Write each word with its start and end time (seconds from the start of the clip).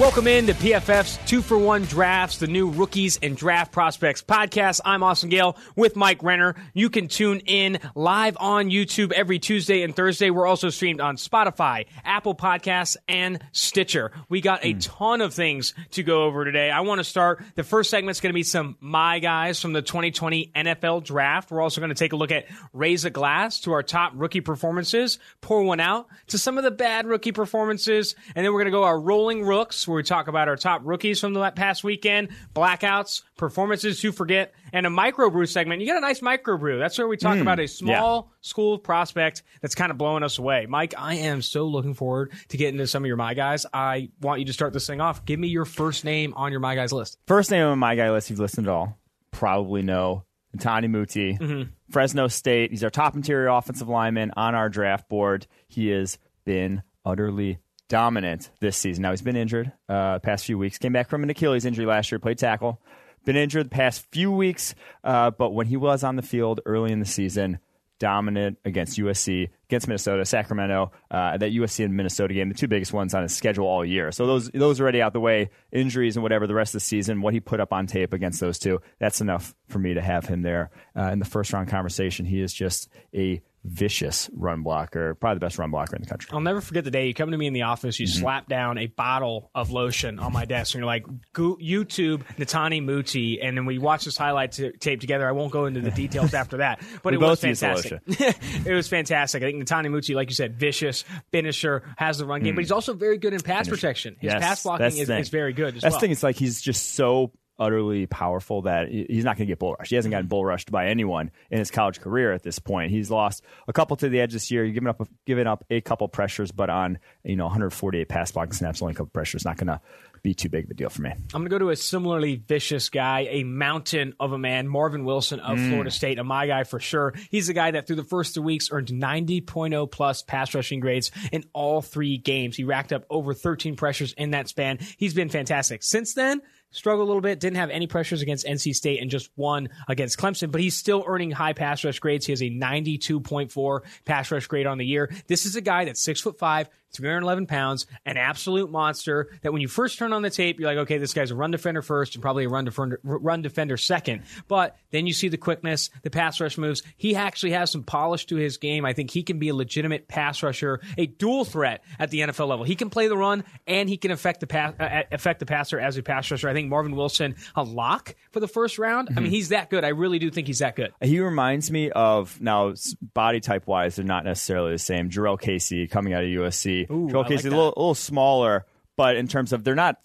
Welcome 0.00 0.28
in 0.28 0.46
to 0.46 0.54
PFF's 0.54 1.18
Two 1.28 1.42
for 1.42 1.58
One 1.58 1.82
Drafts, 1.82 2.38
the 2.38 2.46
new 2.46 2.70
Rookies 2.70 3.18
and 3.22 3.36
Draft 3.36 3.70
Prospects 3.70 4.22
podcast. 4.22 4.80
I'm 4.82 5.02
Austin 5.02 5.28
Gayle 5.28 5.58
with 5.76 5.94
Mike 5.94 6.22
Renner. 6.22 6.54
You 6.72 6.88
can 6.88 7.06
tune 7.06 7.40
in 7.40 7.78
live 7.94 8.38
on 8.40 8.70
YouTube 8.70 9.12
every 9.12 9.38
Tuesday 9.38 9.82
and 9.82 9.94
Thursday. 9.94 10.30
We're 10.30 10.46
also 10.46 10.70
streamed 10.70 11.02
on 11.02 11.16
Spotify, 11.16 11.84
Apple 12.02 12.34
Podcasts, 12.34 12.96
and 13.08 13.44
Stitcher. 13.52 14.10
We 14.30 14.40
got 14.40 14.64
a 14.64 14.72
hmm. 14.72 14.78
ton 14.78 15.20
of 15.20 15.34
things 15.34 15.74
to 15.90 16.02
go 16.02 16.24
over 16.24 16.46
today. 16.46 16.70
I 16.70 16.80
want 16.80 17.00
to 17.00 17.04
start. 17.04 17.44
The 17.54 17.62
first 17.62 17.90
segment's 17.90 18.22
going 18.22 18.32
to 18.32 18.34
be 18.34 18.42
some 18.42 18.78
My 18.80 19.18
Guys 19.18 19.60
from 19.60 19.74
the 19.74 19.82
2020 19.82 20.50
NFL 20.56 21.04
Draft. 21.04 21.50
We're 21.50 21.60
also 21.60 21.82
going 21.82 21.90
to 21.90 21.94
take 21.94 22.14
a 22.14 22.16
look 22.16 22.32
at 22.32 22.46
Raise 22.72 23.04
a 23.04 23.10
Glass 23.10 23.60
to 23.60 23.72
our 23.72 23.82
top 23.82 24.14
rookie 24.14 24.40
performances, 24.40 25.18
pour 25.42 25.62
one 25.62 25.78
out 25.78 26.06
to 26.28 26.38
some 26.38 26.56
of 26.56 26.64
the 26.64 26.70
bad 26.70 27.06
rookie 27.06 27.32
performances, 27.32 28.14
and 28.34 28.46
then 28.46 28.50
we're 28.54 28.60
going 28.60 28.72
to 28.72 28.78
go 28.78 28.84
our 28.84 28.98
Rolling 28.98 29.44
Rooks 29.44 29.89
where 29.90 29.96
we 29.96 30.02
talk 30.02 30.28
about 30.28 30.48
our 30.48 30.56
top 30.56 30.82
rookies 30.84 31.20
from 31.20 31.34
the 31.34 31.50
past 31.50 31.84
weekend, 31.84 32.28
blackouts, 32.54 33.22
performances 33.36 34.00
to 34.00 34.12
forget, 34.12 34.54
and 34.72 34.86
a 34.86 34.88
microbrew 34.88 35.48
segment. 35.48 35.80
You 35.80 35.88
got 35.88 35.98
a 35.98 36.00
nice 36.00 36.20
microbrew. 36.20 36.78
That's 36.78 36.96
where 36.96 37.08
we 37.08 37.16
talk 37.16 37.36
hmm. 37.36 37.42
about 37.42 37.60
a 37.60 37.66
small 37.66 38.32
school 38.40 38.78
prospect 38.78 39.42
that's 39.60 39.74
kind 39.74 39.90
of 39.90 39.98
blowing 39.98 40.22
us 40.22 40.38
away. 40.38 40.66
Mike, 40.66 40.94
I 40.96 41.16
am 41.16 41.42
so 41.42 41.66
looking 41.66 41.94
forward 41.94 42.32
to 42.48 42.56
getting 42.56 42.74
into 42.74 42.86
some 42.86 43.02
of 43.02 43.08
your 43.08 43.16
my 43.16 43.34
guys. 43.34 43.66
I 43.72 44.10
want 44.20 44.40
you 44.40 44.46
to 44.46 44.52
start 44.52 44.72
this 44.72 44.86
thing 44.86 45.00
off. 45.00 45.24
Give 45.24 45.38
me 45.38 45.48
your 45.48 45.64
first 45.64 46.04
name 46.04 46.32
on 46.34 46.52
your 46.52 46.60
my 46.60 46.74
guys 46.74 46.92
list. 46.92 47.18
First 47.26 47.50
name 47.50 47.66
on 47.66 47.78
my 47.78 47.96
guy 47.96 48.10
list, 48.10 48.30
you've 48.30 48.38
listened 48.38 48.68
at 48.68 48.72
all, 48.72 48.98
probably 49.30 49.82
know 49.82 50.24
Tani 50.58 50.88
Muti, 50.88 51.36
mm-hmm. 51.36 51.70
Fresno 51.90 52.28
State. 52.28 52.70
He's 52.70 52.84
our 52.84 52.90
top 52.90 53.14
interior 53.14 53.48
offensive 53.48 53.88
lineman 53.88 54.32
on 54.36 54.54
our 54.54 54.68
draft 54.68 55.08
board. 55.08 55.46
He 55.68 55.88
has 55.88 56.18
been 56.44 56.82
utterly 57.04 57.58
dominant 57.90 58.48
this 58.60 58.78
season. 58.78 59.02
Now 59.02 59.10
he's 59.10 59.20
been 59.20 59.36
injured 59.36 59.72
uh, 59.88 60.20
past 60.20 60.46
few 60.46 60.56
weeks. 60.56 60.78
Came 60.78 60.94
back 60.94 61.10
from 61.10 61.22
an 61.22 61.28
Achilles 61.28 61.66
injury 61.66 61.84
last 61.84 62.10
year. 62.10 62.18
Played 62.18 62.38
tackle. 62.38 62.80
Been 63.26 63.36
injured 63.36 63.66
the 63.66 63.70
past 63.70 64.06
few 64.10 64.32
weeks, 64.32 64.74
uh, 65.04 65.30
but 65.30 65.50
when 65.50 65.66
he 65.66 65.76
was 65.76 66.02
on 66.02 66.16
the 66.16 66.22
field 66.22 66.60
early 66.64 66.90
in 66.90 67.00
the 67.00 67.06
season, 67.06 67.58
dominant 67.98 68.56
against 68.64 68.96
USC, 68.96 69.50
against 69.68 69.86
Minnesota, 69.86 70.24
Sacramento, 70.24 70.90
uh, 71.10 71.36
that 71.36 71.52
USC 71.52 71.84
and 71.84 71.94
Minnesota 71.94 72.32
game, 72.32 72.48
the 72.48 72.54
two 72.54 72.66
biggest 72.66 72.94
ones 72.94 73.12
on 73.12 73.22
his 73.22 73.36
schedule 73.36 73.66
all 73.66 73.84
year. 73.84 74.10
So 74.10 74.26
those 74.26 74.48
those 74.54 74.80
already 74.80 75.02
out 75.02 75.12
the 75.12 75.20
way. 75.20 75.50
Injuries 75.70 76.16
and 76.16 76.22
whatever 76.22 76.46
the 76.46 76.54
rest 76.54 76.70
of 76.74 76.80
the 76.80 76.86
season, 76.86 77.20
what 77.20 77.34
he 77.34 77.40
put 77.40 77.60
up 77.60 77.74
on 77.74 77.86
tape 77.86 78.14
against 78.14 78.40
those 78.40 78.58
two, 78.58 78.80
that's 78.98 79.20
enough 79.20 79.54
for 79.68 79.78
me 79.78 79.92
to 79.92 80.00
have 80.00 80.24
him 80.24 80.40
there 80.40 80.70
uh, 80.96 81.10
in 81.12 81.18
the 81.18 81.26
first 81.26 81.52
round 81.52 81.68
conversation. 81.68 82.24
He 82.24 82.40
is 82.40 82.54
just 82.54 82.88
a 83.14 83.42
vicious 83.64 84.30
run 84.32 84.62
blocker, 84.62 85.14
probably 85.14 85.36
the 85.36 85.40
best 85.46 85.58
run 85.58 85.70
blocker 85.70 85.96
in 85.96 86.02
the 86.02 86.08
country. 86.08 86.30
I'll 86.32 86.40
never 86.40 86.60
forget 86.60 86.84
the 86.84 86.90
day 86.90 87.06
you 87.06 87.14
come 87.14 87.30
to 87.30 87.36
me 87.36 87.46
in 87.46 87.52
the 87.52 87.62
office, 87.62 88.00
you 88.00 88.06
mm-hmm. 88.06 88.20
slap 88.20 88.48
down 88.48 88.78
a 88.78 88.86
bottle 88.86 89.50
of 89.54 89.70
lotion 89.70 90.18
on 90.18 90.32
my 90.32 90.44
desk, 90.44 90.74
and 90.74 90.80
you're 90.80 90.86
like, 90.86 91.06
YouTube 91.34 92.22
Netane 92.36 92.84
Muti, 92.84 93.40
and 93.40 93.56
then 93.56 93.66
we 93.66 93.78
watch 93.78 94.04
this 94.04 94.16
highlight 94.16 94.52
t- 94.52 94.72
tape 94.72 95.00
together. 95.00 95.28
I 95.28 95.32
won't 95.32 95.52
go 95.52 95.66
into 95.66 95.80
the 95.80 95.90
details 95.90 96.34
after 96.34 96.58
that, 96.58 96.80
but 97.02 97.12
We 97.12 97.16
it 97.16 97.20
was 97.20 97.40
both 97.40 97.44
use 97.44 97.60
the 97.60 97.66
fantastic. 97.66 98.02
it 98.66 98.74
was 98.74 98.88
fantastic. 98.88 99.42
I 99.42 99.46
think 99.46 99.62
Natani 99.62 99.90
Muti, 99.90 100.14
like 100.14 100.30
you 100.30 100.34
said, 100.34 100.58
vicious 100.58 101.04
finisher, 101.30 101.82
has 101.96 102.18
the 102.18 102.26
run 102.26 102.42
game, 102.42 102.54
but 102.54 102.60
mm. 102.60 102.64
he's 102.64 102.72
also 102.72 102.94
very 102.94 103.18
good 103.18 103.34
in 103.34 103.40
pass 103.40 103.68
protection. 103.68 104.16
His 104.20 104.32
Yes, 104.32 104.42
pass 104.42 104.62
blocking 104.62 104.86
is, 104.86 105.10
is 105.10 105.28
very 105.28 105.52
good 105.52 105.76
as 105.76 105.82
That's 105.82 105.92
well. 105.92 106.00
the 106.00 106.04
thing. 106.04 106.12
It's 106.12 106.22
like 106.22 106.36
he's 106.36 106.60
just 106.60 106.94
so 106.94 107.32
utterly 107.60 108.06
powerful 108.06 108.62
that 108.62 108.88
he's 108.88 109.24
not 109.24 109.36
going 109.36 109.46
to 109.46 109.50
get 109.52 109.58
bull 109.58 109.76
rushed. 109.78 109.90
He 109.90 109.96
hasn't 109.96 110.10
gotten 110.10 110.26
bull 110.26 110.44
rushed 110.44 110.72
by 110.72 110.88
anyone 110.88 111.30
in 111.50 111.58
his 111.58 111.70
college 111.70 112.00
career 112.00 112.32
at 112.32 112.42
this 112.42 112.58
point. 112.58 112.90
He's 112.90 113.10
lost 113.10 113.44
a 113.68 113.72
couple 113.72 113.96
to 113.98 114.08
the 114.08 114.20
edge 114.20 114.32
this 114.32 114.50
year. 114.50 114.64
He's 114.64 114.74
given 114.74 114.88
up, 114.88 115.06
given 115.26 115.46
up 115.46 115.64
a 115.70 115.80
couple 115.80 116.08
pressures, 116.08 116.50
but 116.50 116.70
on 116.70 116.98
you 117.22 117.36
know 117.36 117.44
148 117.44 118.08
pass 118.08 118.32
blocking 118.32 118.54
snaps, 118.54 118.80
only 118.82 118.92
a 118.92 118.94
couple 118.94 119.10
pressures, 119.10 119.44
not 119.44 119.58
going 119.58 119.68
to 119.68 119.80
be 120.22 120.34
too 120.34 120.48
big 120.48 120.64
of 120.64 120.70
a 120.70 120.74
deal 120.74 120.90
for 120.90 121.02
me. 121.02 121.10
I'm 121.10 121.40
going 121.40 121.44
to 121.44 121.50
go 121.50 121.58
to 121.58 121.70
a 121.70 121.76
similarly 121.76 122.36
vicious 122.36 122.88
guy, 122.88 123.26
a 123.30 123.44
mountain 123.44 124.14
of 124.20 124.32
a 124.32 124.38
man, 124.38 124.68
Marvin 124.68 125.04
Wilson 125.04 125.40
of 125.40 125.58
mm. 125.58 125.68
Florida 125.68 125.90
State, 125.90 126.18
a 126.18 126.24
my 126.24 126.46
guy 126.46 126.64
for 126.64 126.80
sure. 126.80 127.14
He's 127.30 127.48
a 127.48 127.54
guy 127.54 127.72
that 127.72 127.86
through 127.86 127.96
the 127.96 128.04
first 128.04 128.34
two 128.34 128.42
weeks 128.42 128.68
earned 128.70 128.88
90.0 128.88 129.90
plus 129.90 130.22
pass 130.22 130.54
rushing 130.54 130.80
grades 130.80 131.10
in 131.32 131.44
all 131.52 131.82
three 131.82 132.18
games. 132.18 132.56
He 132.56 132.64
racked 132.64 132.92
up 132.92 133.04
over 133.10 133.34
13 133.34 133.76
pressures 133.76 134.12
in 134.12 134.32
that 134.32 134.48
span. 134.48 134.78
He's 134.96 135.14
been 135.14 135.28
fantastic. 135.28 135.82
Since 135.82 136.14
then, 136.14 136.42
struggled 136.70 137.06
a 137.06 137.08
little 137.08 137.20
bit, 137.20 137.40
didn't 137.40 137.56
have 137.56 137.70
any 137.70 137.86
pressures 137.86 138.22
against 138.22 138.46
NC 138.46 138.74
State 138.74 139.00
and 139.00 139.10
just 139.10 139.30
one 139.34 139.68
against 139.88 140.18
Clemson, 140.18 140.50
but 140.50 140.60
he's 140.60 140.76
still 140.76 141.04
earning 141.06 141.30
high 141.30 141.52
pass 141.52 141.84
rush 141.84 141.98
grades. 141.98 142.26
He 142.26 142.32
has 142.32 142.42
a 142.42 142.50
92.4 142.50 143.80
pass 144.04 144.30
rush 144.30 144.46
grade 144.46 144.66
on 144.66 144.78
the 144.78 144.86
year. 144.86 145.10
This 145.26 145.46
is 145.46 145.56
a 145.56 145.60
guy 145.60 145.84
that's 145.84 146.00
six 146.00 146.20
foot 146.20 146.38
five, 146.38 146.68
311 146.92 147.46
pounds, 147.46 147.86
an 148.04 148.16
absolute 148.16 148.70
monster 148.70 149.30
that 149.42 149.52
when 149.52 149.62
you 149.62 149.68
first 149.68 149.98
turn 149.98 150.12
on 150.12 150.22
the 150.22 150.30
tape, 150.30 150.58
you're 150.60 150.68
like, 150.68 150.78
okay, 150.78 150.98
this 150.98 151.14
guy's 151.14 151.30
a 151.30 151.34
run 151.34 151.50
defender 151.50 151.82
first 151.82 152.14
and 152.14 152.22
probably 152.22 152.44
a 152.44 152.48
run 152.48 152.64
defender, 152.64 153.00
run 153.02 153.42
defender 153.42 153.76
second. 153.76 154.22
But 154.48 154.76
then 154.90 155.06
you 155.06 155.12
see 155.12 155.28
the 155.28 155.36
quickness, 155.36 155.90
the 156.02 156.10
pass 156.10 156.40
rush 156.40 156.58
moves. 156.58 156.82
He 156.96 157.14
actually 157.14 157.52
has 157.52 157.70
some 157.70 157.82
polish 157.82 158.26
to 158.26 158.36
his 158.36 158.56
game. 158.56 158.84
I 158.84 158.92
think 158.92 159.10
he 159.10 159.22
can 159.22 159.38
be 159.38 159.48
a 159.48 159.54
legitimate 159.54 160.08
pass 160.08 160.42
rusher, 160.42 160.80
a 160.98 161.06
dual 161.06 161.44
threat 161.44 161.82
at 161.98 162.10
the 162.10 162.20
NFL 162.20 162.48
level. 162.48 162.64
He 162.64 162.76
can 162.76 162.90
play 162.90 163.08
the 163.08 163.16
run 163.16 163.44
and 163.66 163.88
he 163.88 163.96
can 163.96 164.10
affect 164.10 164.40
the 164.40 164.46
pass, 164.46 164.74
uh, 164.78 165.02
affect 165.12 165.40
the 165.40 165.46
passer 165.46 165.78
as 165.78 165.96
a 165.96 166.02
pass 166.02 166.30
rusher. 166.30 166.48
I 166.48 166.52
think 166.52 166.68
Marvin 166.68 166.96
Wilson, 166.96 167.36
a 167.54 167.62
lock 167.62 168.14
for 168.32 168.40
the 168.40 168.48
first 168.48 168.78
round. 168.78 169.10
I 169.16 169.20
mean, 169.20 169.30
he's 169.30 169.50
that 169.50 169.70
good. 169.70 169.84
I 169.84 169.88
really 169.88 170.18
do 170.18 170.30
think 170.30 170.46
he's 170.46 170.58
that 170.58 170.76
good. 170.76 170.92
He 171.00 171.20
reminds 171.20 171.70
me 171.70 171.90
of 171.90 172.40
now 172.40 172.74
body 173.14 173.40
type 173.40 173.66
wise, 173.66 173.96
they're 173.96 174.04
not 174.04 174.24
necessarily 174.24 174.72
the 174.72 174.78
same. 174.78 175.10
Jurrell 175.10 175.40
Casey 175.40 175.86
coming 175.86 176.12
out 176.14 176.24
of 176.24 176.30
USC. 176.30 176.79
Ooh, 176.90 177.08
Jurrell 177.08 177.24
I 177.24 177.28
Casey 177.28 177.48
like 177.48 177.54
a 177.54 177.56
little, 177.56 177.74
a 177.76 177.80
little 177.80 177.94
smaller, 177.94 178.66
but 178.96 179.16
in 179.16 179.28
terms 179.28 179.52
of 179.52 179.64
they're 179.64 179.74
not. 179.74 179.96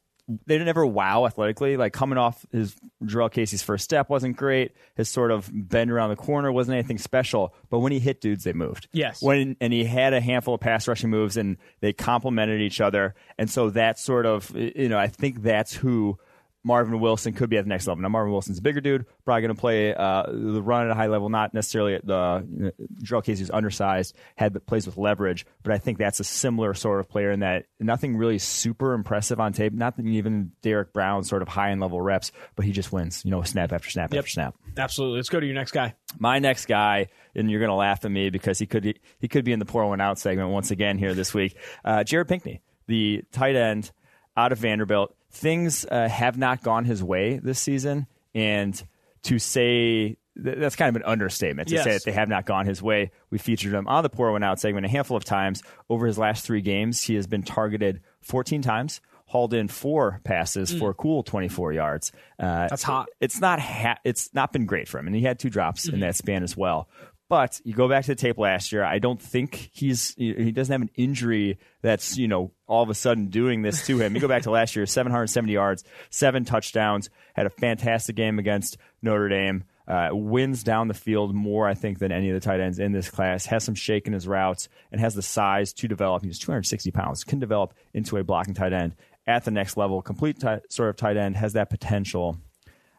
They 0.47 0.57
never 0.57 0.83
wow 0.83 1.27
athletically. 1.27 1.77
Like 1.77 1.93
coming 1.93 2.17
off 2.17 2.47
his 2.51 2.75
Jurrell 3.03 3.31
Casey's 3.31 3.61
first 3.61 3.83
step 3.83 4.09
wasn't 4.09 4.35
great. 4.35 4.71
His 4.95 5.07
sort 5.07 5.29
of 5.29 5.47
bend 5.53 5.91
around 5.91 6.09
the 6.09 6.15
corner 6.15 6.51
wasn't 6.51 6.79
anything 6.79 6.97
special. 6.97 7.53
But 7.69 7.77
when 7.77 7.91
he 7.91 7.99
hit 7.99 8.21
dudes, 8.21 8.43
they 8.43 8.53
moved. 8.53 8.87
Yes. 8.91 9.21
When 9.21 9.55
and 9.61 9.71
he 9.71 9.83
had 9.83 10.15
a 10.15 10.19
handful 10.19 10.55
of 10.55 10.61
pass 10.61 10.87
rushing 10.87 11.11
moves, 11.11 11.37
and 11.37 11.57
they 11.79 11.93
complemented 11.93 12.59
each 12.59 12.81
other. 12.81 13.13
And 13.37 13.51
so 13.51 13.69
that 13.69 13.99
sort 13.99 14.25
of 14.25 14.51
you 14.55 14.89
know 14.89 14.97
I 14.97 15.09
think 15.09 15.43
that's 15.43 15.75
who 15.75 16.17
Marvin 16.65 16.99
Wilson 16.99 17.33
could 17.33 17.49
be 17.49 17.57
at 17.57 17.63
the 17.63 17.69
next 17.69 17.85
level. 17.85 18.01
Now, 18.01 18.09
Marvin 18.09 18.31
Wilson's 18.31 18.57
a 18.57 18.61
bigger 18.61 18.81
dude, 18.81 19.05
probably 19.23 19.43
going 19.43 19.55
to 19.55 19.61
play 19.61 19.93
uh, 19.93 20.23
the 20.25 20.63
run 20.63 20.85
at 20.85 20.91
a 20.91 20.95
high 20.95 21.05
level, 21.05 21.29
not 21.29 21.53
necessarily 21.53 21.93
at 21.93 22.05
the 22.05 22.43
you 22.49 22.63
know, 22.63 22.71
Jurrell 23.03 23.23
Casey's 23.23 23.51
undersized, 23.51 24.15
had 24.35 24.65
plays 24.65 24.87
with 24.87 24.97
leverage, 24.97 25.45
but 25.61 25.71
I 25.71 25.77
think 25.77 25.99
that's 25.99 26.19
a 26.19 26.23
similar 26.23 26.73
sort 26.73 26.99
of 26.99 27.07
player 27.07 27.29
in 27.29 27.41
that 27.41 27.67
nothing 27.79 28.17
really 28.17 28.39
super 28.39 28.93
impressive 28.93 29.39
on 29.39 29.53
tape. 29.53 29.73
Not 29.73 29.93
even 29.99 30.53
Derrick 30.63 30.91
Brown 30.91 31.23
sort 31.23 31.43
of 31.43 31.47
high 31.47 31.69
end 31.69 31.81
level 31.81 32.01
reps, 32.01 32.31
but 32.55 32.65
he 32.65 32.71
just 32.71 32.91
wins, 32.91 33.23
you 33.23 33.29
know, 33.29 33.43
snap 33.43 33.71
after 33.71 33.91
snap 33.91 34.11
after 34.11 34.27
snap. 34.27 34.55
Absolutely. 34.75 35.17
Let's 35.17 35.29
go 35.29 35.39
to 35.39 35.45
your 35.45 35.55
next 35.55 35.71
guy. 35.71 35.93
My 36.17 36.39
next 36.39 36.65
guy, 36.65 37.09
and 37.35 37.51
you're 37.51 37.59
going 37.59 37.69
to 37.69 37.75
laugh 37.75 38.03
at 38.05 38.11
me 38.11 38.31
because 38.31 38.57
he 38.57 38.65
could 38.65 38.99
he 39.19 39.27
could 39.27 39.45
be 39.45 39.51
in 39.51 39.59
the 39.59 39.65
pour 39.65 39.85
one 39.85 40.01
out 40.01 40.17
segment 40.17 40.49
once 40.49 40.71
again 40.71 40.97
here 40.97 41.13
this 41.13 41.31
week. 41.31 41.55
Uh, 41.83 42.03
Jared 42.03 42.27
Pinkney, 42.27 42.61
the 42.87 43.23
tight 43.31 43.55
end 43.55 43.91
out 44.35 44.51
of 44.51 44.57
Vanderbilt. 44.57 45.15
Things 45.35 45.85
uh, 45.85 46.07
have 46.07 46.37
not 46.37 46.63
gone 46.63 46.85
his 46.85 47.03
way 47.03 47.37
this 47.43 47.59
season, 47.59 48.07
and 48.33 48.81
to 49.23 49.37
say 49.37 50.17
th- 50.41 50.57
that's 50.57 50.75
kind 50.77 50.95
of 50.95 51.01
an 51.01 51.05
understatement 51.05 51.67
to 51.69 51.75
Yes. 51.75 51.83
say 51.83 51.91
that 51.93 52.03
they 52.05 52.11
have 52.13 52.29
not 52.29 52.45
gone 52.45 52.65
his 52.65 52.81
way. 52.81 53.11
We 53.31 53.37
featured 53.37 53.73
him 53.73 53.87
on 53.87 54.03
the 54.03 54.09
pour 54.09 54.31
one 54.31 54.43
out 54.43 54.59
segment 54.61 54.85
a 54.85 54.89
handful 54.89 55.17
of 55.17 55.25
times 55.25 55.61
over 55.89 56.05
his 56.07 56.17
last 56.17 56.45
three 56.45 56.61
games. 56.61 57.01
He 57.03 57.15
has 57.15 57.27
been 57.27 57.43
targeted 57.43 57.99
14 58.21 58.61
times. 58.61 59.01
Hauled 59.27 59.55
in 59.55 59.67
four 59.67 60.21
passes 60.23 60.71
for 60.71 60.91
a 60.91 60.93
cool 60.93 61.23
24 61.23 61.73
yards. 61.73 62.11
Uh, 62.39 62.67
That's 62.69 62.83
hot. 62.83 63.09
it's 63.19 63.41
not 63.41 63.59
ha- 63.59 63.97
it's 64.05 64.31
not 64.35 64.53
been 64.53 64.67
great 64.67 64.87
for 64.87 64.99
him, 64.99 65.07
and 65.07 65.15
he 65.15 65.23
had 65.23 65.39
two 65.39 65.49
drops 65.49 65.89
in 65.89 65.99
that 66.01 66.15
span 66.15 66.43
as 66.43 66.55
well. 66.55 66.87
But 67.27 67.59
you 67.63 67.73
go 67.73 67.89
back 67.89 68.03
to 68.05 68.11
the 68.11 68.15
tape 68.15 68.37
last 68.37 68.71
year. 68.71 68.83
I 68.83 68.99
don't 68.99 69.19
think 69.19 69.71
he's 69.73 70.13
he 70.15 70.51
doesn't 70.51 70.71
have 70.71 70.81
an 70.81 70.91
injury 70.95 71.57
that's 71.81 72.17
you 72.17 72.27
know 72.27 72.51
all 72.67 72.83
of 72.83 72.89
a 72.89 72.93
sudden 72.93 73.27
doing 73.27 73.63
this 73.63 73.85
to 73.87 73.97
him. 73.97 74.13
You 74.13 74.21
go 74.21 74.27
back 74.27 74.43
to 74.43 74.51
last 74.51 74.75
year, 74.75 74.85
770 74.85 75.51
yards, 75.51 75.83
seven 76.11 76.45
touchdowns, 76.45 77.09
had 77.33 77.47
a 77.47 77.49
fantastic 77.49 78.15
game 78.15 78.37
against 78.37 78.77
Notre 79.01 79.29
Dame. 79.29 79.63
Uh, 79.87 80.09
wins 80.11 80.63
down 80.63 80.87
the 80.87 80.95
field 80.95 81.35
more, 81.35 81.67
I 81.67 81.75
think, 81.75 81.99
than 81.99 82.11
any 82.11 82.29
of 82.31 82.33
the 82.33 82.39
tight 82.39 82.59
ends 82.59 82.79
in 82.79 82.91
this 82.91 83.09
class. 83.09 83.45
Has 83.45 83.63
some 83.63 83.75
shake 83.75 84.07
in 84.07 84.13
his 84.13 84.27
routes 84.27 84.67
and 84.91 84.99
has 84.99 85.13
the 85.13 85.21
size 85.21 85.73
to 85.73 85.87
develop. 85.87 86.23
He's 86.23 86.39
260 86.39 86.89
pounds, 86.89 87.23
can 87.23 87.39
develop 87.39 87.75
into 87.93 88.17
a 88.17 88.23
blocking 88.23 88.55
tight 88.55 88.73
end 88.73 88.95
at 89.27 89.45
the 89.45 89.51
next 89.51 89.77
level. 89.77 90.01
Complete 90.01 90.39
ti- 90.39 90.57
sort 90.69 90.89
of 90.89 90.95
tight 90.95 91.17
end 91.17 91.35
has 91.35 91.53
that 91.53 91.69
potential. 91.69 92.39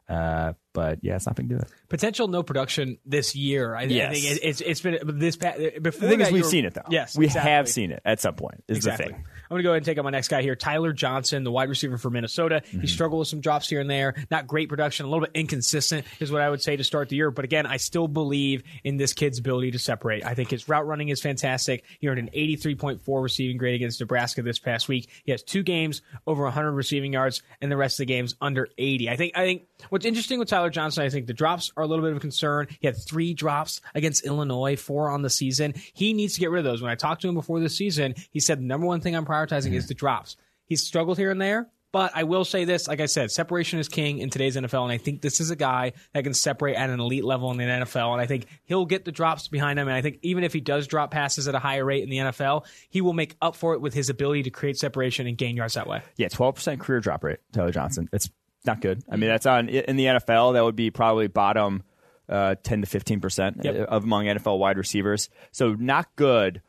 Uh, 0.09 0.53
But 0.77 0.99
yeah, 1.01 1.17
it's 1.17 1.25
not 1.25 1.37
been 1.37 1.49
good. 1.49 1.65
Potential 1.89 2.29
no 2.29 2.43
production 2.43 2.99
this 3.07 3.35
year. 3.35 3.75
I, 3.75 3.85
Yes. 3.85 4.11
I 4.11 4.13
think 4.13 4.25
it, 4.27 4.41
it's 4.43 4.61
it's 4.61 4.81
been 4.83 4.99
this 5.19 5.37
past, 5.37 5.59
before. 5.81 6.03
The 6.03 6.09
thing 6.09 6.21
is, 6.21 6.31
we've 6.31 6.45
seen 6.45 6.67
it 6.67 6.75
though. 6.75 6.83
Yes, 6.91 7.17
we 7.17 7.25
exactly. 7.25 7.51
have 7.51 7.67
seen 7.67 7.93
it 7.93 8.03
at 8.05 8.21
some 8.21 8.35
point. 8.35 8.63
Is 8.69 8.77
Exactly. 8.77 9.07
the 9.07 9.13
thing. 9.15 9.25
I'm 9.25 9.55
going 9.55 9.61
to 9.61 9.63
go 9.63 9.71
ahead 9.71 9.79
and 9.79 9.87
take 9.87 9.97
on 9.97 10.05
my 10.05 10.11
next 10.11 10.29
guy 10.29 10.43
here, 10.43 10.55
Tyler 10.55 10.93
Johnson, 10.93 11.45
the 11.45 11.53
wide 11.53 11.71
receiver 11.71 11.97
for 11.97 12.11
Minnesota. 12.11 12.63
Mm-hmm. 12.67 12.81
He 12.81 12.87
struggled 12.89 13.21
with 13.21 13.29
some 13.29 13.41
drops 13.41 13.71
here 13.71 13.81
and 13.81 13.89
there. 13.89 14.15
Not 14.31 14.47
great 14.47 14.69
production, 14.69 15.07
a 15.07 15.09
little 15.09 15.25
bit 15.25 15.31
inconsistent 15.35 16.05
is 16.21 16.31
what 16.31 16.43
I 16.43 16.51
would 16.51 16.61
say 16.61 16.77
to 16.77 16.85
start 16.85 17.09
the 17.09 17.17
year. 17.17 17.31
But 17.31 17.47
again, 17.47 17.65
I 17.65 17.79
still 17.79 18.09
believe 18.09 18.65
in 18.85 18.99
this 18.99 19.15
kid's 19.15 19.39
ability 19.39 19.71
to 19.71 19.79
separate. 19.79 20.27
I 20.27 20.35
think 20.35 20.51
his 20.51 20.69
route 20.69 20.87
running 20.87 21.09
is 21.09 21.23
fantastic. 21.23 21.85
He 22.01 22.09
earned 22.09 22.19
an 22.19 22.31
83.4 22.35 23.23
receiving 23.23 23.57
grade 23.57 23.77
against 23.77 24.01
Nebraska 24.01 24.43
this 24.43 24.59
past 24.59 24.89
week. 24.89 25.09
He 25.25 25.31
has 25.31 25.43
two 25.43 25.63
games 25.63 26.03
over 26.27 26.43
100 26.43 26.73
receiving 26.73 27.13
yards, 27.13 27.43
and 27.63 27.73
the 27.73 27.77
rest 27.77 27.95
of 27.95 28.07
the 28.07 28.13
games 28.13 28.35
under 28.43 28.69
80. 28.77 29.09
I 29.09 29.17
think. 29.17 29.33
I 29.37 29.45
think 29.45 29.63
what's 29.91 30.05
interesting 30.05 30.39
with 30.39 30.49
Tyler 30.49 30.66
Johnson, 30.71 31.05
I 31.05 31.09
think 31.09 31.27
the 31.27 31.33
drops 31.33 31.73
are 31.77 31.83
a 31.83 31.87
little 31.87 32.05
bit 32.05 32.13
of 32.13 32.19
a 32.19 32.21
concern. 32.21 32.69
He 32.81 32.87
had 32.87 32.97
three 32.97 33.35
drops 33.35 33.81
against 33.95 34.25
Illinois, 34.25 34.77
four 34.77 35.11
on 35.11 35.23
the 35.23 35.31
season. 35.31 35.75
He 35.95 36.13
needs 36.13 36.35
to 36.35 36.41
get 36.41 36.51
rid 36.51 36.61
of 36.61 36.65
those. 36.65 36.83
When 36.83 36.91
I 36.91 36.95
talked 36.95 37.23
to 37.23 37.29
him 37.29 37.35
before 37.35 37.61
the 37.61 37.69
season, 37.69 38.15
he 38.31 38.41
said 38.41 38.59
the 38.59 38.65
number 38.65 38.87
one 38.87 39.01
thing 39.01 39.15
I'm 39.15 39.27
prioritizing 39.27 39.73
is 39.73 39.85
mm-hmm. 39.85 39.89
the 39.89 39.95
drops. 39.95 40.37
He's 40.67 40.83
struggled 40.85 41.19
here 41.19 41.31
and 41.31 41.41
there. 41.41 41.69
But 41.97 42.13
I 42.15 42.25
will 42.25 42.45
say 42.45 42.67
this, 42.67 42.89
like 42.89 43.01
I 43.01 43.07
said, 43.07 43.31
separation 43.31 43.79
is 43.79 43.89
king 43.89 44.19
in 44.19 44.29
today's 44.29 44.55
NFL, 44.55 44.83
and 44.83 44.93
I 44.93 44.99
think 44.99 45.23
this 45.23 45.41
is 45.41 45.51
a 45.51 45.57
guy 45.57 45.93
that 46.13 46.25
can 46.25 46.35
separate 46.35 46.77
at 46.77 46.91
an 46.91 47.01
elite 47.01 47.25
level 47.25 47.51
in 47.53 47.57
the 47.57 47.65
NFL, 47.65 48.13
and 48.13 48.21
I 48.21 48.27
think 48.27 48.45
he'll 48.65 48.85
get 48.85 49.07
the 49.07 49.13
drops 49.13 49.49
behind 49.49 49.79
him. 49.79 49.89
And 49.89 49.97
I 49.97 50.03
think 50.03 50.19
even 50.21 50.45
if 50.45 50.53
he 50.53 50.61
does 50.61 50.87
drop 50.89 51.11
passes 51.11 51.49
at 51.49 51.55
a 51.55 51.59
higher 51.59 51.87
rate 51.87 52.03
in 52.03 52.11
the 52.11 52.19
NFL, 52.19 52.67
he 52.91 53.01
will 53.01 53.15
make 53.15 53.35
up 53.41 53.57
for 53.57 53.73
it 53.73 53.81
with 53.81 53.95
his 53.95 54.11
ability 54.11 54.43
to 54.43 54.51
create 54.51 54.77
separation 54.77 55.27
and 55.27 55.39
gain 55.39 55.57
yards 55.57 55.73
that 55.73 55.87
way. 55.87 56.03
Yeah, 56.17 56.29
twelve 56.29 56.57
percent 56.57 56.81
career 56.81 57.01
drop 57.01 57.25
rate. 57.25 57.39
Tyler 57.53 57.71
Johnson. 57.71 58.11
It's 58.13 58.29
not 58.67 58.81
good. 58.81 59.03
I 59.11 59.17
mean, 59.17 59.31
that's 59.31 59.47
on 59.47 59.69
in 59.69 59.97
the 59.97 60.05
NFL. 60.07 60.55
That 60.55 60.65
would 60.65 60.77
be 60.77 60.91
probably 60.91 61.29
bottom 61.29 61.83
uh, 62.29 62.57
ten 62.63 62.81
to 62.81 62.87
fifteen 62.87 63.21
percent 63.21 63.61
Yep. 63.63 63.77
of 63.89 64.05
among 64.05 64.25
NFL 64.27 64.59
wide 64.59 64.79
receivers. 64.79 65.31
So 65.53 65.75
not 65.75 66.15
good. 66.17 66.63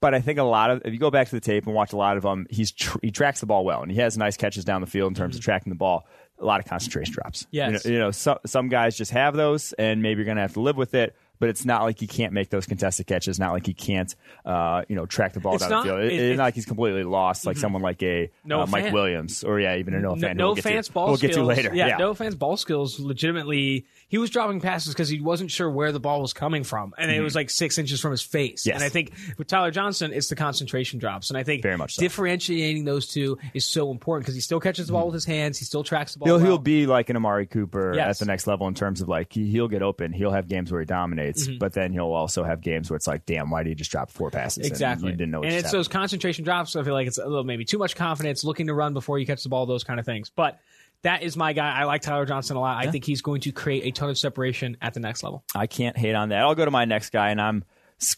But 0.00 0.12
I 0.14 0.20
think 0.20 0.38
a 0.38 0.42
lot 0.42 0.70
of 0.70 0.82
if 0.84 0.92
you 0.92 0.98
go 0.98 1.10
back 1.10 1.28
to 1.28 1.34
the 1.34 1.40
tape 1.40 1.64
and 1.66 1.74
watch 1.74 1.94
a 1.94 1.96
lot 1.96 2.18
of 2.18 2.24
them, 2.24 2.46
he's 2.50 2.72
tr- 2.72 2.98
he 3.00 3.10
tracks 3.10 3.40
the 3.40 3.46
ball 3.46 3.64
well 3.64 3.82
and 3.82 3.90
he 3.90 3.98
has 4.00 4.18
nice 4.18 4.36
catches 4.36 4.62
down 4.64 4.82
the 4.82 4.86
field 4.86 5.10
in 5.10 5.14
terms 5.14 5.34
of 5.36 5.42
tracking 5.42 5.70
the 5.70 5.76
ball. 5.76 6.06
A 6.38 6.44
lot 6.44 6.60
of 6.60 6.66
concentration 6.66 7.14
drops. 7.14 7.44
Mm-hmm. 7.44 7.56
Yes. 7.56 7.84
you 7.86 7.90
know, 7.92 7.96
you 7.96 7.98
know 8.00 8.10
some 8.10 8.38
some 8.44 8.68
guys 8.68 8.96
just 8.98 9.12
have 9.12 9.34
those, 9.34 9.72
and 9.74 10.02
maybe 10.02 10.18
you're 10.18 10.26
going 10.26 10.36
to 10.36 10.42
have 10.42 10.54
to 10.54 10.60
live 10.60 10.76
with 10.76 10.94
it. 10.94 11.16
But 11.40 11.48
it's 11.48 11.64
not 11.64 11.82
like 11.82 11.98
he 11.98 12.06
can't 12.06 12.32
make 12.32 12.48
those 12.50 12.64
contested 12.64 13.06
catches. 13.06 13.38
Not 13.40 13.52
like 13.52 13.66
he 13.66 13.74
can't, 13.74 14.14
uh, 14.46 14.82
you 14.88 14.94
know, 14.96 15.04
track 15.04 15.32
the 15.32 15.40
ball 15.40 15.54
It's 15.54 15.62
down 15.64 15.70
not- 15.70 15.82
the 15.84 15.88
field. 15.90 16.00
It- 16.00 16.04
it- 16.06 16.12
it's 16.14 16.22
it- 16.34 16.36
not 16.36 16.44
like 16.44 16.54
he's 16.54 16.64
completely 16.64 17.02
lost, 17.04 17.44
like 17.44 17.56
someone 17.56 17.82
like 17.82 18.02
a 18.02 18.30
Noah 18.44 18.62
uh, 18.62 18.66
Mike. 18.66 18.92
Williams, 18.92 19.42
or 19.44 19.58
yeah, 19.58 19.76
even 19.76 19.94
a 19.94 20.00
No, 20.00 20.14
who 20.14 20.20
no 20.34 20.46
we'll 20.46 20.54
get 20.54 20.62
to- 20.84 20.92
ball 20.92 21.06
We'll 21.08 21.16
skills. 21.16 21.20
get 21.20 21.38
to 21.38 21.44
later. 21.44 21.70
Yeah, 21.74 21.88
Yeah, 21.88 21.96
no 21.96 22.14
Fant's 22.14 22.36
ball 22.36 22.56
skills. 22.56 23.00
Legitimately, 23.00 23.84
he 24.08 24.18
was 24.18 24.30
dropping 24.30 24.60
passes 24.60 24.94
because 24.94 25.08
he 25.08 25.20
wasn't 25.20 25.50
sure 25.50 25.68
where 25.70 25.90
the 25.92 26.00
ball 26.00 26.20
was 26.20 26.32
coming 26.32 26.62
from, 26.62 26.94
and 26.98 27.10
it 27.10 27.20
was 27.20 27.34
like 27.34 27.50
six 27.50 27.78
inches 27.78 28.00
from 28.00 28.12
his 28.12 28.22
face. 28.22 28.62
Mm-hmm. 28.62 28.68
Yes. 28.68 28.74
And 28.76 28.84
I 28.84 28.88
think 28.88 29.12
with 29.38 29.48
Tyler 29.48 29.70
Johnson, 29.70 30.12
it's 30.12 30.28
the 30.28 30.36
concentration 30.36 30.98
drops, 31.00 31.30
and 31.30 31.36
I 31.38 31.42
think 31.42 31.62
Very 31.62 31.76
much 31.76 31.96
so. 31.96 32.00
differentiating 32.02 32.84
those 32.84 33.08
two 33.08 33.38
is 33.54 33.64
so 33.64 33.90
important 33.90 34.24
because 34.24 34.34
he 34.34 34.40
still 34.40 34.60
catches 34.60 34.86
the 34.86 34.92
ball 34.92 35.06
with 35.06 35.14
his 35.14 35.24
hands, 35.24 35.58
he 35.58 35.64
still 35.64 35.82
tracks 35.84 36.12
the 36.12 36.20
ball. 36.20 36.28
Mm-hmm. 36.28 36.34
He'll, 36.36 36.38
well. 36.38 36.46
he'll 36.52 36.58
be 36.62 36.86
like 36.86 37.10
an 37.10 37.16
Amari 37.16 37.46
Cooper 37.46 37.92
Yes. 37.94 38.08
at 38.16 38.18
the 38.24 38.30
next 38.30 38.46
level 38.46 38.68
in 38.68 38.74
terms 38.74 39.00
of 39.00 39.08
like 39.08 39.32
he, 39.32 39.46
he'll 39.50 39.68
get 39.68 39.82
open. 39.82 40.12
He'll 40.12 40.30
have 40.32 40.48
games 40.48 40.70
where 40.70 40.80
he 40.80 40.86
dominates, 40.86 41.23
Mm-hmm. 41.32 41.58
but 41.58 41.72
then 41.72 41.92
he'll 41.92 42.12
also 42.12 42.44
have 42.44 42.60
games 42.60 42.90
where 42.90 42.96
it's 42.96 43.06
like, 43.06 43.26
damn, 43.26 43.50
why 43.50 43.62
did 43.62 43.70
he 43.70 43.74
just 43.74 43.90
drop 43.90 44.10
four 44.10 44.30
passes? 44.30 44.58
And 44.58 44.66
Exactly. 44.66 45.10
you 45.10 45.16
didn't 45.16 45.30
know. 45.32 45.42
And 45.42 45.52
it's 45.52 45.64
happened. 45.64 45.78
those 45.78 45.88
concentration 45.88 46.44
drops. 46.44 46.72
So 46.72 46.80
I 46.80 46.84
feel 46.84 46.94
like 46.94 47.06
it's 47.06 47.18
a 47.18 47.26
little 47.26 47.44
maybe 47.44 47.64
too 47.64 47.78
much 47.78 47.96
confidence, 47.96 48.44
looking 48.44 48.66
to 48.68 48.74
run 48.74 48.92
before 48.94 49.18
you 49.18 49.26
catch 49.26 49.42
the 49.42 49.48
ball, 49.48 49.66
those 49.66 49.84
kind 49.84 49.98
of 50.00 50.06
things. 50.06 50.30
But 50.30 50.58
that 51.02 51.22
is 51.22 51.36
my 51.36 51.52
guy. 51.52 51.70
I 51.74 51.84
like 51.84 52.02
Tyler 52.02 52.24
Johnson 52.26 52.56
a 52.56 52.60
lot. 52.60 52.84
I 52.84 52.90
think 52.90 53.04
he's 53.04 53.20
going 53.22 53.42
to 53.42 53.52
create 53.52 53.84
a 53.84 53.90
ton 53.90 54.08
of 54.10 54.16
separation 54.18 54.76
at 54.80 54.94
the 54.94 55.00
next 55.00 55.22
level. 55.22 55.44
I 55.54 55.66
can't 55.66 55.96
hate 55.98 56.14
on 56.14 56.30
that. 56.30 56.40
I'll 56.40 56.54
go 56.54 56.64
to 56.64 56.70
my 56.70 56.84
next 56.86 57.10
guy, 57.10 57.30
and 57.30 57.40
I'm 57.40 57.64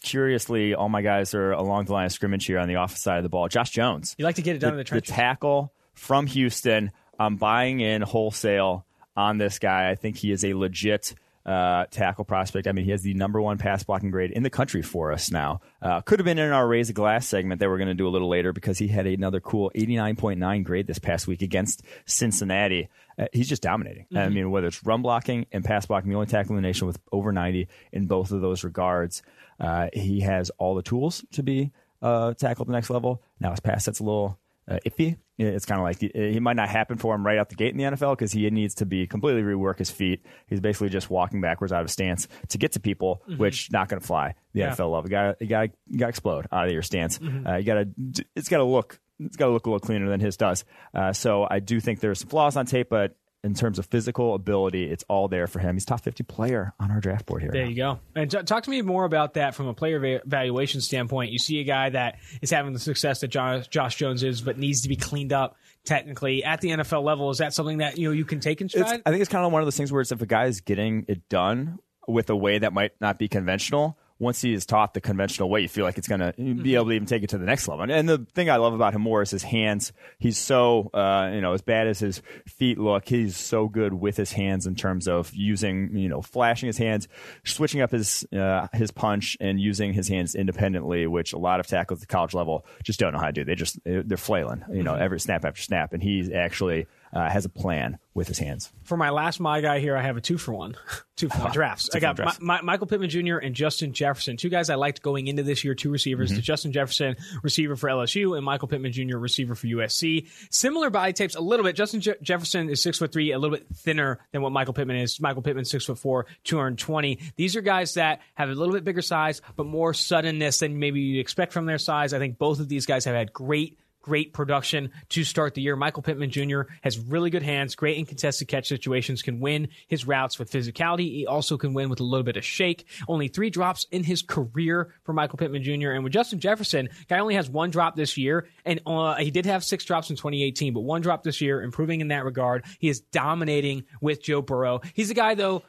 curiously 0.01 0.73
all 0.73 0.89
my 0.89 1.01
guys 1.01 1.33
are 1.33 1.51
along 1.51 1.85
the 1.85 1.93
line 1.93 2.05
of 2.05 2.11
scrimmage 2.11 2.45
here 2.45 2.59
on 2.59 2.67
the 2.67 2.75
offensive 2.75 2.99
side 2.99 3.17
of 3.17 3.23
the 3.23 3.29
ball. 3.29 3.47
Josh 3.47 3.71
Jones. 3.71 4.15
You 4.17 4.25
like 4.25 4.35
to 4.35 4.41
get 4.41 4.55
it 4.55 4.59
done 4.59 4.71
in 4.73 4.77
the 4.77 4.83
trenches. 4.83 5.09
the 5.09 5.13
tackle 5.15 5.73
from 5.93 6.27
Houston. 6.27 6.91
I'm 7.19 7.35
buying 7.37 7.79
in 7.79 8.01
wholesale 8.01 8.85
on 9.15 9.37
this 9.37 9.59
guy. 9.59 9.89
I 9.89 9.95
think 9.95 10.17
he 10.17 10.31
is 10.31 10.43
a 10.45 10.53
legit 10.53 11.13
uh, 11.47 11.85
tackle 11.89 12.25
prospect. 12.25 12.67
I 12.67 12.73
mean, 12.73 12.83
he 12.83 12.91
has 12.91 13.01
the 13.01 13.13
number 13.13 13.41
one 13.41 13.57
pass 13.57 13.81
blocking 13.81 14.11
grade 14.11 14.31
in 14.31 14.43
the 14.43 14.49
country 14.49 14.81
for 14.81 15.13
us 15.13 15.31
now. 15.31 15.61
Uh, 15.81 16.01
could 16.01 16.19
have 16.19 16.25
been 16.25 16.37
in 16.37 16.51
our 16.51 16.67
raise 16.67 16.87
the 16.87 16.93
glass 16.93 17.25
segment 17.25 17.61
that 17.61 17.69
we're 17.69 17.77
going 17.77 17.87
to 17.87 17.93
do 17.93 18.07
a 18.07 18.09
little 18.09 18.27
later 18.27 18.51
because 18.51 18.77
he 18.77 18.89
had 18.89 19.07
another 19.07 19.39
cool 19.39 19.71
89.9 19.73 20.63
grade 20.65 20.87
this 20.87 20.99
past 20.99 21.25
week 21.25 21.41
against 21.41 21.83
Cincinnati. 22.05 22.89
Uh, 23.17 23.27
he's 23.31 23.47
just 23.47 23.61
dominating. 23.61 24.05
I 24.13 24.27
mean, 24.29 24.51
whether 24.51 24.67
it's 24.67 24.85
run 24.85 25.01
blocking 25.01 25.45
and 25.53 25.63
pass 25.63 25.85
blocking, 25.85 26.09
the 26.09 26.15
only 26.15 26.27
tackle 26.27 26.55
in 26.55 26.61
the 26.61 26.67
nation 26.67 26.85
with 26.85 26.99
over 27.11 27.31
90 27.31 27.69
in 27.93 28.07
both 28.07 28.31
of 28.31 28.41
those 28.41 28.65
regards. 28.65 29.23
Uh, 29.59 29.87
he 29.93 30.19
has 30.19 30.51
all 30.57 30.75
the 30.75 30.83
tools 30.83 31.23
to 31.31 31.43
be 31.43 31.71
uh, 32.01 32.33
tackle 32.33 32.63
at 32.63 32.67
the 32.67 32.73
next 32.73 32.89
level. 32.89 33.23
Now 33.39 33.51
his 33.51 33.61
pass 33.61 33.85
set's 33.85 34.01
a 34.01 34.03
little 34.03 34.37
uh, 34.67 34.79
iffy. 34.85 35.17
It's 35.37 35.65
kind 35.65 35.79
of 35.79 35.83
like 35.83 35.99
he, 35.99 36.39
might 36.39 36.55
not 36.55 36.67
happen 36.69 36.97
for 36.97 37.13
him 37.13 37.25
right 37.25 37.37
out 37.37 37.49
the 37.49 37.55
gate 37.55 37.71
in 37.71 37.77
the 37.77 37.83
NFL 37.83 38.13
because 38.13 38.31
he 38.31 38.49
needs 38.49 38.73
to 38.75 38.85
be 38.87 39.05
completely 39.05 39.43
rework 39.43 39.77
his 39.77 39.91
feet. 39.91 40.25
He's 40.47 40.59
basically 40.59 40.89
just 40.89 41.09
walking 41.11 41.41
backwards 41.41 41.71
out 41.71 41.83
of 41.83 41.91
stance 41.91 42.27
to 42.49 42.57
get 42.57 42.71
to 42.71 42.79
people, 42.79 43.21
which 43.37 43.71
not 43.71 43.87
going 43.87 44.01
to 44.01 44.07
fly. 44.07 44.33
The 44.53 44.61
Yeah. 44.61 44.73
NFL 44.73 44.91
love 44.91 45.05
you 45.05 45.11
got 45.11 45.41
you 45.41 45.47
got 45.47 45.69
you 45.87 45.99
got 45.99 46.05
to 46.07 46.09
explode 46.09 46.47
out 46.51 46.65
of 46.67 46.73
your 46.73 46.81
stance. 46.81 47.19
Uh, 47.21 47.55
you 47.57 47.63
got 47.65 47.75
to 47.75 48.25
it's 48.35 48.49
got 48.49 48.57
to 48.57 48.63
look 48.63 48.99
it's 49.19 49.35
got 49.37 49.45
to 49.47 49.51
look 49.51 49.65
a 49.65 49.69
little 49.69 49.79
cleaner 49.79 50.09
than 50.09 50.19
his 50.19 50.37
does. 50.37 50.65
Uh, 50.93 51.13
so 51.13 51.47
I 51.49 51.59
do 51.59 51.79
think 51.79 51.99
there's 51.99 52.19
some 52.19 52.29
flaws 52.29 52.55
on 52.57 52.65
tape, 52.65 52.89
but 52.89 53.15
in 53.47 53.53
terms 53.53 53.79
of 53.79 53.85
physical 53.87 54.35
ability, 54.35 54.83
it's 54.91 55.03
all 55.07 55.27
there 55.27 55.47
for 55.47 55.59
him. 55.59 55.75
He's 55.75 55.85
top 55.85 56.01
50 56.01 56.23
player 56.23 56.73
on 56.79 56.91
our 56.91 56.99
draft 56.99 57.25
board 57.25 57.41
here. 57.41 57.51
There 57.51 57.65
you 57.65 57.75
go. 57.75 57.99
And 58.13 58.29
t- 58.29 58.43
talk 58.43 58.63
to 58.63 58.69
me 58.69 58.81
more 58.81 59.05
about 59.05 59.35
that 59.35 59.55
from 59.55 59.67
a 59.67 59.73
player 59.73 59.99
va- 59.99 60.21
valuation 60.25 60.81
standpoint. 60.81 61.31
You 61.31 61.39
see 61.39 61.59
a 61.59 61.63
guy 61.63 61.89
that 61.89 62.19
is 62.41 62.51
having 62.51 62.73
the 62.73 62.79
success 62.79 63.21
that 63.21 63.29
Josh, 63.29 63.67
Josh 63.69 63.95
Jones 63.95 64.21
is, 64.21 64.41
but 64.41 64.59
needs 64.59 64.81
to 64.81 64.89
be 64.89 64.97
cleaned 64.97 65.33
up 65.33 65.55
technically 65.85 66.43
at 66.43 66.61
the 66.61 66.69
NFL 66.69 67.03
level. 67.03 67.29
Is 67.29 67.37
that 67.37 67.53
something 67.53 67.77
that 67.79 67.97
you 67.97 68.09
know 68.09 68.13
you 68.13 68.25
can 68.25 68.39
take 68.41 68.61
in 68.61 68.65
It's, 68.65 68.75
stride? 68.75 69.01
I 69.05 69.09
think 69.11 69.21
it's 69.21 69.31
kind 69.31 69.45
of 69.45 69.51
one 69.51 69.61
of 69.61 69.65
those 69.65 69.77
things 69.77 69.91
where 69.91 70.01
it's 70.01 70.11
if 70.11 70.21
a 70.21 70.25
guy 70.25 70.45
is 70.45 70.61
getting 70.61 71.05
it 71.07 71.27
done 71.29 71.79
with 72.07 72.29
a 72.29 72.35
way 72.35 72.59
that 72.59 72.73
might 72.73 72.91
not 72.99 73.17
be 73.17 73.27
conventional, 73.27 73.97
once 74.19 74.41
he 74.41 74.53
is 74.53 74.65
taught 74.65 74.93
the 74.93 75.01
conventional 75.01 75.49
way, 75.49 75.61
you 75.61 75.67
feel 75.67 75.85
like 75.85 75.97
it's 75.97 76.07
going 76.07 76.19
to 76.19 76.33
be 76.37 76.75
able 76.75 76.85
to 76.85 76.91
even 76.91 77.05
take 77.05 77.23
it 77.23 77.29
to 77.29 77.37
the 77.37 77.45
next 77.45 77.67
level. 77.67 77.83
And, 77.83 77.91
and 77.91 78.09
the 78.09 78.25
thing 78.33 78.49
I 78.49 78.55
love 78.55 78.73
about 78.73 78.93
him 78.93 79.01
more 79.01 79.21
is 79.21 79.29
his 79.29 79.43
hands. 79.43 79.93
He's 80.17 80.37
so, 80.37 80.89
uh, 80.93 81.31
you 81.33 81.41
know, 81.41 81.53
as 81.53 81.61
bad 81.61 81.87
as 81.87 81.99
his 81.99 82.21
feet 82.47 82.79
look, 82.79 83.07
he's 83.07 83.37
so 83.37 83.67
good 83.67 83.93
with 83.93 84.17
his 84.17 84.31
hands 84.31 84.65
in 84.65 84.75
terms 84.75 85.07
of 85.07 85.33
using, 85.33 85.95
you 85.95 86.09
know, 86.09 86.21
flashing 86.21 86.67
his 86.67 86.77
hands, 86.77 87.07
switching 87.43 87.81
up 87.81 87.91
his 87.91 88.25
uh, 88.33 88.67
his 88.73 88.91
punch, 88.91 89.37
and 89.39 89.59
using 89.59 89.93
his 89.93 90.07
hands 90.07 90.35
independently, 90.35 91.05
which 91.05 91.33
a 91.33 91.37
lot 91.37 91.59
of 91.59 91.67
tackles 91.67 91.99
at 91.99 92.07
the 92.07 92.11
college 92.11 92.33
level 92.33 92.65
just 92.83 92.99
don't 92.99 93.13
know 93.13 93.19
how 93.19 93.27
to 93.27 93.33
do. 93.33 93.43
They 93.43 93.55
just 93.55 93.79
they're 93.83 94.17
flailing, 94.17 94.63
you 94.71 94.83
know, 94.83 94.95
every 94.95 95.19
snap 95.19 95.45
after 95.45 95.61
snap, 95.61 95.93
and 95.93 96.01
he's 96.01 96.31
actually 96.31 96.87
uh, 97.13 97.29
has 97.29 97.45
a 97.45 97.49
plan 97.49 97.97
with 98.13 98.27
his 98.27 98.39
hands. 98.39 98.71
for 98.83 98.97
my 98.97 99.11
last 99.11 99.39
my 99.39 99.61
guy 99.61 99.79
here, 99.79 99.95
I 99.95 100.01
have 100.01 100.17
a 100.17 100.21
two 100.21 100.39
for 100.39 100.51
one, 100.51 100.75
two 101.15 101.29
for 101.29 101.37
one 101.37 101.51
drafts. 101.53 101.89
I 101.93 101.99
got 101.99 102.15
drafts. 102.15 102.39
Mi- 102.41 102.47
Mi- 102.55 102.61
Michael 102.63 102.87
Pittman 102.87 103.09
Jr. 103.11 103.37
and 103.37 103.53
Justin 103.53 103.93
Jefferson, 103.93 104.37
two 104.37 104.49
guys 104.49 104.71
I 104.71 104.75
liked 104.75 105.03
going 105.03 105.27
into 105.27 105.43
this 105.43 105.63
year, 105.63 105.75
two 105.75 105.91
receivers. 105.91 106.29
Mm-hmm. 106.29 106.37
The 106.37 106.41
Justin 106.41 106.71
Jefferson 106.71 107.15
receiver 107.43 107.75
for 107.75 107.89
LSU 107.89 108.35
and 108.35 108.43
Michael 108.43 108.67
Pittman 108.67 108.91
Jr. 108.91 109.17
receiver 109.17 109.53
for 109.53 109.67
USC. 109.67 110.27
Similar 110.49 110.89
body 110.89 111.13
types 111.13 111.35
a 111.35 111.41
little 111.41 111.63
bit. 111.63 111.75
Justin 111.75 112.01
Je- 112.01 112.15
Jefferson 112.23 112.69
is 112.69 112.81
six 112.81 112.97
foot 112.97 113.11
three, 113.11 113.31
a 113.33 113.37
little 113.39 113.55
bit 113.55 113.67
thinner 113.75 114.19
than 114.31 114.41
what 114.41 114.51
Michael 114.51 114.73
Pittman 114.73 114.97
is. 114.97 115.19
Michael 115.21 115.43
Pittman 115.43 115.65
six 115.65 115.85
foot 115.85 115.99
four, 115.99 116.25
two 116.43 116.57
hundred 116.57 116.79
twenty. 116.79 117.19
These 117.35 117.55
are 117.55 117.61
guys 117.61 117.93
that 117.93 118.21
have 118.33 118.49
a 118.49 118.55
little 118.55 118.73
bit 118.73 118.83
bigger 118.83 119.03
size, 119.03 119.41
but 119.55 119.67
more 119.67 119.93
suddenness 119.93 120.57
than 120.59 120.79
maybe 120.79 121.01
you'd 121.01 121.19
expect 121.21 121.53
from 121.53 121.67
their 121.67 121.77
size. 121.77 122.13
I 122.13 122.19
think 122.19 122.39
both 122.39 122.59
of 122.59 122.67
these 122.67 122.87
guys 122.87 123.05
have 123.05 123.13
had 123.15 123.31
great 123.31 123.77
great 124.01 124.33
production 124.33 124.91
to 125.09 125.23
start 125.23 125.53
the 125.53 125.61
year. 125.61 125.75
Michael 125.75 126.03
Pittman 126.03 126.29
Jr. 126.29 126.61
has 126.81 126.97
really 126.97 127.29
good 127.29 127.43
hands, 127.43 127.75
great 127.75 127.97
in 127.97 128.05
contested 128.05 128.47
catch 128.47 128.67
situations, 128.67 129.21
can 129.21 129.39
win 129.39 129.67
his 129.87 130.07
routes 130.07 130.39
with 130.39 130.51
physicality. 130.51 131.11
He 131.11 131.27
also 131.27 131.57
can 131.57 131.73
win 131.73 131.89
with 131.89 131.99
a 131.99 132.03
little 132.03 132.23
bit 132.23 132.37
of 132.37 132.45
shake. 132.45 132.87
Only 133.07 133.27
three 133.27 133.49
drops 133.49 133.85
in 133.91 134.03
his 134.03 134.21
career 134.21 134.93
for 135.03 135.13
Michael 135.13 135.37
Pittman 135.37 135.63
Jr. 135.63 135.91
And 135.91 136.03
with 136.03 136.13
Justin 136.13 136.39
Jefferson, 136.39 136.89
guy 137.09 137.19
only 137.19 137.35
has 137.35 137.49
one 137.49 137.69
drop 137.69 137.95
this 137.95 138.17
year, 138.17 138.47
and 138.65 138.79
uh, 138.85 139.15
he 139.15 139.31
did 139.31 139.45
have 139.45 139.63
six 139.63 139.83
drops 139.83 140.09
in 140.09 140.15
2018, 140.15 140.73
but 140.73 140.81
one 140.81 141.01
drop 141.01 141.23
this 141.23 141.41
year, 141.41 141.61
improving 141.61 142.01
in 142.01 142.09
that 142.09 142.25
regard. 142.25 142.65
He 142.79 142.89
is 142.89 143.01
dominating 143.01 143.83
with 144.01 144.23
Joe 144.23 144.41
Burrow. 144.41 144.81
He's 144.93 145.09
a 145.09 145.15
guy 145.15 145.35
though. 145.35 145.63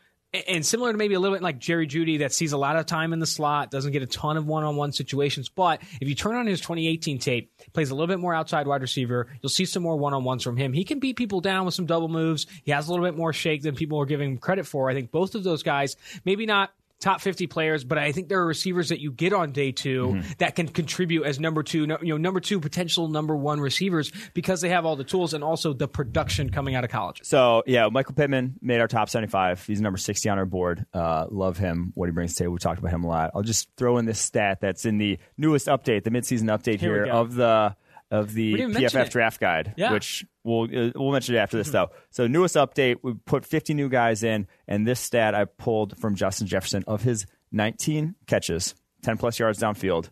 And 0.47 0.64
similar 0.64 0.92
to 0.92 0.99
maybe 0.99 1.14
a 1.14 1.20
little 1.20 1.35
bit 1.35 1.42
like 1.42 1.58
Jerry 1.58 1.87
Jeudy, 1.87 2.18
that 2.18 2.35
sees 2.35 2.52
a 2.52 2.58
lot 2.58 2.76
of 2.76 2.85
time 2.85 3.14
in 3.14 3.18
the 3.18 3.26
slot, 3.26 3.70
doesn't 3.70 3.92
get 3.92 4.02
a 4.02 4.06
ton 4.06 4.37
of 4.37 4.47
one-on-one 4.47 4.92
situations. 4.92 5.49
But 5.49 5.80
if 6.02 6.08
you 6.08 6.14
turn 6.14 6.37
on 6.37 6.47
his 6.47 6.61
2018 6.61 7.18
tape, 7.18 7.50
plays 7.73 7.90
a 7.90 7.94
little 7.94 8.08
bit 8.08 8.20
more 8.20 8.35
outside 8.35 8.66
wide 8.66 8.82
receiver. 8.82 9.28
You'll 9.40 9.49
see 9.49 9.64
some 9.64 9.82
more 9.82 9.97
one-on-ones 9.97 10.42
from 10.42 10.58
him. 10.58 10.75
He 10.75 10.85
can 10.85 10.99
beat 10.99 11.16
people 11.16 11.40
down 11.40 11.64
with 11.64 11.73
some 11.73 11.87
double 11.87 12.08
moves. 12.08 12.47
He 12.62 12.73
has 12.73 12.88
a 12.88 12.90
little 12.90 13.06
bit 13.06 13.16
more 13.16 13.32
shake 13.32 13.62
than 13.62 13.75
people 13.75 13.99
are 14.00 14.06
giving 14.06 14.32
him 14.32 14.38
credit 14.38 14.66
for. 14.66 14.90
I 14.90 14.94
think 14.94 15.11
both 15.11 15.35
of 15.35 15.44
those 15.44 15.62
guys, 15.62 15.97
maybe 16.26 16.44
not 16.44 16.73
top 17.00 17.21
50 17.21 17.47
players, 17.47 17.85
but 17.85 17.99
I 17.99 18.12
think 18.12 18.28
there 18.28 18.40
are 18.40 18.47
receivers 18.47 18.88
that 18.88 19.00
you 19.00 19.12
get 19.12 19.33
on 19.33 19.52
day 19.52 19.73
2 19.73 19.88
Mm-hmm. 19.88 20.31
that 20.38 20.55
can 20.55 20.69
contribute 20.69 21.25
as 21.25 21.38
number 21.40 21.62
two, 21.62 21.81
you 21.81 21.87
know, 21.87 22.17
number 22.17 22.40
two 22.40 22.61
potential 22.61 23.09
number 23.09 23.37
one 23.37 23.61
receivers 23.61 24.11
because 24.35 24.61
they 24.61 24.69
have 24.69 24.85
all 24.87 24.97
the 24.97 25.05
tools 25.05 25.35
and 25.35 25.43
also 25.45 25.73
the 25.73 25.88
production 25.88 26.50
coming 26.50 26.75
out 26.75 26.85
of 26.85 26.90
college. 26.90 27.21
So 27.25 27.62
yeah, 27.67 27.88
Michael 27.88 28.14
Pittman 28.14 28.55
made 28.61 28.81
our 28.81 28.88
top 28.88 29.09
seventy-five. 29.09 29.64
He's 29.67 29.81
number 29.81 29.99
sixty 29.99 30.28
on 30.28 30.38
our 30.38 30.45
board. 30.47 30.87
Uh, 30.93 31.26
love 31.31 31.59
him. 31.59 31.93
What 31.95 32.07
he 32.07 32.12
brings 32.12 32.35
to 32.35 32.38
the 32.38 32.45
table. 32.45 32.52
We 32.55 32.59
talked 32.59 32.78
about 32.78 32.93
him 32.93 33.05
a 33.05 33.09
lot. 33.09 33.31
I'll 33.35 33.43
just 33.43 33.69
throw 33.76 33.99
in 33.99 34.05
this 34.07 34.21
stat 34.21 34.59
that's 34.61 34.85
in 34.85 34.99
the 34.99 35.19
newest 35.37 35.67
update, 35.67 36.05
the 36.05 36.11
midseason 36.11 36.45
update 36.45 36.81
Here 36.81 37.05
here, 37.05 37.12
of 37.12 37.35
the 37.35 37.76
of 38.10 38.32
the 38.32 38.54
PFF 38.54 39.10
draft 39.10 39.40
guide, 39.40 39.74
Yeah. 39.76 39.92
which 39.92 40.24
we'll 40.44 40.64
uh, 40.64 40.90
we'll 40.94 41.12
mention 41.12 41.34
it 41.34 41.38
after 41.38 41.56
this 41.58 41.70
though. 41.70 41.90
So 42.10 42.26
newest 42.26 42.54
update, 42.56 42.96
we 43.02 43.14
put 43.14 43.44
fifty 43.44 43.74
new 43.74 43.88
guys 43.88 44.22
in, 44.22 44.46
and 44.66 44.86
this 44.86 45.00
stat 45.00 45.34
I 45.34 45.44
pulled 45.44 45.98
from 45.98 46.14
Justin 46.14 46.46
Jefferson 46.46 46.84
of 46.86 47.02
his 47.02 47.26
nineteen 47.52 48.14
catches, 48.26 48.74
ten 49.02 49.16
plus 49.18 49.38
yards 49.38 49.58
downfield. 49.58 50.10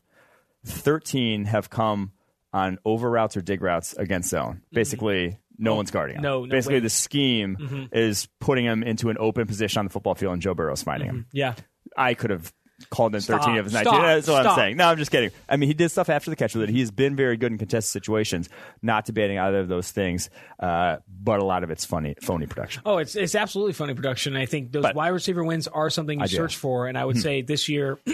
13 0.65 1.45
have 1.45 1.71
come 1.71 2.13
on 2.53 2.79
over 2.85 3.09
routes 3.11 3.37
or 3.37 3.41
dig 3.41 3.63
routes 3.63 3.93
against 3.95 4.31
zone. 4.31 4.63
Basically, 4.73 5.39
no 5.59 5.75
one's 5.75 5.91
guarding 5.91 6.17
him. 6.17 6.23
no, 6.23 6.45
no 6.45 6.51
Basically, 6.51 6.77
way. 6.77 6.81
the 6.81 6.91
scheme 6.91 7.89
is 7.93 8.29
putting 8.41 8.65
him 8.65 8.83
into 8.83 9.09
an 9.11 9.17
open 9.21 9.47
position 9.47 9.79
on 9.81 9.85
the 9.87 9.91
football 9.91 10.15
field, 10.15 10.33
and 10.35 10.43
Joe 10.43 10.55
Burrow's 10.55 10.83
finding 10.83 11.09
him. 11.09 11.27
Yeah. 11.33 11.55
I 11.97 12.15
could 12.15 12.31
have 12.31 12.53
called 12.91 13.15
in 13.15 13.21
13 13.21 13.57
of 13.57 13.65
his 13.65 13.73
19. 13.75 13.93
Stop. 13.93 14.03
That's 14.03 14.29
what 14.29 14.47
I'm 14.47 14.55
saying. 14.57 14.77
No, 14.77 14.89
I'm 14.89 14.99
just 14.99 15.11
kidding. 15.11 15.31
I 15.49 15.57
mean, 15.57 15.69
he 15.69 15.75
did 15.75 15.89
stuff 15.91 16.09
after 16.11 16.29
the 16.31 16.37
catch 16.37 16.55
with 16.55 16.65
it. 16.69 16.73
He's 16.73 16.91
been 16.91 17.17
very 17.17 17.37
good 17.37 17.51
in 17.53 17.59
contested 17.59 17.91
situations, 17.91 18.49
not 18.83 19.05
debating 19.07 19.39
either 19.39 19.61
of 19.61 19.69
those 19.69 19.91
things, 19.91 20.29
uh, 20.61 20.99
but 21.09 21.41
a 21.41 21.45
lot 21.45 21.65
of 21.65 21.71
it's 21.71 21.85
funny, 21.85 22.15
phony 22.21 22.47
production. 22.47 22.83
Oh, 22.85 22.99
it's 22.99 23.17
it's 23.17 23.35
absolutely 23.35 23.73
funny 23.73 23.95
production. 23.95 24.37
I 24.37 24.47
think 24.47 24.73
those 24.73 24.83
But- 24.83 24.95
wide 24.95 25.09
receiver 25.09 25.43
wins 25.43 25.69
are 25.69 25.89
something 25.91 26.21
you 26.21 26.27
do. 26.27 26.37
search 26.37 26.57
for, 26.57 26.87
and 26.87 26.99
I 26.99 27.05
would 27.05 27.19
say 27.19 27.43
this 27.43 27.69
year. 27.69 27.99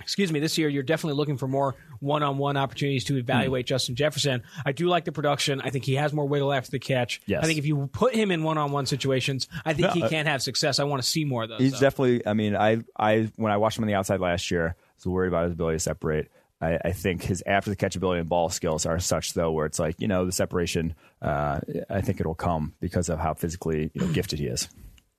Excuse 0.00 0.30
me. 0.30 0.38
This 0.40 0.56
year, 0.56 0.68
you're 0.68 0.84
definitely 0.84 1.16
looking 1.16 1.36
for 1.36 1.48
more 1.48 1.74
one-on-one 2.00 2.56
opportunities 2.56 3.04
to 3.04 3.16
evaluate 3.16 3.66
Justin 3.66 3.94
Jefferson. 3.94 4.42
I 4.64 4.72
do 4.72 4.88
like 4.88 5.04
the 5.04 5.12
production. 5.12 5.60
I 5.60 5.70
think 5.70 5.84
he 5.84 5.94
has 5.94 6.12
more 6.12 6.26
wiggle 6.26 6.52
after 6.52 6.70
the 6.70 6.78
catch. 6.78 7.20
Yes. 7.26 7.42
I 7.42 7.46
think 7.46 7.58
if 7.58 7.66
you 7.66 7.88
put 7.92 8.14
him 8.14 8.30
in 8.30 8.42
one-on-one 8.42 8.86
situations, 8.86 9.48
I 9.64 9.72
think 9.72 9.92
he 9.92 10.02
can 10.08 10.26
have 10.26 10.42
success. 10.42 10.78
I 10.78 10.84
want 10.84 11.02
to 11.02 11.08
see 11.08 11.24
more 11.24 11.44
of 11.44 11.48
those. 11.48 11.60
He's 11.60 11.72
though. 11.72 11.80
definitely. 11.80 12.26
I 12.26 12.34
mean, 12.34 12.56
I, 12.56 12.78
I 12.98 13.30
when 13.36 13.52
I 13.52 13.56
watched 13.56 13.78
him 13.78 13.84
on 13.84 13.88
the 13.88 13.94
outside 13.94 14.20
last 14.20 14.50
year, 14.50 14.76
I 14.78 14.92
was 14.96 15.06
worried 15.06 15.28
about 15.28 15.44
his 15.44 15.52
ability 15.52 15.76
to 15.76 15.80
separate. 15.80 16.28
I, 16.60 16.78
I 16.86 16.92
think 16.92 17.22
his 17.22 17.42
after 17.46 17.70
the 17.70 17.76
catch 17.76 17.96
ability 17.96 18.20
and 18.20 18.28
ball 18.28 18.48
skills 18.48 18.86
are 18.86 18.98
such 18.98 19.34
though, 19.34 19.52
where 19.52 19.66
it's 19.66 19.78
like 19.78 20.00
you 20.00 20.08
know 20.08 20.24
the 20.24 20.32
separation. 20.32 20.94
Uh, 21.20 21.60
I 21.90 22.00
think 22.00 22.20
it'll 22.20 22.34
come 22.34 22.74
because 22.80 23.08
of 23.08 23.18
how 23.18 23.34
physically 23.34 23.90
you 23.92 24.00
know, 24.00 24.12
gifted 24.12 24.38
he 24.38 24.46
is. 24.46 24.68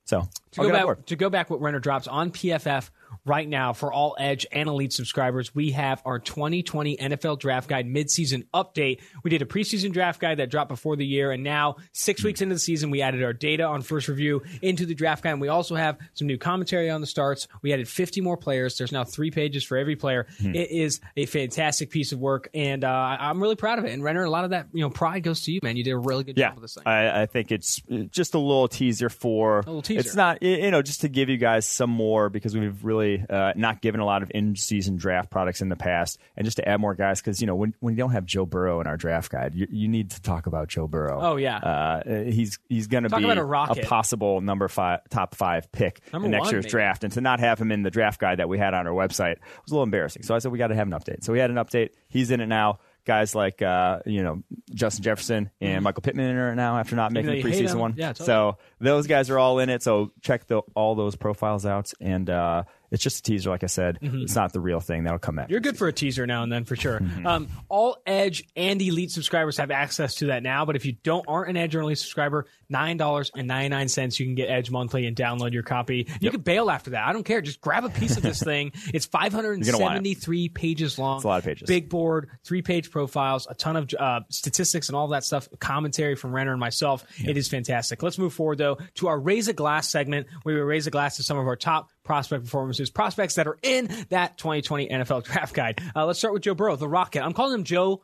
So 0.04 0.26
to 0.52 0.62
go 0.62 0.72
back 0.72 1.06
to 1.06 1.16
go 1.16 1.30
back 1.30 1.50
what 1.50 1.60
Renner 1.60 1.80
drops 1.80 2.08
on 2.08 2.30
PFF 2.30 2.90
right 3.28 3.48
now 3.48 3.72
for 3.72 3.92
all 3.92 4.16
Edge 4.18 4.46
and 4.50 4.68
Elite 4.68 4.92
subscribers, 4.92 5.54
we 5.54 5.70
have 5.72 6.02
our 6.04 6.18
2020 6.18 6.96
NFL 6.96 7.38
Draft 7.38 7.68
Guide 7.68 7.86
midseason 7.86 8.46
update. 8.54 9.00
We 9.22 9.30
did 9.30 9.42
a 9.42 9.44
preseason 9.44 9.92
draft 9.92 10.20
guide 10.20 10.38
that 10.38 10.50
dropped 10.50 10.68
before 10.68 10.96
the 10.96 11.06
year, 11.06 11.30
and 11.30 11.44
now 11.44 11.76
six 11.92 12.24
weeks 12.24 12.40
into 12.40 12.54
the 12.54 12.58
season, 12.58 12.90
we 12.90 13.02
added 13.02 13.22
our 13.22 13.32
data 13.32 13.64
on 13.64 13.82
first 13.82 14.08
review 14.08 14.42
into 14.62 14.86
the 14.86 14.94
draft 14.94 15.22
guide. 15.22 15.32
And 15.32 15.40
we 15.40 15.48
also 15.48 15.74
have 15.74 15.98
some 16.14 16.26
new 16.26 16.38
commentary 16.38 16.90
on 16.90 17.00
the 17.00 17.06
starts. 17.06 17.46
We 17.62 17.72
added 17.72 17.88
50 17.88 18.20
more 18.20 18.36
players. 18.36 18.78
There's 18.78 18.92
now 18.92 19.04
three 19.04 19.30
pages 19.30 19.62
for 19.64 19.76
every 19.76 19.96
player. 19.96 20.26
It 20.38 20.70
is 20.70 21.00
a 21.16 21.26
fantastic 21.26 21.90
piece 21.90 22.12
of 22.12 22.18
work, 22.18 22.48
and 22.54 22.82
uh, 22.84 23.16
I'm 23.20 23.40
really 23.42 23.56
proud 23.56 23.78
of 23.78 23.84
it. 23.84 23.92
And 23.92 24.02
Renner, 24.02 24.24
a 24.24 24.30
lot 24.30 24.44
of 24.44 24.50
that 24.50 24.68
you 24.72 24.80
know 24.80 24.90
pride 24.90 25.22
goes 25.22 25.42
to 25.42 25.52
you, 25.52 25.60
man. 25.62 25.76
You 25.76 25.84
did 25.84 25.92
a 25.92 25.98
really 25.98 26.24
good 26.24 26.38
Yeah, 26.38 26.48
job 26.48 26.54
with 26.56 26.62
this 26.62 26.74
thing. 26.74 26.84
I, 26.86 27.22
I 27.22 27.26
think 27.26 27.52
it's 27.52 27.82
just 28.10 28.34
a 28.34 28.38
little 28.38 28.68
teaser 28.68 29.08
for. 29.10 29.58
little 29.66 29.82
teaser. 29.82 30.00
It's 30.00 30.14
not 30.14 30.42
you 30.42 30.70
know 30.70 30.82
just 30.82 31.02
to 31.02 31.08
give 31.08 31.28
you 31.28 31.36
guys 31.36 31.66
some 31.66 31.90
more 31.90 32.28
because 32.30 32.56
we've 32.56 32.84
really 32.84 33.17
uh, 33.28 33.52
not 33.56 33.80
given 33.80 34.00
a 34.00 34.04
lot 34.04 34.22
of 34.22 34.30
in-season 34.34 34.96
draft 34.96 35.30
products 35.30 35.60
in 35.60 35.68
the 35.68 35.76
past, 35.76 36.18
and 36.36 36.44
just 36.44 36.56
to 36.58 36.68
add 36.68 36.80
more 36.80 36.94
guys 36.94 37.20
because 37.20 37.40
you 37.40 37.46
know 37.46 37.54
when 37.54 37.74
when 37.80 37.94
you 37.94 37.98
don't 37.98 38.12
have 38.12 38.26
Joe 38.26 38.46
Burrow 38.46 38.80
in 38.80 38.86
our 38.86 38.96
draft 38.96 39.30
guide, 39.30 39.54
you, 39.54 39.66
you 39.70 39.88
need 39.88 40.10
to 40.10 40.22
talk 40.22 40.46
about 40.46 40.68
Joe 40.68 40.86
Burrow. 40.86 41.18
Oh, 41.20 41.36
yeah. 41.36 41.58
uh, 41.58 42.02
he's 42.24 42.58
he's 42.68 42.86
going 42.86 43.04
to 43.04 43.10
be 43.10 43.24
a 43.24 43.44
rocket. 43.44 43.84
possible 43.86 44.40
number 44.40 44.68
five 44.68 45.00
top 45.10 45.34
five 45.34 45.70
pick 45.72 46.00
Number 46.12 46.26
in 46.26 46.32
next 46.32 46.46
one, 46.46 46.54
year's 46.54 46.64
maybe. 46.64 46.70
draft, 46.70 47.04
and 47.04 47.12
to 47.14 47.20
not 47.20 47.40
have 47.40 47.60
him 47.60 47.72
in 47.72 47.82
the 47.82 47.90
draft 47.90 48.20
guide 48.20 48.38
that 48.38 48.48
we 48.48 48.58
had 48.58 48.74
on 48.74 48.86
our 48.86 48.92
website 48.92 49.36
was 49.64 49.70
a 49.70 49.74
little 49.74 49.84
embarrassing. 49.84 50.22
So 50.22 50.34
I 50.34 50.38
said 50.38 50.52
we 50.52 50.58
got 50.58 50.68
to 50.68 50.74
have 50.74 50.86
an 50.86 50.92
update. 50.92 51.24
So 51.24 51.32
we 51.32 51.38
had 51.38 51.50
an 51.50 51.56
update. 51.56 51.90
He's 52.08 52.30
in 52.30 52.40
it 52.40 52.46
now. 52.46 52.78
Guys 53.04 53.34
like 53.34 53.62
uh, 53.62 54.00
you 54.04 54.22
know 54.22 54.42
Justin 54.74 55.02
Jefferson 55.02 55.50
and 55.62 55.82
Michael 55.82 56.02
Pittman 56.02 56.36
are 56.36 56.48
in 56.48 56.52
it 56.52 56.56
now 56.56 56.76
after 56.76 56.94
not 56.94 57.10
making 57.10 57.30
the 57.30 57.42
preseason 57.42 57.76
one. 57.76 57.92
Mm-hmm. 57.92 58.00
Yeah, 58.00 58.08
totally. 58.08 58.26
So 58.26 58.58
those 58.80 59.06
guys 59.06 59.30
are 59.30 59.38
all 59.38 59.60
in 59.60 59.70
it. 59.70 59.82
So 59.82 60.12
check 60.20 60.46
the, 60.46 60.60
all 60.74 60.94
those 60.94 61.16
profiles 61.16 61.64
out, 61.64 61.90
and 62.02 62.28
uh, 62.28 62.64
it's 62.90 63.02
just 63.02 63.18
a 63.20 63.22
teaser. 63.22 63.50
Like 63.50 63.64
I 63.64 63.68
said, 63.68 63.98
it's 64.02 64.34
not 64.34 64.52
the 64.52 64.60
real 64.60 64.80
thing. 64.80 65.04
That'll 65.04 65.18
come 65.18 65.38
out. 65.38 65.44
Mm-hmm. 65.44 65.52
You're 65.52 65.60
good 65.60 65.76
for 65.76 65.88
a 65.88 65.92
teaser 65.92 66.26
now 66.26 66.42
and 66.42 66.52
then 66.52 66.64
for 66.64 66.76
sure. 66.76 67.00
Mm-hmm. 67.00 67.26
Um, 67.26 67.48
all 67.68 67.96
Edge 68.06 68.44
and 68.56 68.80
Elite 68.80 69.10
subscribers 69.10 69.56
have 69.58 69.70
access 69.70 70.16
to 70.16 70.26
that 70.26 70.42
now, 70.42 70.64
but 70.64 70.76
if 70.76 70.86
you 70.86 70.92
don't 70.92 71.24
aren't 71.28 71.50
an 71.50 71.56
Edge 71.56 71.74
or 71.74 71.80
Elite 71.80 71.98
subscriber, 71.98 72.46
nine 72.68 72.96
dollars 72.96 73.30
and 73.34 73.46
ninety 73.48 73.68
nine 73.68 73.88
cents 73.88 74.18
you 74.18 74.26
can 74.26 74.34
get 74.34 74.48
Edge 74.48 74.70
monthly 74.70 75.06
and 75.06 75.16
download 75.16 75.52
your 75.52 75.62
copy. 75.62 76.08
You 76.20 76.30
can 76.30 76.40
bail 76.40 76.70
after 76.70 76.90
that. 76.90 77.06
I 77.06 77.12
don't 77.12 77.24
care. 77.24 77.40
Just 77.40 77.60
grab 77.60 77.84
a 77.84 77.90
piece 77.90 78.16
of 78.16 78.22
this 78.22 78.42
thing. 78.48 78.72
It's 78.92 79.06
five 79.06 79.32
hundred 79.32 79.54
and 79.54 79.64
want 79.80 79.94
it. 79.96 80.54
pages 80.54 80.98
long. 80.98 81.16
It's 81.16 81.24
a 81.24 81.28
lot 81.28 81.38
of 81.38 81.44
pages. 81.44 81.66
Big 81.66 81.88
board, 81.88 82.30
three 82.44 82.62
page 82.62 82.90
profiles, 82.90 83.46
a 83.48 83.54
ton 83.54 83.76
of 83.76 83.92
uh, 83.98 84.20
statistics 84.30 84.88
and 84.88 84.96
all 84.96 85.08
that 85.08 85.24
stuff. 85.24 85.48
Commentary 85.58 86.14
from 86.14 86.34
Renner 86.34 86.52
and 86.52 86.60
myself. 86.60 87.04
It 87.24 87.36
is 87.36 87.48
fantastic. 87.48 88.02
Let's 88.02 88.18
move 88.18 88.32
forward 88.32 88.58
though 88.58 88.78
to 88.94 89.08
our 89.08 89.18
raise 89.18 89.48
a 89.48 89.52
glass 89.52 89.88
segment 89.88 90.26
where 90.42 90.54
we 90.54 90.60
raise 90.60 90.86
a 90.86 90.90
glass 90.90 91.16
to 91.16 91.22
some 91.22 91.38
of 91.38 91.46
our 91.46 91.56
top 91.56 91.90
prospect 92.08 92.44
performances, 92.44 92.88
prospects 92.88 93.34
that 93.34 93.46
are 93.46 93.58
in 93.62 93.86
that 94.08 94.38
2020 94.38 94.88
NFL 94.88 95.24
draft 95.30 95.54
guide. 95.54 95.78
Uh, 95.94 96.06
let's 96.06 96.18
start 96.18 96.32
with 96.32 96.42
Joe 96.42 96.54
Burrow, 96.54 96.74
the 96.74 96.88
Rocket. 96.88 97.22
I'm 97.22 97.34
calling 97.34 97.52
him 97.54 97.64
Joe 97.64 98.02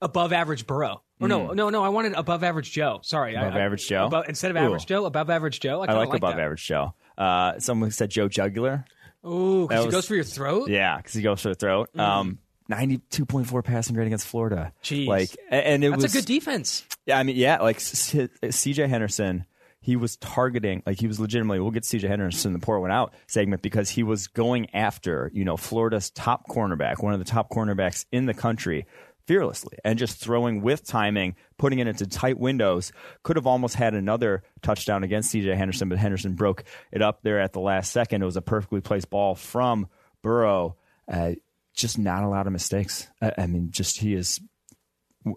above 0.00 0.32
average 0.32 0.68
Burrow. 0.68 1.02
Or 1.20 1.26
no, 1.26 1.48
no, 1.52 1.68
no. 1.68 1.82
I 1.82 1.88
wanted 1.88 2.12
above 2.12 2.44
average 2.44 2.70
Joe. 2.70 3.00
Sorry. 3.02 3.34
Above 3.34 3.52
I, 3.54 3.58
I- 3.58 3.62
average 3.62 3.86
Joe? 3.88 4.06
above- 4.06 4.26
instead 4.28 4.52
of 4.52 4.56
Ooh. 4.56 4.60
average 4.60 4.86
Joe, 4.86 5.04
above 5.04 5.28
average 5.28 5.58
Joe. 5.58 5.82
I, 5.82 5.86
I 5.86 5.92
like, 5.94 6.14
above 6.14 6.36
that. 6.36 6.40
average 6.42 6.64
Joe. 6.64 6.94
Uh, 7.18 7.58
someone 7.58 7.90
said 7.90 8.08
Joe 8.08 8.28
Jugular. 8.28 8.84
Ooh, 9.26 9.66
because 9.68 9.84
he 9.84 9.90
goes 9.90 10.06
for 10.06 10.14
your 10.14 10.24
throat. 10.24 10.70
Yeah, 10.70 10.96
because 10.96 11.12
he 11.12 11.20
goes 11.22 11.42
for 11.42 11.48
the 11.48 11.54
throat. 11.56 11.90
Um, 11.98 12.38
Ninety-two 12.68 13.26
point 13.26 13.48
four 13.48 13.64
passing 13.64 13.96
grade 13.96 14.06
against 14.06 14.28
Florida. 14.28 14.72
Jeez. 14.84 15.08
like, 15.08 15.36
and 15.50 15.82
it 15.84 15.90
That's 15.90 16.04
was 16.04 16.14
a 16.14 16.18
good 16.18 16.24
defense. 16.24 16.86
Yeah, 17.04 17.18
I 17.18 17.24
mean, 17.24 17.34
yeah, 17.34 17.58
like 17.58 17.80
C- 17.80 18.28
C.J. 18.48 18.86
Henderson, 18.86 19.44
he 19.80 19.96
was 19.96 20.16
targeting, 20.16 20.82
like 20.84 21.00
he 21.00 21.06
was 21.06 21.18
legitimately. 21.18 21.58
We'll 21.58 21.70
get 21.70 21.84
C.J. 21.84 22.06
Henderson 22.06 22.50
in 22.50 22.52
the 22.52 22.64
pour 22.64 22.80
one 22.80 22.90
out 22.90 23.14
segment 23.26 23.62
because 23.62 23.90
he 23.90 24.02
was 24.02 24.26
going 24.26 24.68
after, 24.74 25.30
you 25.32 25.44
know, 25.44 25.56
Florida's 25.56 26.10
top 26.10 26.46
cornerback, 26.48 27.02
one 27.02 27.14
of 27.14 27.18
the 27.18 27.24
top 27.24 27.50
cornerbacks 27.50 28.04
in 28.12 28.26
the 28.26 28.34
country, 28.34 28.86
fearlessly, 29.26 29.78
and 29.82 29.98
just 29.98 30.18
throwing 30.18 30.60
with 30.60 30.86
timing, 30.86 31.34
putting 31.56 31.78
it 31.78 31.86
into 31.86 32.06
tight 32.06 32.38
windows. 32.38 32.92
Could 33.22 33.36
have 33.36 33.46
almost 33.46 33.74
had 33.74 33.94
another 33.94 34.42
touchdown 34.60 35.02
against 35.02 35.30
C.J. 35.30 35.54
Henderson, 35.54 35.88
but 35.88 35.98
Henderson 35.98 36.34
broke 36.34 36.64
it 36.92 37.00
up 37.00 37.22
there 37.22 37.40
at 37.40 37.54
the 37.54 37.60
last 37.60 37.90
second. 37.90 38.20
It 38.20 38.26
was 38.26 38.36
a 38.36 38.42
perfectly 38.42 38.82
placed 38.82 39.08
ball 39.08 39.34
from 39.34 39.88
Burrow. 40.22 40.76
Uh, 41.10 41.32
just 41.72 41.98
not 41.98 42.22
a 42.22 42.28
lot 42.28 42.46
of 42.46 42.52
mistakes. 42.52 43.08
I, 43.22 43.32
I 43.38 43.46
mean, 43.46 43.70
just 43.70 43.98
he 43.98 44.12
is 44.12 44.40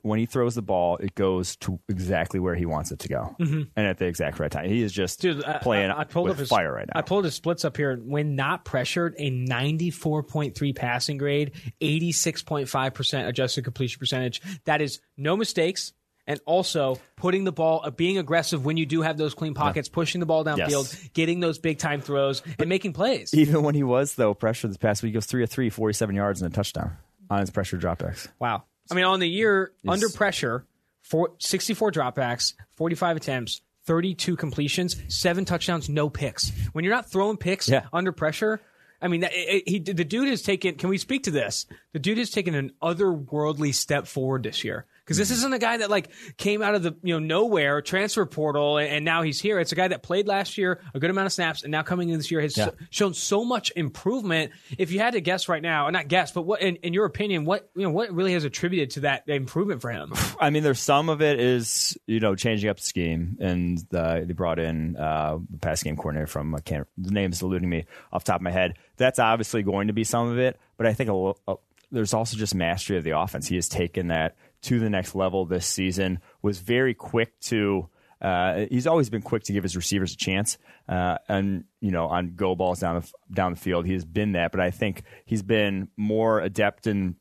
when 0.01 0.17
he 0.19 0.25
throws 0.25 0.55
the 0.55 0.61
ball, 0.61 0.97
it 0.97 1.13
goes 1.15 1.55
to 1.57 1.79
exactly 1.89 2.39
where 2.39 2.55
he 2.55 2.65
wants 2.65 2.91
it 2.91 2.99
to 2.99 3.07
go, 3.09 3.35
and 3.39 3.67
at 3.75 3.97
the 3.97 4.05
exact 4.05 4.39
right 4.39 4.49
time. 4.51 4.69
He 4.69 4.81
is 4.81 4.91
just 4.93 5.21
Mm-hmm. 5.21 5.39
Dude, 5.39 5.45
I- 5.45 5.57
playing 5.57 5.91
I, 5.91 5.99
I 5.99 6.03
pulled 6.05 6.25
with 6.29 6.33
up 6.37 6.39
his, 6.39 6.49
fire 6.49 6.71
right 6.73 6.87
now. 6.87 6.99
I 6.99 7.01
pulled 7.01 7.25
his 7.25 7.35
splits 7.35 7.65
up 7.65 7.75
here. 7.77 7.97
When 7.97 8.35
not 8.35 8.63
pressured, 8.65 9.15
a 9.17 9.29
94.3 9.29 10.75
passing 10.75 11.17
grade, 11.17 11.51
86.5% 11.81 13.27
adjusted 13.27 13.63
completion 13.63 13.99
percentage. 13.99 14.41
That 14.65 14.81
is 14.81 14.99
no 15.17 15.35
mistakes. 15.35 15.93
And 16.25 16.39
also 16.45 16.99
putting 17.17 17.43
the 17.43 17.51
ball, 17.51 17.81
uh, 17.83 17.89
being 17.91 18.17
aggressive 18.17 18.63
when 18.63 18.77
you 18.77 18.85
do 18.85 19.01
have 19.01 19.17
those 19.17 19.33
clean 19.33 19.53
pockets, 19.53 19.89
pushing 19.89 20.21
the 20.21 20.25
ball 20.25 20.45
downfield, 20.45 20.69
Yes. 20.69 21.09
getting 21.13 21.41
those 21.41 21.59
big 21.59 21.79
time 21.79 21.99
throws, 21.99 22.41
and 22.57 22.69
making 22.69 22.93
plays. 22.93 23.33
Even 23.33 23.61
when 23.63 23.75
he 23.75 23.83
was 23.83 24.15
though 24.15 24.33
pressure 24.33 24.69
this 24.69 24.77
past 24.77 25.03
week, 25.03 25.09
he 25.09 25.13
goes 25.15 25.25
three 25.25 25.43
of 25.43 25.49
three, 25.49 25.69
47 25.69 26.15
yards 26.15 26.41
and 26.41 26.49
a 26.49 26.55
touchdown 26.55 26.95
on 27.29 27.41
his 27.41 27.49
pressure 27.49 27.77
dropbacks. 27.77 28.29
Wow. 28.39 28.63
I 28.91 28.95
mean, 28.95 29.05
on 29.05 29.19
the 29.19 29.29
year, 29.29 29.71
under 29.87 30.09
pressure, 30.09 30.65
four, 31.01 31.31
64 31.39 31.91
dropbacks, 31.91 32.53
45 32.75 33.17
attempts, 33.17 33.61
32 33.85 34.35
completions, 34.35 35.01
seven 35.07 35.45
touchdowns, 35.45 35.89
no 35.89 36.09
picks. 36.09 36.51
When 36.73 36.83
you're 36.83 36.93
not 36.93 37.09
throwing 37.11 37.37
picks 37.37 37.67
Yeah. 37.69 37.85
under 37.93 38.11
pressure, 38.11 38.61
I 39.01 39.07
mean, 39.09 39.23
it- 39.23 39.31
it- 39.33 39.69
he, 39.69 39.79
the 39.79 40.05
dude 40.05 40.29
has 40.29 40.41
taken. 40.41 40.75
Can 40.75 40.89
we 40.89 40.97
speak 40.97 41.23
to 41.23 41.31
this? 41.31 41.65
The 41.91 41.99
dude 41.99 42.17
has 42.17 42.29
taken 42.29 42.55
an 42.55 42.71
otherworldly 42.81 43.73
step 43.73 44.07
forward 44.07 44.43
this 44.43 44.63
year. 44.63 44.85
Because 45.03 45.17
this 45.17 45.31
isn't 45.31 45.53
a 45.53 45.60
guy 45.60 45.77
that 45.77 45.89
like 45.89 46.10
came 46.38 46.62
out 46.62 46.75
of 46.75 46.83
the 46.83 46.95
you 47.03 47.13
know 47.13 47.19
nowhere 47.19 47.81
transfer 47.81 48.25
portal 48.25 48.77
and, 48.77 48.89
and 48.89 49.05
now 49.05 49.22
he's 49.22 49.39
here. 49.39 49.60
It's 49.60 49.72
a 49.72 49.75
guy 49.75 49.88
that 49.89 50.03
played 50.03 50.27
last 50.27 50.57
year 50.57 50.81
a 50.93 51.00
good 51.00 51.10
amount 51.10 51.25
of 51.25 51.33
snaps 51.33 51.63
and 51.63 51.72
now 51.72 51.81
coming 51.83 52.10
in 52.10 52.17
this 52.17 52.31
year 52.31 52.41
has 52.41 52.57
Yeah. 52.57 52.65
so- 52.65 52.74
shown 52.89 53.13
so 53.13 53.43
much 53.45 53.72
improvement. 53.75 54.51
If 54.77 54.91
you 54.91 55.00
had 55.00 55.13
to 55.13 55.22
guess 55.22 55.50
right 55.50 55.62
now, 55.62 55.89
not 55.89 56.07
guess, 56.07 56.31
but 56.31 56.43
what 56.43 56.62
in, 56.62 56.77
in 56.77 56.93
your 56.93 57.05
opinion, 57.05 57.45
what 57.45 57.69
you 57.75 57.83
know, 57.83 57.89
what 57.89 58.12
really 58.13 58.33
has 58.33 58.43
attributed 58.43 58.91
to 58.91 59.00
that 59.01 59.24
improvement 59.27 59.81
for 59.81 59.91
him? 59.91 60.13
I 60.39 60.50
mean, 60.50 60.63
there's 60.63 60.79
some 60.79 61.10
of 61.10 61.22
it 61.22 61.39
is 61.39 61.98
you 62.07 62.19
know 62.19 62.36
changing 62.36 62.69
up 62.69 62.77
the 62.77 62.83
scheme, 62.83 63.38
and 63.39 63.79
uh, 63.93 64.22
they 64.22 64.33
brought 64.33 64.60
in 64.60 64.95
uh, 64.95 65.38
the 65.50 65.57
pass 65.57 65.83
game 65.83 65.95
coordinator 65.98 66.27
from 66.27 66.53
I 66.55 66.60
can't 66.62 66.88
the 66.98 67.12
name's 67.12 67.41
eluding 67.41 67.69
me 67.69 67.86
off 68.12 68.24
the 68.24 68.31
top 68.31 68.39
of 68.39 68.43
my 68.43 68.51
head. 68.51 68.75
That's 68.98 69.19
obviously 69.19 69.63
going 69.63 69.88
to 69.88 69.93
be 69.93 70.03
some 70.03 70.29
of 70.29 70.38
it, 70.39 70.60
but 70.77 70.86
I 70.86 70.93
think 70.93 71.10
a, 71.10 71.33
a, 71.51 71.55
there's 71.91 72.13
also 72.13 72.38
just 72.38 72.55
mastery 72.55 72.98
of 72.98 73.03
the 73.03 73.17
offense. 73.17 73.48
He 73.48 73.55
has 73.55 73.67
taken 73.67 74.07
that 74.07 74.36
to 74.63 74.79
the 74.79 74.89
next 74.89 75.15
level 75.15 75.46
this 75.46 75.65
season. 75.67 76.20
Was 76.41 76.60
very 76.60 76.93
quick 76.93 77.39
to. 77.41 77.89
Uh, 78.22 78.67
he's 78.70 78.88
always 78.88 79.10
been 79.10 79.22
quick 79.22 79.43
to 79.43 79.51
give 79.51 79.63
his 79.63 79.75
receivers 79.75 80.13
a 80.13 80.17
chance, 80.17 80.58
uh, 80.88 81.17
and 81.27 81.65
you 81.82 81.91
know 81.91 82.08
on 82.08 82.36
go 82.36 82.55
balls 82.55 82.79
down 82.79 83.01
the 83.01 83.12
down 83.34 83.53
the 83.53 83.60
field. 83.60 83.86
He 83.86 83.93
has 83.93 84.05
been 84.05 84.34
that, 84.34 84.51
but 84.51 84.62
I 84.62 84.72
think 84.72 85.03
he's 85.25 85.43
been 85.43 85.89
more 85.98 86.39
adept 86.39 86.88
in 86.88 87.17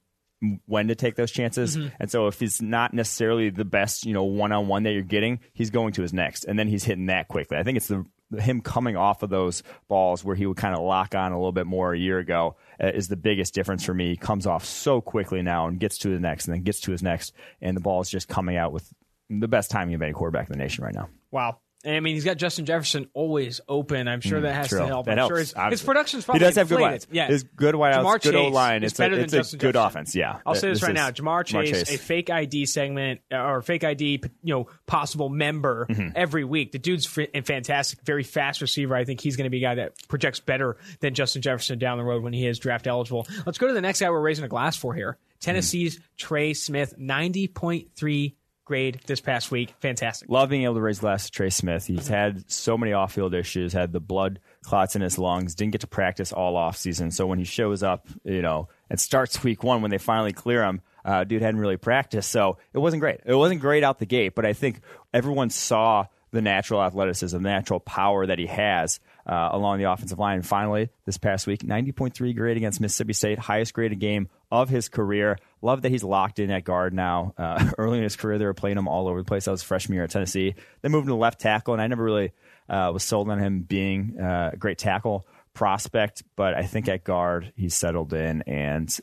when 0.66 0.88
to 0.88 0.94
take 0.94 1.14
those 1.16 1.30
chances. 1.30 1.76
And 2.00 2.10
so 2.10 2.26
if 2.26 2.40
he's 2.40 2.60
not 2.60 2.92
necessarily 2.92 3.50
the 3.50 3.64
best, 3.64 4.04
you 4.04 4.12
know, 4.12 4.24
one 4.24 4.50
on 4.52 4.66
one 4.66 4.82
that 4.84 4.92
you're 4.92 5.02
getting, 5.02 5.40
he's 5.52 5.70
going 5.70 5.92
to 5.94 6.02
his 6.02 6.12
next, 6.12 6.44
and 6.44 6.58
then 6.58 6.68
he's 6.68 6.84
hitting 6.84 7.06
that 7.06 7.28
quickly. 7.28 7.58
I 7.58 7.62
think 7.62 7.76
it's 7.76 7.88
the 7.88 8.04
him 8.38 8.60
coming 8.60 8.96
off 8.96 9.22
of 9.22 9.30
those 9.30 9.62
balls 9.88 10.24
where 10.24 10.36
he 10.36 10.46
would 10.46 10.56
kind 10.56 10.74
of 10.74 10.82
lock 10.82 11.14
on 11.14 11.32
a 11.32 11.36
little 11.36 11.52
bit 11.52 11.66
more 11.66 11.92
a 11.92 11.98
year 11.98 12.18
ago 12.18 12.56
uh, 12.82 12.88
is 12.88 13.08
the 13.08 13.16
biggest 13.16 13.54
difference 13.54 13.84
for 13.84 13.94
me. 13.94 14.10
He 14.10 14.16
comes 14.16 14.46
off 14.46 14.64
so 14.64 15.00
quickly 15.00 15.42
now 15.42 15.66
and 15.68 15.78
gets 15.78 15.98
to 15.98 16.08
the 16.08 16.20
next, 16.20 16.46
and 16.46 16.54
then 16.54 16.62
gets 16.62 16.80
to 16.82 16.92
his 16.92 17.02
next, 17.02 17.32
and 17.60 17.76
the 17.76 17.80
ball 17.80 18.00
is 18.00 18.10
just 18.10 18.28
coming 18.28 18.56
out 18.56 18.72
with 18.72 18.92
the 19.28 19.48
best 19.48 19.70
timing 19.70 19.94
of 19.94 20.02
any 20.02 20.12
quarterback 20.12 20.48
in 20.48 20.52
the 20.52 20.58
nation 20.58 20.84
right 20.84 20.94
now. 20.94 21.08
Wow. 21.30 21.58
And 21.84 21.96
I 21.96 22.00
mean, 22.00 22.14
he's 22.14 22.24
got 22.24 22.36
Justin 22.36 22.64
Jefferson 22.64 23.08
always 23.12 23.60
open. 23.68 24.06
I'm 24.06 24.20
sure 24.20 24.40
that 24.40 24.54
has 24.54 24.66
Mm, 24.66 24.70
True. 24.70 24.78
to 24.78 24.86
help. 24.86 25.06
That 25.06 25.12
I'm 25.12 25.18
helps. 25.18 25.30
sure 25.30 25.38
his, 25.38 25.54
his 25.70 25.82
production's 25.82 26.24
He 26.26 26.38
does 26.38 26.54
have 26.54 26.68
good 26.68 26.80
lines. 26.80 27.06
Yeah, 27.10 27.26
His 27.26 27.42
good 27.42 27.74
wideouts, 27.74 28.22
good 28.22 28.32
Chase 28.34 28.34
O 28.34 28.48
line. 28.48 28.84
It's 28.84 28.94
a, 28.94 29.02
better 29.02 29.16
than 29.16 29.24
it's 29.24 29.32
a 29.32 29.36
Justin 29.38 29.58
good 29.58 29.72
Jefferson. 29.74 29.86
offense. 29.98 30.14
Yeah, 30.14 30.38
I'll 30.46 30.54
say 30.54 30.68
this, 30.68 30.78
This 30.80 30.88
right 30.88 30.94
now: 30.94 31.10
Ja'Marr 31.10 31.44
Chase, 31.44 31.90
a 31.90 31.98
fake 31.98 32.30
ID 32.30 32.66
segment 32.66 33.20
uh, 33.32 33.36
or 33.42 33.62
fake 33.62 33.82
ID, 33.84 34.22
you 34.44 34.54
know, 34.54 34.68
possible 34.86 35.28
member 35.28 35.86
Mm-hmm. 35.90 36.08
every 36.14 36.44
week. 36.44 36.72
The 36.72 36.78
dude's 36.78 37.06
fantastic, 37.06 38.00
very 38.02 38.22
fast 38.22 38.60
receiver. 38.62 38.94
I 38.94 39.04
think 39.04 39.20
he's 39.20 39.36
going 39.36 39.44
to 39.46 39.50
be 39.50 39.58
a 39.58 39.60
guy 39.60 39.74
that 39.76 39.94
projects 40.08 40.38
better 40.40 40.76
than 41.00 41.14
Justin 41.14 41.42
Jefferson 41.42 41.78
down 41.78 41.98
the 41.98 42.04
road 42.04 42.22
when 42.22 42.32
he 42.32 42.46
is 42.46 42.58
draft 42.58 42.86
eligible. 42.86 43.26
Let's 43.44 43.58
go 43.58 43.66
to 43.66 43.74
the 43.74 43.80
next 43.80 44.00
guy 44.00 44.08
we're 44.10 44.20
raising 44.20 44.44
a 44.44 44.48
glass 44.48 44.76
for 44.76 44.94
here: 44.94 45.18
Tennessee's 45.40 45.98
Trey 46.16 46.54
Smith, 46.54 46.94
ninety 46.96 47.48
point 47.48 47.88
three 47.96 48.36
grade 48.64 49.00
this 49.06 49.20
past 49.20 49.50
week. 49.50 49.74
Fantastic. 49.80 50.28
Love 50.28 50.48
being 50.48 50.64
able 50.64 50.74
to 50.74 50.80
raise 50.80 51.00
glass 51.00 51.26
to 51.26 51.30
Trey 51.30 51.50
Smith. 51.50 51.86
He's 51.86 52.08
had 52.08 52.50
so 52.50 52.78
many 52.78 52.92
off 52.92 53.12
field 53.12 53.34
issues, 53.34 53.72
had 53.72 53.92
the 53.92 54.00
blood 54.00 54.40
clots 54.62 54.96
in 54.96 55.02
his 55.02 55.18
lungs, 55.18 55.54
didn't 55.54 55.72
get 55.72 55.80
to 55.82 55.86
practice 55.86 56.32
all 56.32 56.56
off 56.56 56.76
season. 56.76 57.10
So 57.10 57.26
when 57.26 57.38
he 57.38 57.44
shows 57.44 57.82
up, 57.82 58.06
you 58.24 58.42
know, 58.42 58.68
and 58.88 59.00
starts 59.00 59.42
week 59.42 59.62
one 59.62 59.82
when 59.82 59.90
they 59.90 59.98
finally 59.98 60.32
clear 60.32 60.64
him, 60.64 60.80
uh, 61.04 61.24
dude 61.24 61.42
hadn't 61.42 61.60
really 61.60 61.76
practiced. 61.76 62.30
So 62.30 62.58
it 62.72 62.78
wasn't 62.78 63.00
great. 63.00 63.20
It 63.24 63.34
wasn't 63.34 63.60
great 63.60 63.82
out 63.82 63.98
the 63.98 64.06
gate, 64.06 64.34
but 64.34 64.46
I 64.46 64.52
think 64.52 64.80
everyone 65.12 65.50
saw 65.50 66.06
the 66.32 66.40
natural 66.40 66.82
athleticism, 66.82 67.36
the 67.36 67.42
natural 67.42 67.78
power 67.78 68.26
that 68.26 68.38
he 68.38 68.46
has 68.46 69.00
uh, 69.26 69.50
along 69.52 69.78
the 69.78 69.90
offensive 69.90 70.18
line. 70.18 70.36
And 70.36 70.46
finally, 70.46 70.88
this 71.04 71.18
past 71.18 71.46
week, 71.46 71.62
90.3 71.62 72.34
grade 72.34 72.56
against 72.56 72.80
Mississippi 72.80 73.12
State, 73.12 73.38
highest 73.38 73.74
graded 73.74 74.00
game 74.00 74.28
of 74.50 74.68
his 74.68 74.88
career. 74.88 75.38
Love 75.62 75.82
that 75.82 75.90
he's 75.90 76.04
locked 76.04 76.38
in 76.38 76.50
at 76.50 76.64
guard 76.64 76.92
now. 76.92 77.32
Uh, 77.38 77.70
early 77.78 77.98
in 77.98 78.04
his 78.04 78.16
career, 78.16 78.38
they 78.38 78.44
were 78.44 78.54
playing 78.54 78.76
him 78.76 78.88
all 78.88 79.08
over 79.08 79.20
the 79.20 79.24
place. 79.24 79.48
I 79.48 79.52
was 79.52 79.62
freshman 79.62 79.94
year 79.94 80.04
at 80.04 80.10
Tennessee. 80.10 80.54
They 80.82 80.88
moved 80.88 81.04
him 81.04 81.10
to 81.10 81.16
left 81.16 81.40
tackle, 81.40 81.72
and 81.72 81.80
I 81.82 81.86
never 81.86 82.02
really 82.02 82.32
uh, 82.68 82.90
was 82.92 83.04
sold 83.04 83.30
on 83.30 83.38
him 83.38 83.62
being 83.62 84.18
uh, 84.20 84.50
a 84.52 84.56
great 84.56 84.78
tackle 84.78 85.26
prospect, 85.54 86.22
but 86.36 86.54
I 86.54 86.64
think 86.64 86.88
at 86.88 87.04
guard 87.04 87.52
he's 87.56 87.74
settled 87.74 88.12
in 88.12 88.42
and 88.42 88.94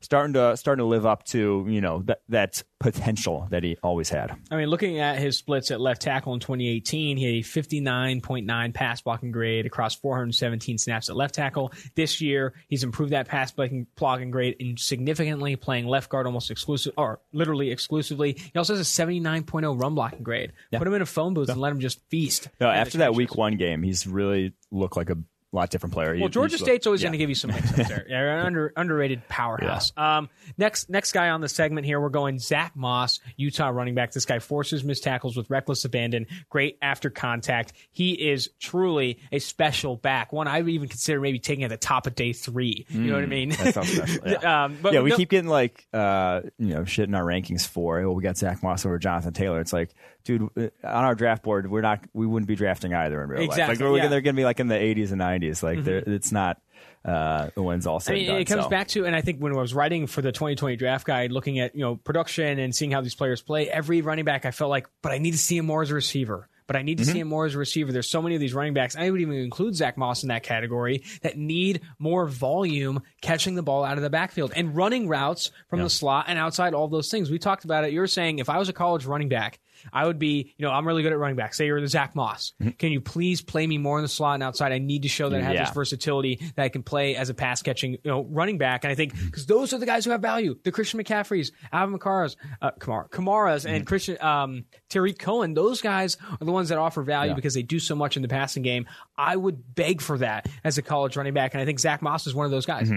starting 0.00 0.34
to 0.34 0.56
starting 0.56 0.82
to 0.82 0.86
live 0.86 1.06
up 1.06 1.24
to 1.24 1.64
you 1.68 1.80
know 1.80 2.02
that 2.02 2.20
that 2.28 2.62
potential 2.78 3.46
that 3.50 3.62
he 3.62 3.76
always 3.82 4.08
had. 4.08 4.36
I 4.50 4.56
mean, 4.56 4.68
looking 4.68 4.98
at 4.98 5.18
his 5.18 5.36
splits 5.36 5.70
at 5.70 5.80
left 5.80 6.02
tackle 6.02 6.34
in 6.34 6.40
2018, 6.40 7.16
he 7.16 7.24
had 7.24 7.34
a 7.34 7.42
59.9 7.42 8.74
pass 8.74 9.00
blocking 9.00 9.32
grade 9.32 9.66
across 9.66 9.94
417 9.94 10.78
snaps 10.78 11.08
at 11.08 11.16
left 11.16 11.34
tackle. 11.34 11.72
This 11.94 12.20
year, 12.20 12.54
he's 12.68 12.84
improved 12.84 13.12
that 13.12 13.28
pass 13.28 13.50
blocking, 13.50 13.86
blocking 13.96 14.30
grade 14.30 14.56
in 14.58 14.76
significantly, 14.76 15.56
playing 15.56 15.86
left 15.86 16.10
guard 16.10 16.26
almost 16.26 16.50
exclusive, 16.50 16.92
or 16.96 17.20
literally 17.32 17.70
exclusively. 17.70 18.32
He 18.32 18.58
also 18.58 18.76
has 18.76 18.80
a 18.80 19.02
79.0 19.02 19.80
run 19.80 19.94
blocking 19.94 20.22
grade. 20.22 20.52
Put 20.72 20.86
him 20.86 20.94
in 20.94 21.02
a 21.02 21.06
phone 21.06 21.34
booth 21.34 21.48
and 21.48 21.60
let 21.60 21.72
him 21.72 21.80
just 21.80 22.00
feast. 22.10 22.48
No, 22.60 22.68
after 22.68 22.98
that 22.98 23.14
week 23.14 23.34
one 23.36 23.56
game, 23.56 23.82
he's 23.82 24.06
really 24.06 24.52
looked 24.70 24.96
like 24.96 25.10
a 25.10 25.16
lot 25.52 25.70
different 25.70 25.92
player. 25.92 26.16
Well, 26.18 26.28
Georgia 26.28 26.58
State's 26.58 26.86
always 26.86 27.02
yeah. 27.02 27.06
going 27.06 27.12
to 27.12 27.18
give 27.18 27.28
you 27.28 27.34
some 27.34 27.50
mix 27.50 27.70
up 27.78 27.86
there. 27.86 28.06
Yeah, 28.10 28.20
an 28.40 28.46
under, 28.46 28.72
underrated 28.76 29.26
powerhouse. 29.28 29.92
Um, 29.96 30.28
next, 30.58 30.90
next 30.90 31.12
guy 31.12 31.30
on 31.30 31.40
the 31.40 31.48
segment 31.48 31.86
here, 31.86 32.00
we're 32.00 32.08
going 32.08 32.38
Zach 32.38 32.76
Moss, 32.76 33.20
Utah 33.36 33.68
running 33.68 33.94
back. 33.94 34.12
This 34.12 34.24
guy 34.24 34.38
forces 34.38 34.84
missed 34.84 35.04
tackles 35.04 35.36
with 35.36 35.48
reckless 35.50 35.84
abandon. 35.84 36.26
Great 36.50 36.78
after 36.82 37.10
contact. 37.10 37.72
He 37.90 38.12
is 38.12 38.50
truly 38.60 39.18
a 39.32 39.38
special 39.38 39.96
back. 39.96 40.32
One 40.32 40.46
I 40.48 40.60
would 40.60 40.70
even 40.70 40.88
consider 40.88 41.20
maybe 41.20 41.38
taking 41.38 41.64
at 41.64 41.70
the 41.70 41.76
top 41.76 42.06
of 42.06 42.14
day 42.14 42.32
three. 42.32 42.86
You 42.88 43.00
know 43.00 43.14
what 43.14 43.22
I 43.22 43.26
mean? 43.26 43.50
Mm, 43.52 43.64
That 43.64 43.74
sounds 43.74 43.92
special. 43.92 44.22
Yeah. 44.26 44.64
um, 44.64 44.78
but 44.82 44.92
yeah, 44.92 45.00
we 45.00 45.10
no- 45.10 45.16
keep 45.16 45.30
getting 45.30 45.48
like 45.50 45.86
uh, 45.92 46.42
you 46.58 46.74
know 46.74 46.84
shit 46.84 47.08
in 47.08 47.14
our 47.14 47.24
rankings 47.24 47.66
for. 47.66 48.00
well, 48.00 48.14
we 48.14 48.22
got 48.22 48.36
Zach 48.36 48.62
Moss 48.62 48.84
over 48.84 48.98
Jonathan 48.98 49.32
Taylor. 49.32 49.60
It's 49.60 49.72
like, 49.72 49.90
dude, 50.26 50.42
uh, 50.56 50.68
on 50.84 51.04
our 51.04 51.14
draft 51.14 51.42
board, 51.42 51.70
we're 51.70 51.80
not. 51.80 52.00
We 52.12 52.26
wouldn't 52.26 52.48
be 52.48 52.56
drafting 52.56 52.92
either 52.92 53.22
in 53.22 53.28
real 53.30 53.40
life. 53.40 53.48
Exactly, 53.50 53.76
Like 53.76 53.80
we're, 53.80 53.96
yeah. 53.96 54.02
Mm-hmm. 54.04 54.10
they're 54.10 54.20
going 54.20 54.34
to 54.36 54.40
be 54.40 54.44
like 54.44 54.60
in 54.60 54.68
the 54.68 54.74
80s 54.74 55.12
and 55.12 55.20
90s. 55.20 55.62
Like 55.62 55.82
they're 55.84 55.98
it's 56.06 56.32
not 56.32 56.60
uh, 57.04 57.50
the 57.54 57.62
wins 57.62 57.86
all 57.86 58.00
said 58.00 58.12
I 58.12 58.18
mean, 58.18 58.26
done. 58.26 58.40
it 58.40 58.44
comes 58.46 58.64
so. 58.64 58.68
back 58.68 58.88
to, 58.88 59.06
and 59.06 59.14
I 59.14 59.20
think 59.22 59.38
when 59.38 59.52
I 59.52 59.56
was 59.60 59.72
writing 59.72 60.06
for 60.06 60.20
the 60.22 60.32
2020 60.32 60.76
draft 60.76 61.06
guide, 61.06 61.32
looking 61.32 61.58
at 61.60 61.74
you 61.74 61.80
know 61.82 61.96
production 61.96 62.58
and 62.58 62.74
seeing 62.74 62.90
how 62.90 63.00
these 63.00 63.14
players 63.14 63.40
play, 63.40 63.70
every 63.70 64.02
running 64.02 64.24
back 64.24 64.44
I 64.44 64.50
felt 64.50 64.70
like, 64.70 64.86
but 65.02 65.12
I 65.12 65.18
need 65.18 65.30
to 65.32 65.38
see 65.38 65.56
him 65.56 65.66
more 65.66 65.82
as 65.82 65.90
a 65.90 65.94
receiver. 65.94 66.48
But 66.68 66.74
I 66.74 66.82
need 66.82 66.98
to 66.98 67.04
Mm-hmm. 67.04 67.12
see 67.12 67.20
him 67.20 67.28
more 67.28 67.46
as 67.46 67.54
a 67.54 67.58
receiver. 67.58 67.92
There's 67.92 68.08
so 68.10 68.20
many 68.20 68.34
of 68.34 68.40
these 68.40 68.52
running 68.52 68.74
backs. 68.74 68.96
I 68.96 69.08
would 69.08 69.20
even 69.20 69.34
include 69.34 69.76
Zach 69.76 69.96
Moss 69.96 70.24
in 70.24 70.30
that 70.30 70.42
category 70.42 71.04
that 71.22 71.38
need 71.38 71.82
more 72.00 72.26
volume 72.26 73.02
catching 73.20 73.54
the 73.54 73.62
ball 73.62 73.84
out 73.84 73.98
of 73.98 74.02
the 74.02 74.10
backfield 74.10 74.52
and 74.56 74.74
running 74.74 75.06
routes 75.06 75.52
from 75.70 75.80
the 75.80 75.88
slot 75.88 76.24
and 76.26 76.40
outside 76.40 76.74
all 76.74 76.88
those 76.88 77.08
things. 77.08 77.30
We 77.30 77.38
talked 77.38 77.62
about 77.62 77.84
it. 77.84 77.92
You're 77.92 78.08
saying 78.08 78.40
if 78.40 78.48
I 78.48 78.58
was 78.58 78.68
a 78.68 78.72
college 78.72 79.06
running 79.06 79.28
back, 79.28 79.60
I 79.92 80.06
would 80.06 80.18
be, 80.18 80.54
you 80.56 80.66
know, 80.66 80.72
I'm 80.72 80.86
really 80.86 81.02
good 81.02 81.12
at 81.12 81.18
running 81.18 81.36
back. 81.36 81.54
Say 81.54 81.66
you're 81.66 81.80
the 81.80 81.88
Zach 81.88 82.14
Moss. 82.14 82.52
Can 82.78 82.92
you 82.92 83.00
please 83.00 83.40
play 83.42 83.66
me 83.66 83.78
more 83.78 83.98
in 83.98 84.02
the 84.02 84.08
slot 84.08 84.34
and 84.34 84.42
outside? 84.42 84.72
I 84.72 84.78
need 84.78 85.02
to 85.02 85.08
show 85.08 85.28
that 85.28 85.36
I 85.36 85.40
have 85.40 85.46
Mm-hmm. 85.46 85.54
Yeah. 85.56 85.64
this 85.66 85.74
versatility 85.74 86.40
that 86.56 86.62
I 86.64 86.68
can 86.68 86.82
play 86.82 87.16
as 87.16 87.30
a 87.30 87.34
pass 87.34 87.62
catching, 87.62 87.92
you 87.92 87.98
know, 88.04 88.24
running 88.28 88.58
back. 88.58 88.84
And 88.84 88.90
I 88.90 88.94
think 88.94 89.14
because 89.14 89.46
those 89.46 89.72
are 89.72 89.78
the 89.78 89.86
guys 89.86 90.04
who 90.04 90.10
have 90.10 90.20
value. 90.20 90.56
The 90.64 90.72
Christian 90.72 91.00
McCaffreys, 91.02 91.52
Alvin 91.72 91.98
Kamara's, 91.98 92.36
uh, 92.60 92.72
Kamara, 92.78 93.08
Kamara's, 93.10 93.64
Mm-hmm. 93.64 93.74
and 93.74 93.86
Christian 93.86 94.16
um, 94.22 94.64
Tarik 94.90 95.18
Cohen. 95.18 95.54
Those 95.54 95.80
guys 95.80 96.16
are 96.40 96.44
the 96.44 96.52
ones 96.52 96.68
that 96.70 96.78
offer 96.78 97.02
value 97.02 97.34
because 97.34 97.54
they 97.54 97.62
do 97.62 97.78
so 97.78 97.94
much 97.94 98.16
in 98.16 98.22
the 98.22 98.28
passing 98.28 98.62
game. 98.62 98.86
I 99.16 99.34
would 99.36 99.74
beg 99.74 100.00
for 100.00 100.18
that 100.18 100.48
as 100.64 100.78
a 100.78 100.82
college 100.82 101.16
running 101.16 101.34
back, 101.34 101.54
and 101.54 101.60
I 101.60 101.64
think 101.64 101.78
Zach 101.80 102.02
Moss 102.02 102.26
is 102.26 102.34
one 102.34 102.44
of 102.44 102.50
those 102.50 102.66
guys. 102.66 102.90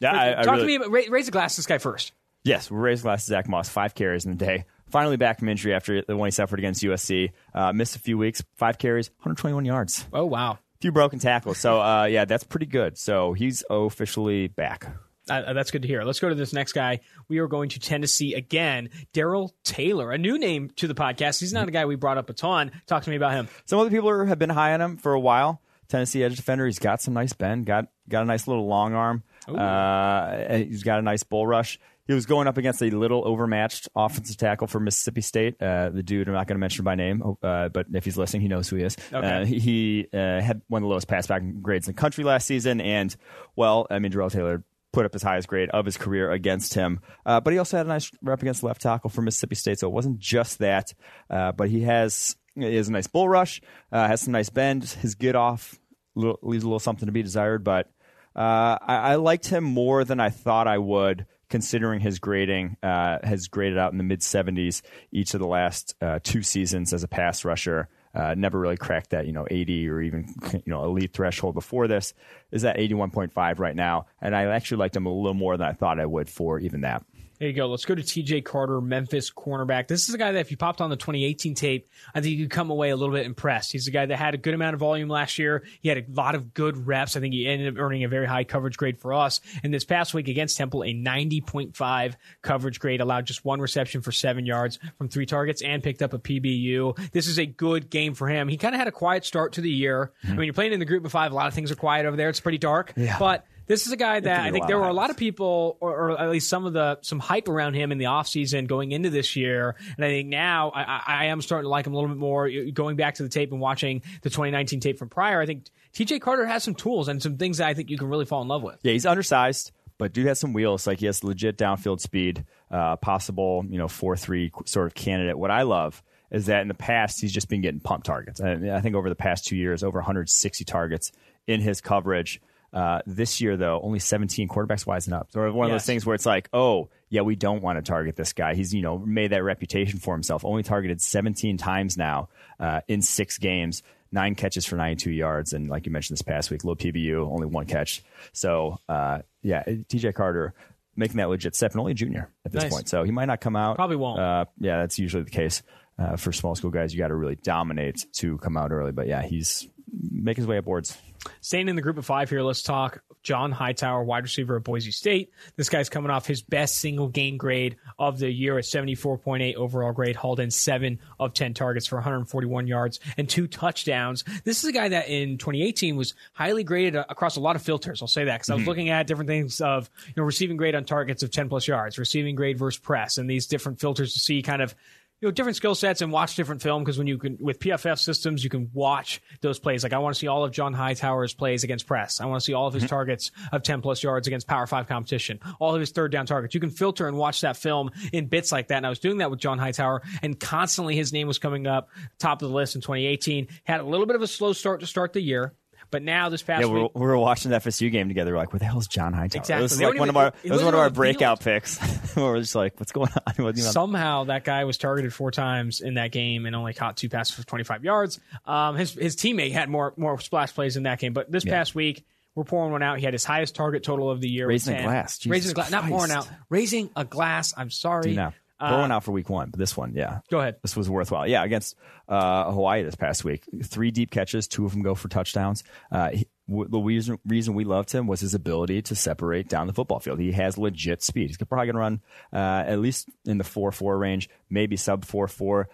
Yeah, 0.00 0.12
I, 0.12 0.40
I 0.40 0.42
Talk 0.42 0.54
really, 0.56 0.60
to 0.62 0.66
me 0.66 0.74
about 0.76 1.10
raise 1.12 1.28
a 1.28 1.30
glass. 1.30 1.54
to 1.56 1.58
This 1.60 1.66
guy 1.66 1.78
first. 1.78 2.12
Yes, 2.42 2.70
we're 2.70 2.80
raising 2.80 3.02
glass 3.02 3.24
to 3.26 3.28
Zach 3.28 3.48
Moss. 3.48 3.68
Five 3.68 3.94
carries 3.94 4.24
in 4.24 4.32
the 4.36 4.44
day. 4.44 4.64
Finally 4.90 5.16
back 5.16 5.38
from 5.38 5.48
injury 5.48 5.74
after 5.74 6.02
the 6.02 6.16
one 6.16 6.26
he 6.26 6.32
suffered 6.32 6.58
against 6.58 6.82
USC. 6.82 7.30
Uh, 7.54 7.72
missed 7.72 7.96
a 7.96 8.00
few 8.00 8.18
weeks. 8.18 8.42
Five 8.56 8.78
carries, 8.78 9.08
121 9.18 9.64
yards. 9.64 10.06
Oh 10.12 10.24
wow. 10.26 10.58
few 10.80 10.92
broken 10.92 11.18
tackles. 11.18 11.58
So 11.58 11.80
uh, 11.80 12.04
yeah, 12.04 12.24
that's 12.24 12.44
pretty 12.44 12.66
good. 12.66 12.98
So 12.98 13.32
he's 13.32 13.62
officially 13.70 14.48
back. 14.48 14.86
Uh, 15.28 15.52
that's 15.52 15.70
good 15.70 15.82
to 15.82 15.88
hear. 15.88 16.02
Let's 16.02 16.18
go 16.18 16.28
to 16.28 16.34
this 16.34 16.52
next 16.52 16.72
guy. 16.72 17.00
We 17.28 17.38
are 17.38 17.46
going 17.46 17.68
to 17.70 17.78
Tennessee 17.78 18.34
again. 18.34 18.90
Darrell 19.12 19.54
Taylor, 19.62 20.10
a 20.10 20.18
new 20.18 20.38
name 20.38 20.70
to 20.76 20.88
the 20.88 20.94
podcast. 20.94 21.38
He's 21.38 21.52
not 21.52 21.68
a 21.68 21.70
guy 21.70 21.84
we 21.84 21.94
brought 21.94 22.18
up 22.18 22.30
a 22.30 22.32
ton. 22.32 22.72
Talk 22.86 23.04
to 23.04 23.10
me 23.10 23.16
about 23.16 23.32
him. 23.32 23.48
Some 23.66 23.78
other 23.78 23.90
people 23.90 24.08
are, 24.08 24.24
have 24.24 24.40
been 24.40 24.50
high 24.50 24.74
on 24.74 24.80
him 24.80 24.96
for 24.96 25.12
a 25.12 25.20
while. 25.20 25.62
Tennessee 25.88 26.24
edge 26.24 26.36
defender. 26.36 26.66
He's 26.66 26.78
got 26.80 27.00
some 27.00 27.14
nice 27.14 27.32
bend. 27.32 27.66
Got 27.66 27.86
got 28.08 28.22
a 28.22 28.24
nice 28.26 28.48
little 28.48 28.66
long 28.66 28.94
arm. 28.94 29.22
Uh, 29.46 30.56
he's 30.56 30.82
got 30.82 30.98
a 30.98 31.02
nice 31.02 31.22
bull 31.22 31.46
rush. 31.46 31.78
He 32.10 32.14
was 32.14 32.26
going 32.26 32.48
up 32.48 32.58
against 32.58 32.82
a 32.82 32.90
little 32.90 33.22
overmatched 33.24 33.88
offensive 33.94 34.36
tackle 34.36 34.66
for 34.66 34.80
Mississippi 34.80 35.20
State. 35.20 35.62
Uh, 35.62 35.90
the 35.90 36.02
dude 36.02 36.26
I'm 36.26 36.34
not 36.34 36.48
going 36.48 36.56
to 36.56 36.60
mention 36.60 36.84
by 36.84 36.96
name, 36.96 37.22
uh, 37.40 37.68
but 37.68 37.86
if 37.94 38.04
he's 38.04 38.18
listening, 38.18 38.42
he 38.42 38.48
knows 38.48 38.68
who 38.68 38.74
he 38.74 38.82
is. 38.82 38.96
Okay. 39.12 39.42
Uh, 39.42 39.44
he 39.44 40.08
uh, 40.12 40.40
had 40.40 40.60
one 40.66 40.82
of 40.82 40.86
the 40.86 40.88
lowest 40.88 41.06
pass 41.06 41.28
back 41.28 41.40
grades 41.62 41.86
in 41.86 41.94
the 41.94 42.00
country 42.00 42.24
last 42.24 42.48
season, 42.48 42.80
and 42.80 43.14
well, 43.54 43.86
I 43.92 44.00
mean, 44.00 44.10
Darrell 44.10 44.28
Taylor 44.28 44.64
put 44.92 45.06
up 45.06 45.12
his 45.12 45.22
highest 45.22 45.46
grade 45.46 45.70
of 45.70 45.84
his 45.84 45.96
career 45.96 46.32
against 46.32 46.74
him. 46.74 46.98
Uh, 47.24 47.38
but 47.38 47.52
he 47.52 47.60
also 47.60 47.76
had 47.76 47.86
a 47.86 47.88
nice 47.88 48.10
rep 48.22 48.42
against 48.42 48.64
left 48.64 48.82
tackle 48.82 49.08
for 49.08 49.22
Mississippi 49.22 49.54
State, 49.54 49.78
so 49.78 49.86
it 49.86 49.92
wasn't 49.92 50.18
just 50.18 50.58
that. 50.58 50.92
Uh, 51.30 51.52
but 51.52 51.68
he 51.68 51.82
has 51.82 52.34
he 52.56 52.74
has 52.74 52.88
a 52.88 52.92
nice 52.92 53.06
bull 53.06 53.28
rush, 53.28 53.60
uh, 53.92 54.08
has 54.08 54.22
some 54.22 54.32
nice 54.32 54.50
bend. 54.50 54.82
His 54.82 55.14
get 55.14 55.36
off 55.36 55.78
little, 56.16 56.40
leaves 56.42 56.64
a 56.64 56.66
little 56.66 56.80
something 56.80 57.06
to 57.06 57.12
be 57.12 57.22
desired, 57.22 57.62
but 57.62 57.86
uh, 58.34 58.78
I, 58.82 58.96
I 58.96 59.14
liked 59.14 59.46
him 59.46 59.62
more 59.62 60.02
than 60.02 60.18
I 60.18 60.30
thought 60.30 60.66
I 60.66 60.78
would 60.78 61.26
considering 61.50 62.00
his 62.00 62.18
grading, 62.18 62.76
uh, 62.82 63.18
has 63.22 63.48
graded 63.48 63.76
out 63.76 63.92
in 63.92 63.98
the 63.98 64.04
mid 64.04 64.20
70s 64.20 64.80
each 65.12 65.34
of 65.34 65.40
the 65.40 65.46
last 65.46 65.94
uh, 66.00 66.20
two 66.22 66.42
seasons 66.42 66.94
as 66.94 67.02
a 67.02 67.08
pass 67.08 67.44
rusher. 67.44 67.88
Uh, 68.12 68.34
never 68.36 68.58
really 68.58 68.76
cracked 68.76 69.10
that, 69.10 69.26
you 69.26 69.32
know, 69.32 69.46
80 69.48 69.88
or 69.88 70.00
even, 70.00 70.34
you 70.52 70.62
know, 70.66 70.84
elite 70.84 71.12
threshold 71.12 71.54
before 71.54 71.86
this. 71.86 72.14
Is 72.50 72.64
at 72.64 72.76
81.5 72.76 73.58
right 73.58 73.76
now. 73.76 74.06
And 74.20 74.34
I 74.34 74.46
actually 74.46 74.78
liked 74.78 74.96
him 74.96 75.06
a 75.06 75.12
little 75.12 75.34
more 75.34 75.56
than 75.56 75.68
I 75.68 75.72
thought 75.72 76.00
I 76.00 76.06
would 76.06 76.28
for 76.28 76.58
even 76.58 76.80
that. 76.80 77.04
There 77.40 77.48
you 77.48 77.54
go. 77.54 77.68
Let's 77.68 77.86
go 77.86 77.94
to 77.94 78.02
TJ 78.02 78.44
Carter, 78.44 78.82
Memphis 78.82 79.30
cornerback. 79.30 79.88
This 79.88 80.10
is 80.10 80.14
a 80.14 80.18
guy 80.18 80.32
that 80.32 80.40
if 80.40 80.50
you 80.50 80.58
popped 80.58 80.82
on 80.82 80.90
the 80.90 80.96
2018 80.96 81.54
tape, 81.54 81.88
I 82.14 82.20
think 82.20 82.36
you 82.36 82.44
could 82.44 82.50
come 82.50 82.68
away 82.68 82.90
a 82.90 82.96
little 82.96 83.14
bit 83.14 83.24
impressed. 83.24 83.72
He's 83.72 83.88
a 83.88 83.90
guy 83.90 84.04
that 84.04 84.16
had 84.18 84.34
a 84.34 84.36
good 84.36 84.52
amount 84.52 84.74
of 84.74 84.80
volume 84.80 85.08
last 85.08 85.38
year. 85.38 85.64
He 85.80 85.88
had 85.88 85.96
a 85.96 86.04
lot 86.12 86.34
of 86.34 86.52
good 86.52 86.86
reps. 86.86 87.16
I 87.16 87.20
think 87.20 87.32
he 87.32 87.46
ended 87.46 87.72
up 87.72 87.82
earning 87.82 88.04
a 88.04 88.08
very 88.08 88.26
high 88.26 88.44
coverage 88.44 88.76
grade 88.76 88.98
for 88.98 89.14
us. 89.14 89.40
And 89.62 89.72
this 89.72 89.86
past 89.86 90.12
week 90.12 90.28
against 90.28 90.58
Temple, 90.58 90.84
a 90.84 90.92
90.5 90.92 92.14
coverage 92.42 92.78
grade, 92.78 93.00
allowed 93.00 93.24
just 93.24 93.42
one 93.42 93.58
reception 93.62 94.02
for 94.02 94.12
seven 94.12 94.44
yards 94.44 94.78
from 94.98 95.08
three 95.08 95.24
targets 95.24 95.62
and 95.62 95.82
picked 95.82 96.02
up 96.02 96.12
a 96.12 96.18
PBU. 96.18 97.10
This 97.12 97.26
is 97.26 97.38
a 97.38 97.46
good 97.46 97.88
game 97.88 98.12
for 98.12 98.28
him. 98.28 98.48
He 98.48 98.58
kind 98.58 98.74
of 98.74 98.78
had 98.78 98.88
a 98.88 98.92
quiet 98.92 99.24
start 99.24 99.54
to 99.54 99.62
the 99.62 99.70
year. 99.70 100.12
Mm-hmm. 100.24 100.32
I 100.32 100.36
mean, 100.36 100.44
you're 100.44 100.52
playing 100.52 100.74
in 100.74 100.78
the 100.78 100.84
group 100.84 101.06
of 101.06 101.12
five. 101.12 101.32
A 101.32 101.34
lot 101.34 101.46
of 101.46 101.54
things 101.54 101.70
are 101.70 101.76
quiet 101.76 102.04
over 102.04 102.18
there. 102.18 102.28
It's 102.28 102.40
pretty 102.40 102.58
dark. 102.58 102.92
Yeah. 102.96 103.18
But 103.18 103.46
this 103.70 103.86
is 103.86 103.92
a 103.92 103.96
guy 103.96 104.18
that 104.18 104.40
I 104.40 104.50
think 104.50 104.66
there 104.66 104.78
were 104.80 104.88
a 104.88 104.92
lot 104.92 105.10
of 105.10 105.16
people, 105.16 105.78
or, 105.78 106.10
or, 106.10 106.20
at 106.20 106.28
least 106.28 106.48
some 106.48 106.66
of 106.66 106.72
the 106.72 106.98
some 107.02 107.20
hype 107.20 107.46
around 107.48 107.74
him 107.74 107.92
in 107.92 107.98
the 107.98 108.06
offseason 108.06 108.66
going 108.66 108.90
into 108.90 109.10
this 109.10 109.36
year. 109.36 109.76
And 109.96 110.04
I 110.04 110.08
think 110.08 110.28
now 110.28 110.70
I, 110.70 111.02
I, 111.06 111.24
am 111.26 111.40
starting 111.40 111.66
to 111.66 111.68
like 111.68 111.86
him 111.86 111.92
a 111.92 111.96
little 111.96 112.08
bit 112.08 112.18
more. 112.18 112.50
Going 112.72 112.96
back 112.96 113.14
to 113.14 113.22
the 113.22 113.28
tape 113.28 113.52
and 113.52 113.60
watching 113.60 114.02
the 114.22 114.28
2019 114.28 114.80
tape 114.80 114.98
from 114.98 115.08
prior, 115.08 115.40
I 115.40 115.46
think 115.46 115.66
TJ 115.94 116.20
Carter 116.20 116.46
has 116.46 116.64
some 116.64 116.74
tools 116.74 117.06
and 117.06 117.22
some 117.22 117.36
things 117.36 117.58
that 117.58 117.68
I 117.68 117.74
think 117.74 117.90
you 117.90 117.96
can 117.96 118.08
really 118.08 118.24
fall 118.24 118.42
in 118.42 118.48
love 118.48 118.64
with. 118.64 118.80
Yeah, 118.82 118.90
he's 118.90 119.06
undersized, 119.06 119.70
but 119.98 120.12
dude 120.12 120.26
has 120.26 120.40
some 120.40 120.52
wheels. 120.52 120.88
Like 120.88 120.98
he 120.98 121.06
has 121.06 121.22
legit 121.22 121.56
downfield 121.56 122.00
speed, 122.00 122.44
uh, 122.72 122.96
possible 122.96 123.64
you 123.68 123.78
know 123.78 123.86
four 123.86 124.16
three 124.16 124.50
sort 124.66 124.88
of 124.88 124.94
candidate. 124.94 125.38
What 125.38 125.52
I 125.52 125.62
love 125.62 126.02
is 126.32 126.46
that 126.46 126.62
in 126.62 126.66
the 126.68 126.74
past 126.74 127.20
he's 127.20 127.32
just 127.32 127.48
been 127.48 127.60
getting 127.60 127.78
pump 127.78 128.02
targets. 128.02 128.40
I, 128.40 128.54
I 128.74 128.80
think 128.80 128.96
over 128.96 129.08
the 129.08 129.14
past 129.14 129.46
two 129.46 129.56
years, 129.56 129.84
over 129.84 129.98
160 129.98 130.64
targets 130.64 131.12
in 131.46 131.60
his 131.60 131.80
coverage. 131.80 132.40
Uh, 132.72 133.00
this 133.06 133.40
year, 133.40 133.56
though, 133.56 133.80
only 133.82 133.98
17 133.98 134.48
quarterbacks 134.48 134.86
wising 134.86 135.12
up. 135.12 135.28
So 135.32 135.40
one 135.52 135.66
of 135.66 135.72
yes. 135.72 135.82
those 135.82 135.86
things 135.86 136.06
where 136.06 136.14
it's 136.14 136.26
like, 136.26 136.48
oh, 136.52 136.88
yeah, 137.08 137.22
we 137.22 137.34
don't 137.34 137.62
want 137.62 137.78
to 137.78 137.82
target 137.82 138.16
this 138.16 138.32
guy. 138.32 138.54
He's 138.54 138.72
you 138.72 138.82
know 138.82 138.98
made 138.98 139.32
that 139.32 139.42
reputation 139.42 139.98
for 139.98 140.14
himself. 140.14 140.44
Only 140.44 140.62
targeted 140.62 141.00
17 141.00 141.56
times 141.58 141.96
now 141.96 142.28
uh, 142.58 142.80
in 142.88 143.02
six 143.02 143.38
games. 143.38 143.82
Nine 144.12 144.34
catches 144.34 144.66
for 144.66 144.76
92 144.76 145.12
yards, 145.12 145.52
and 145.52 145.68
like 145.68 145.86
you 145.86 145.92
mentioned 145.92 146.16
this 146.16 146.22
past 146.22 146.50
week, 146.50 146.64
low 146.64 146.74
PBU, 146.74 147.30
only 147.30 147.46
one 147.46 147.66
catch. 147.66 148.02
So, 148.32 148.78
uh, 148.88 149.20
yeah, 149.42 149.62
TJ 149.64 150.14
Carter 150.14 150.52
making 150.96 151.18
that 151.18 151.28
legit 151.28 151.54
step, 151.54 151.72
and 151.72 151.80
only 151.80 151.92
a 151.92 151.94
junior 151.94 152.28
at 152.44 152.52
this 152.52 152.64
nice. 152.64 152.72
point. 152.72 152.88
So 152.88 153.04
he 153.04 153.12
might 153.12 153.26
not 153.26 153.40
come 153.40 153.54
out. 153.54 153.76
Probably 153.76 153.96
won't. 153.96 154.18
Uh, 154.18 154.44
yeah, 154.58 154.78
that's 154.78 154.98
usually 154.98 155.22
the 155.22 155.30
case. 155.30 155.62
Uh, 155.98 156.16
for 156.16 156.32
small 156.32 156.54
school 156.54 156.70
guys, 156.70 156.94
you 156.94 156.98
got 156.98 157.08
to 157.08 157.14
really 157.14 157.36
dominate 157.36 158.06
to 158.14 158.38
come 158.38 158.56
out 158.56 158.72
early. 158.72 158.90
But 158.90 159.06
yeah, 159.06 159.22
he's 159.22 159.68
making 159.92 160.42
his 160.42 160.48
way 160.48 160.58
up 160.58 160.64
boards. 160.64 160.96
Staying 161.40 161.68
in 161.68 161.76
the 161.76 161.82
group 161.82 161.98
of 161.98 162.06
five 162.06 162.30
here, 162.30 162.42
let's 162.42 162.62
talk 162.62 163.02
John 163.22 163.52
Hightower, 163.52 164.02
wide 164.02 164.22
receiver 164.22 164.56
at 164.56 164.64
Boise 164.64 164.90
State. 164.90 165.30
This 165.56 165.68
guy's 165.68 165.88
coming 165.88 166.10
off 166.10 166.26
his 166.26 166.42
best 166.42 166.76
single 166.76 167.08
game 167.08 167.36
grade 167.36 167.76
of 167.98 168.18
the 168.18 168.30
year 168.30 168.56
at 168.58 168.64
74.8 168.64 169.54
overall 169.56 169.92
grade, 169.92 170.16
hauled 170.16 170.40
in 170.40 170.50
seven 170.50 170.98
of 171.18 171.34
10 171.34 171.54
targets 171.54 171.86
for 171.86 171.96
141 171.96 172.66
yards 172.66 173.00
and 173.18 173.28
two 173.28 173.46
touchdowns. 173.46 174.24
This 174.44 174.62
is 174.62 174.70
a 174.70 174.72
guy 174.72 174.88
that 174.88 175.08
in 175.08 175.38
2018 175.38 175.96
was 175.96 176.14
highly 176.32 176.64
graded 176.64 176.96
across 176.96 177.36
a 177.36 177.40
lot 177.40 177.56
of 177.56 177.62
filters. 177.62 178.00
I'll 178.00 178.08
say 178.08 178.24
that 178.24 178.36
because 178.36 178.46
mm-hmm. 178.46 178.52
I 178.52 178.54
was 178.56 178.62
mm-hmm. 178.62 178.68
looking 178.68 178.88
at 178.90 179.06
different 179.06 179.28
things 179.28 179.60
of, 179.60 179.90
you 180.06 180.14
know, 180.16 180.24
receiving 180.24 180.56
grade 180.56 180.74
on 180.74 180.84
targets 180.84 181.22
of 181.22 181.30
10 181.30 181.48
plus 181.48 181.68
yards, 181.68 181.98
receiving 181.98 182.34
grade 182.34 182.58
versus 182.58 182.80
press, 182.80 183.18
and 183.18 183.28
these 183.28 183.46
different 183.46 183.80
filters 183.80 184.14
to 184.14 184.18
see 184.18 184.42
kind 184.42 184.62
of 184.62 184.74
you 185.20 185.28
know 185.28 185.32
different 185.32 185.56
skill 185.56 185.74
sets 185.74 186.00
and 186.00 186.10
watch 186.10 186.34
different 186.34 186.62
film 186.62 186.82
because 186.82 186.98
when 186.98 187.06
you 187.06 187.18
can 187.18 187.36
with 187.40 187.58
PFF 187.58 187.98
systems 187.98 188.42
you 188.42 188.50
can 188.50 188.70
watch 188.72 189.20
those 189.40 189.58
plays. 189.58 189.82
Like 189.82 189.92
I 189.92 189.98
want 189.98 190.14
to 190.14 190.18
see 190.18 190.26
all 190.26 190.44
of 190.44 190.52
John 190.52 190.72
Hightower's 190.72 191.34
plays 191.34 191.64
against 191.64 191.86
press. 191.86 192.20
I 192.20 192.26
want 192.26 192.40
to 192.40 192.44
see 192.44 192.54
all 192.54 192.66
of 192.66 192.74
his 192.74 192.84
mm-hmm. 192.84 192.90
targets 192.90 193.30
of 193.52 193.62
ten 193.62 193.82
plus 193.82 194.02
yards 194.02 194.26
against 194.26 194.46
Power 194.46 194.66
Five 194.66 194.86
competition. 194.86 195.40
All 195.58 195.74
of 195.74 195.80
his 195.80 195.90
third 195.90 196.12
down 196.12 196.26
targets. 196.26 196.54
You 196.54 196.60
can 196.60 196.70
filter 196.70 197.06
and 197.06 197.16
watch 197.16 197.42
that 197.42 197.56
film 197.56 197.90
in 198.12 198.26
bits 198.26 198.50
like 198.50 198.68
that. 198.68 198.78
And 198.78 198.86
I 198.86 198.88
was 198.88 198.98
doing 198.98 199.18
that 199.18 199.30
with 199.30 199.40
John 199.40 199.58
Hightower, 199.58 200.02
and 200.22 200.38
constantly 200.38 200.96
his 200.96 201.12
name 201.12 201.26
was 201.26 201.38
coming 201.38 201.66
up 201.66 201.90
top 202.18 202.42
of 202.42 202.48
the 202.48 202.54
list 202.54 202.74
in 202.74 202.80
2018. 202.80 203.48
Had 203.64 203.80
a 203.80 203.84
little 203.84 204.06
bit 204.06 204.16
of 204.16 204.22
a 204.22 204.26
slow 204.26 204.52
start 204.52 204.80
to 204.80 204.86
start 204.86 205.12
the 205.12 205.20
year. 205.20 205.54
But 205.90 206.02
now 206.02 206.28
this 206.28 206.42
past 206.42 206.62
yeah, 206.62 206.72
we 206.72 206.82
were, 206.82 206.88
we 206.94 207.00
were 207.00 207.18
watching 207.18 207.50
the 207.50 207.56
FSU 207.58 207.90
game 207.90 208.08
together. 208.08 208.32
We're 208.32 208.38
like, 208.38 208.52
where 208.52 208.60
the 208.60 208.64
hell 208.64 208.78
is 208.78 208.86
John 208.86 209.12
Hightower? 209.12 209.40
Exactly. 209.40 209.58
It 209.58 209.62
was 209.62 209.80
like 209.80 209.98
one 209.98 210.08
of 210.08 210.16
our 210.16 210.32
it 210.44 210.50
was 210.50 210.62
one 210.62 210.74
of 210.74 210.80
our 210.80 210.90
breakout 210.90 211.40
picks. 211.40 211.78
we 212.16 212.22
are 212.22 212.38
just 212.38 212.54
like, 212.54 212.78
what's 212.78 212.92
going 212.92 213.10
on? 213.38 213.56
Somehow 213.56 214.24
that 214.24 214.44
guy 214.44 214.64
was 214.64 214.78
targeted 214.78 215.12
four 215.12 215.30
times 215.30 215.80
in 215.80 215.94
that 215.94 216.12
game 216.12 216.46
and 216.46 216.54
only 216.54 216.74
caught 216.74 216.96
two 216.96 217.08
passes 217.08 217.34
for 217.34 217.44
25 217.44 217.84
yards. 217.84 218.20
Um, 218.44 218.76
his 218.76 218.92
his 218.94 219.16
teammate 219.16 219.52
had 219.52 219.68
more 219.68 219.92
more 219.96 220.18
splash 220.20 220.54
plays 220.54 220.76
in 220.76 220.84
that 220.84 220.98
game. 220.98 221.12
But 221.12 221.30
this 221.30 221.44
yeah. 221.44 221.52
past 221.52 221.74
week. 221.74 222.04
We're 222.36 222.44
pouring 222.44 222.70
one 222.70 222.80
out. 222.80 222.98
He 223.00 223.04
had 223.04 223.12
his 223.12 223.24
highest 223.24 223.56
target 223.56 223.82
total 223.82 224.08
of 224.08 224.20
the 224.20 224.28
year. 224.28 224.46
Raising 224.46 224.76
a 224.76 224.82
glass. 224.84 225.18
Jesus 225.18 225.30
raising 225.30 225.50
a 225.50 225.54
glass. 225.54 225.70
Not 225.72 225.86
pouring 225.86 226.12
out. 226.12 226.30
Raising 226.48 226.88
a 226.94 227.04
glass. 227.04 227.52
I'm 227.56 227.70
sorry. 227.70 228.16
Uh, 228.60 228.78
one 228.78 228.92
out 228.92 229.04
for 229.04 229.12
week 229.12 229.28
one, 229.28 229.50
but 229.50 229.58
this 229.58 229.76
one, 229.76 229.94
yeah. 229.94 230.20
Go 230.30 230.40
ahead. 230.40 230.56
This 230.62 230.76
was 230.76 230.88
worthwhile. 230.90 231.26
Yeah, 231.26 231.44
against 231.44 231.76
uh, 232.08 232.50
Hawaii 232.50 232.82
this 232.82 232.94
past 232.94 233.24
week. 233.24 233.44
Three 233.64 233.90
deep 233.90 234.10
catches, 234.10 234.46
two 234.46 234.64
of 234.66 234.72
them 234.72 234.82
go 234.82 234.94
for 234.94 235.08
touchdowns. 235.08 235.64
Uh, 235.90 236.10
he, 236.10 236.26
w- 236.48 236.68
the 236.68 236.78
reason, 236.78 237.18
reason 237.26 237.54
we 237.54 237.64
loved 237.64 237.90
him 237.92 238.06
was 238.06 238.20
his 238.20 238.34
ability 238.34 238.82
to 238.82 238.94
separate 238.94 239.48
down 239.48 239.66
the 239.66 239.72
football 239.72 240.00
field. 240.00 240.18
He 240.18 240.32
has 240.32 240.58
legit 240.58 241.02
speed. 241.02 241.28
He's 241.28 241.36
probably 241.36 241.66
going 241.66 241.74
to 241.74 241.80
run 241.80 242.00
uh, 242.32 242.64
at 242.66 242.80
least 242.80 243.08
in 243.24 243.38
the 243.38 243.44
4 243.44 243.72
4 243.72 243.98
range, 243.98 244.28
maybe 244.48 244.76
sub 244.76 245.04
4 245.04 245.28
4. 245.28 245.68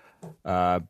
Uh, 0.45 0.81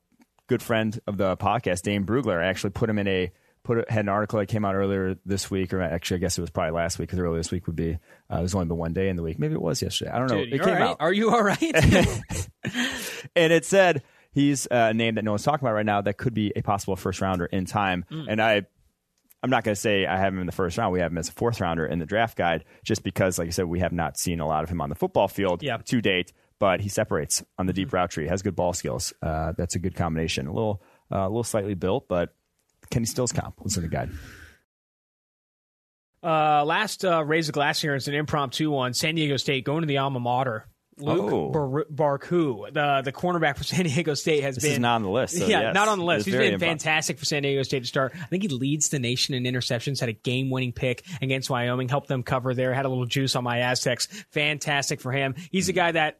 good 0.48 0.62
friend 0.62 0.98
of 1.06 1.16
the 1.16 1.36
podcast, 1.36 1.82
Dane 1.82 2.04
Brugler, 2.04 2.42
actually 2.42 2.70
put 2.70 2.88
him 2.90 2.98
in 2.98 3.08
a 3.08 3.32
put 3.66 3.90
had 3.90 4.04
an 4.04 4.08
article 4.08 4.38
that 4.38 4.46
came 4.46 4.64
out 4.64 4.74
earlier 4.74 5.16
this 5.26 5.50
week, 5.50 5.74
or 5.74 5.82
actually, 5.82 6.18
I 6.18 6.20
guess 6.20 6.38
it 6.38 6.40
was 6.40 6.50
probably 6.50 6.70
last 6.70 6.98
week 6.98 7.08
because 7.08 7.18
earlier 7.18 7.38
this 7.38 7.50
week 7.50 7.66
would 7.66 7.76
be 7.76 7.98
uh, 8.30 8.38
there's 8.38 8.54
only 8.54 8.66
been 8.66 8.76
one 8.76 8.92
day 8.92 9.08
in 9.08 9.16
the 9.16 9.22
week. 9.22 9.38
Maybe 9.38 9.54
it 9.54 9.60
was 9.60 9.82
yesterday. 9.82 10.10
I 10.12 10.18
don't 10.18 10.28
know. 10.28 10.44
Dude, 10.44 10.54
it 10.54 10.62
came 10.62 10.74
right? 10.74 10.82
out. 10.82 10.96
Are 11.00 11.12
you 11.12 11.30
all 11.30 11.42
right? 11.42 11.60
and 13.36 13.52
it 13.52 13.64
said 13.64 14.04
he's 14.32 14.66
a 14.70 14.94
name 14.94 15.16
that 15.16 15.24
no 15.24 15.32
one's 15.32 15.42
talking 15.42 15.66
about 15.66 15.74
right 15.74 15.86
now 15.86 16.00
that 16.00 16.16
could 16.16 16.32
be 16.32 16.52
a 16.54 16.62
possible 16.62 16.94
first 16.94 17.20
rounder 17.20 17.46
in 17.46 17.64
time. 17.64 18.04
Mm. 18.10 18.26
And 18.28 18.40
I, 18.40 18.62
I'm 19.42 19.50
not 19.50 19.64
going 19.64 19.74
to 19.74 19.80
say 19.80 20.06
I 20.06 20.16
have 20.16 20.32
him 20.32 20.40
in 20.40 20.46
the 20.46 20.52
first 20.52 20.78
round. 20.78 20.92
We 20.92 21.00
have 21.00 21.10
him 21.10 21.18
as 21.18 21.28
a 21.28 21.32
fourth 21.32 21.60
rounder 21.60 21.86
in 21.86 21.98
the 21.98 22.06
draft 22.06 22.38
guide, 22.38 22.64
just 22.84 23.02
because, 23.02 23.38
like 23.38 23.48
I 23.48 23.50
said, 23.50 23.66
we 23.66 23.80
have 23.80 23.92
not 23.92 24.16
seen 24.16 24.40
a 24.40 24.46
lot 24.46 24.62
of 24.62 24.70
him 24.70 24.80
on 24.80 24.88
the 24.88 24.94
football 24.94 25.28
field 25.28 25.60
to 25.60 26.00
date. 26.00 26.32
But 26.58 26.80
he 26.80 26.88
separates 26.88 27.44
on 27.58 27.66
the 27.66 27.74
deep 27.74 27.88
mm-hmm. 27.88 27.96
route 27.96 28.10
tree. 28.10 28.28
Has 28.28 28.40
good 28.40 28.56
ball 28.56 28.72
skills. 28.72 29.12
Uh, 29.20 29.52
that's 29.58 29.74
a 29.74 29.78
good 29.78 29.94
combination. 29.94 30.46
A 30.46 30.52
little, 30.52 30.82
uh, 31.12 31.18
a 31.18 31.28
little 31.28 31.44
slightly 31.44 31.74
built, 31.74 32.08
but 32.08 32.34
Kenny 32.90 33.06
Stills 33.06 33.32
comp 33.32 33.62
was 33.62 33.76
in 33.76 33.82
the 33.82 33.88
guide. 33.88 34.10
Uh, 36.22 36.64
last 36.64 37.04
uh, 37.04 37.24
raise 37.24 37.46
the 37.46 37.52
glass 37.52 37.80
here 37.80 37.94
is 37.94 38.08
an 38.08 38.14
impromptu 38.14 38.70
one. 38.70 38.94
San 38.94 39.14
Diego 39.14 39.36
State 39.36 39.64
going 39.64 39.82
to 39.82 39.86
the 39.86 39.98
alma 39.98 40.18
mater. 40.18 40.66
Luq 40.98 41.30
oh. 41.30 41.50
Bar- 41.50 42.18
Barcoo, 42.18 42.72
the 42.72 43.02
the 43.04 43.12
cornerback 43.12 43.58
for 43.58 43.64
San 43.64 43.84
Diego 43.84 44.14
State, 44.14 44.42
has 44.42 44.54
this 44.54 44.64
been 44.64 44.72
is 44.72 44.78
not 44.78 44.96
on 44.96 45.02
the 45.02 45.10
list. 45.10 45.36
So 45.36 45.46
yeah, 45.46 45.60
yes, 45.60 45.74
not 45.74 45.88
on 45.88 45.98
the 45.98 46.04
list. 46.04 46.24
He's 46.24 46.34
been 46.34 46.58
fantastic 46.58 47.18
for 47.18 47.26
San 47.26 47.42
Diego 47.42 47.62
State 47.62 47.80
to 47.80 47.86
start. 47.86 48.12
I 48.14 48.26
think 48.26 48.42
he 48.42 48.48
leads 48.48 48.88
the 48.88 48.98
nation 48.98 49.34
in 49.34 49.44
interceptions. 49.44 50.00
Had 50.00 50.08
a 50.08 50.14
game 50.14 50.48
winning 50.50 50.72
pick 50.72 51.04
against 51.20 51.50
Wyoming, 51.50 51.88
helped 51.88 52.08
them 52.08 52.22
cover 52.22 52.54
there. 52.54 52.72
Had 52.72 52.86
a 52.86 52.88
little 52.88 53.04
juice 53.04 53.36
on 53.36 53.44
my 53.44 53.58
Aztecs. 53.58 54.06
Fantastic 54.30 55.02
for 55.02 55.12
him. 55.12 55.34
He's 55.50 55.68
a 55.68 55.74
guy 55.74 55.92
that 55.92 56.18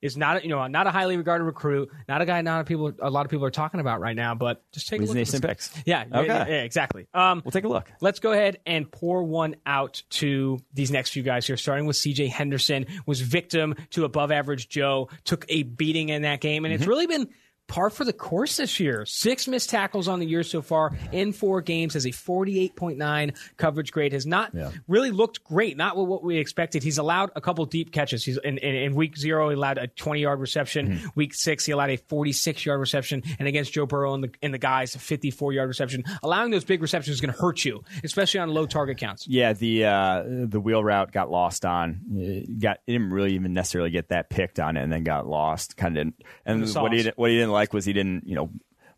is 0.00 0.16
not 0.16 0.44
you 0.44 0.50
know 0.50 0.66
not 0.66 0.86
a 0.86 0.90
highly 0.90 1.16
regarded 1.16 1.44
recruit, 1.44 1.90
not 2.08 2.22
a 2.22 2.26
guy 2.26 2.40
not 2.42 2.60
a 2.60 2.64
people 2.64 2.92
a 3.00 3.10
lot 3.10 3.26
of 3.26 3.30
people 3.30 3.44
are 3.44 3.50
talking 3.50 3.80
about 3.80 4.00
right 4.00 4.16
now. 4.16 4.34
But 4.34 4.62
just 4.72 4.88
take 4.88 5.00
He's 5.00 5.10
a 5.10 5.14
look. 5.14 5.34
At 5.34 5.42
picks. 5.42 5.72
Yeah, 5.84 6.04
okay. 6.12 6.26
yeah, 6.26 6.46
yeah, 6.48 6.62
exactly. 6.62 7.06
Um, 7.14 7.42
we'll 7.44 7.52
take 7.52 7.64
a 7.64 7.68
look. 7.68 7.90
Let's 8.00 8.20
go 8.20 8.32
ahead 8.32 8.58
and 8.66 8.90
pour 8.90 9.22
one 9.24 9.56
out 9.66 10.02
to 10.10 10.58
these 10.72 10.90
next 10.90 11.10
few 11.10 11.22
guys 11.22 11.46
here. 11.46 11.56
Starting 11.56 11.86
with 11.86 11.96
C.J. 11.96 12.28
Henderson, 12.28 12.86
was 13.06 13.20
victim 13.20 13.74
to 13.90 14.04
above 14.04 14.30
average 14.30 14.68
Joe, 14.68 15.08
took 15.24 15.44
a 15.48 15.62
beating 15.62 16.08
in 16.08 16.22
that 16.22 16.40
game, 16.40 16.64
and 16.64 16.72
mm-hmm. 16.72 16.82
it's 16.82 16.88
really 16.88 17.06
been 17.06 17.28
par 17.68 17.90
for 17.90 18.04
the 18.04 18.12
course 18.12 18.56
this 18.56 18.80
year. 18.80 19.06
Six 19.06 19.46
missed 19.46 19.70
tackles 19.70 20.08
on 20.08 20.18
the 20.18 20.26
year 20.26 20.42
so 20.42 20.62
far 20.62 20.96
in 21.12 21.32
four 21.32 21.60
games, 21.60 21.94
has 21.94 22.06
a 22.06 22.10
48.9 22.10 23.36
coverage 23.56 23.92
grade, 23.92 24.12
has 24.12 24.26
not 24.26 24.54
yeah. 24.54 24.72
really 24.88 25.10
looked 25.10 25.44
great, 25.44 25.76
not 25.76 25.96
what 25.96 26.24
we 26.24 26.38
expected. 26.38 26.82
He's 26.82 26.98
allowed 26.98 27.30
a 27.36 27.40
couple 27.40 27.64
deep 27.66 27.92
catches. 27.92 28.24
He's 28.24 28.38
in, 28.38 28.58
in, 28.58 28.74
in 28.74 28.94
week 28.94 29.16
zero, 29.16 29.50
he 29.50 29.54
allowed 29.54 29.78
a 29.78 29.86
20 29.86 30.20
yard 30.20 30.40
reception. 30.40 30.88
Mm-hmm. 30.88 31.08
Week 31.14 31.34
six, 31.34 31.66
he 31.66 31.72
allowed 31.72 31.90
a 31.90 31.96
46 31.96 32.64
yard 32.66 32.80
reception. 32.80 33.22
And 33.38 33.46
against 33.46 33.72
Joe 33.72 33.86
Burrow 33.86 34.14
and 34.14 34.24
the, 34.24 34.30
and 34.42 34.52
the 34.52 34.58
guys, 34.58 34.94
a 34.94 34.98
54 34.98 35.52
yard 35.52 35.68
reception. 35.68 36.04
Allowing 36.22 36.50
those 36.50 36.64
big 36.64 36.82
receptions 36.82 37.14
is 37.14 37.20
going 37.20 37.32
to 37.32 37.40
hurt 37.40 37.64
you, 37.64 37.84
especially 38.02 38.40
on 38.40 38.48
low 38.48 38.66
target 38.66 38.98
counts. 38.98 39.28
Yeah, 39.28 39.52
the 39.52 39.84
uh, 39.84 40.22
the 40.26 40.60
wheel 40.60 40.82
route 40.82 41.12
got 41.12 41.30
lost 41.30 41.64
on. 41.64 42.56
got 42.58 42.78
didn't 42.86 43.10
really 43.10 43.34
even 43.34 43.52
necessarily 43.52 43.90
get 43.90 44.08
that 44.08 44.30
picked 44.30 44.58
on 44.58 44.76
it, 44.76 44.82
and 44.82 44.92
then 44.92 45.04
got 45.04 45.26
lost. 45.26 45.76
Kind 45.76 45.98
of, 45.98 46.12
and 46.44 46.74
what 46.74 46.92
he 46.92 47.10
what 47.16 47.30
he 47.30 47.36
didn't 47.36 47.52
like 47.58 47.72
was 47.72 47.84
he 47.84 47.92
didn't, 47.92 48.26
you 48.26 48.34
know, 48.34 48.50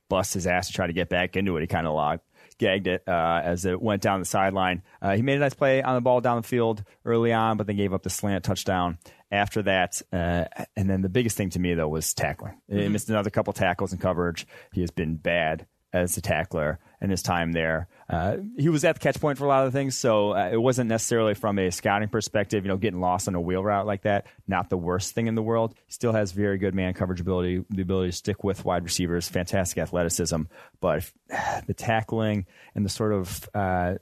bust 0.09 0.35
his 0.35 0.47
ass 0.47 0.69
to 0.69 0.73
try 0.73 0.87
to 0.87 0.93
get 0.93 1.09
back 1.09 1.37
into 1.37 1.57
it. 1.57 1.61
He 1.61 1.67
kind 1.67 1.87
of 1.87 1.95
logged, 1.95 2.23
gagged 2.59 2.87
it 2.87 3.03
uh, 3.09 3.41
as 3.43 3.65
it 3.65 3.81
went 3.81 4.03
down 4.03 4.21
the 4.21 4.27
sideline. 4.27 4.83
Uh, 5.01 5.17
he 5.17 5.23
made 5.23 5.37
a 5.37 5.41
nice 5.41 5.55
play 5.55 5.83
on 5.83 5.95
the 5.95 6.01
ball 6.01 6.21
down 6.21 6.37
the 6.37 6.47
field 6.47 6.85
early 7.05 7.33
on, 7.33 7.57
but 7.57 7.67
then 7.67 7.77
gave 7.77 7.93
up 7.93 8.03
the 8.03 8.11
slant 8.11 8.45
touchdown 8.45 8.99
after 9.31 9.63
that. 9.63 10.03
Uh, 10.13 10.45
and 10.77 10.91
then 10.91 11.01
the 11.01 11.09
biggest 11.09 11.37
thing 11.37 11.51
to 11.51 11.59
me, 11.59 11.75
though, 11.75 11.89
was 11.89 12.13
tackling. 12.13 12.61
He 12.69 12.89
missed 12.89 13.09
another 13.09 13.31
couple 13.31 13.53
tackles 13.53 13.93
in 13.93 13.99
coverage. 13.99 14.47
He 14.73 14.81
has 14.83 14.91
been 14.91 15.17
bad 15.17 15.67
as 15.93 16.17
a 16.17 16.21
tackler 16.21 16.79
in 17.01 17.11
his 17.11 17.23
time 17.23 17.53
there. 17.53 17.89
Uh, 18.09 18.37
he 18.59 18.69
was 18.69 18.85
at 18.85 18.97
the 18.97 19.01
catch 19.01 19.21
point 19.21 19.39
for 19.39 19.45
a 19.45 19.49
lot 19.49 19.67
of 19.67 19.73
things, 19.73 19.97
so 19.97 20.35
uh, 20.35 20.51
it 20.53 20.61
wasn't 20.61 20.89
necessarily 20.89 21.35
from 21.35 21.59
a 21.59 21.71
scouting 21.71 22.09
perspective. 22.09 22.65
You 22.65 22.69
know, 22.69 22.77
getting 22.77 23.01
lost 23.01 23.29
on 23.29 23.35
a 23.35 23.41
wheel 23.41 23.63
route 23.63 23.87
like 23.87 24.03
that, 24.03 24.27
not 24.47 24.71
the 24.71 24.77
worst 24.77 25.15
thing 25.15 25.27
in 25.27 25.35
the 25.35 25.43
world. 25.43 25.75
He 25.87 25.93
still 25.93 26.13
has 26.13 26.33
very 26.33 26.59
good 26.59 26.75
man 26.75 26.95
coverage 26.95 27.21
ability, 27.21 27.65
the 27.71 27.83
ability 27.83 28.11
to 28.11 28.17
stick 28.17 28.45
with 28.45 28.65
wide 28.65 28.85
receivers, 28.85 29.29
fantastic 29.29 29.79
athleticism, 29.79 30.43
but 30.81 30.99
if, 30.99 31.15
the 31.67 31.75
tackling 31.75 32.47
and 32.75 32.85
the 32.85 32.91
sort 32.91 33.13
of 33.13 33.49
uh, 33.55 33.95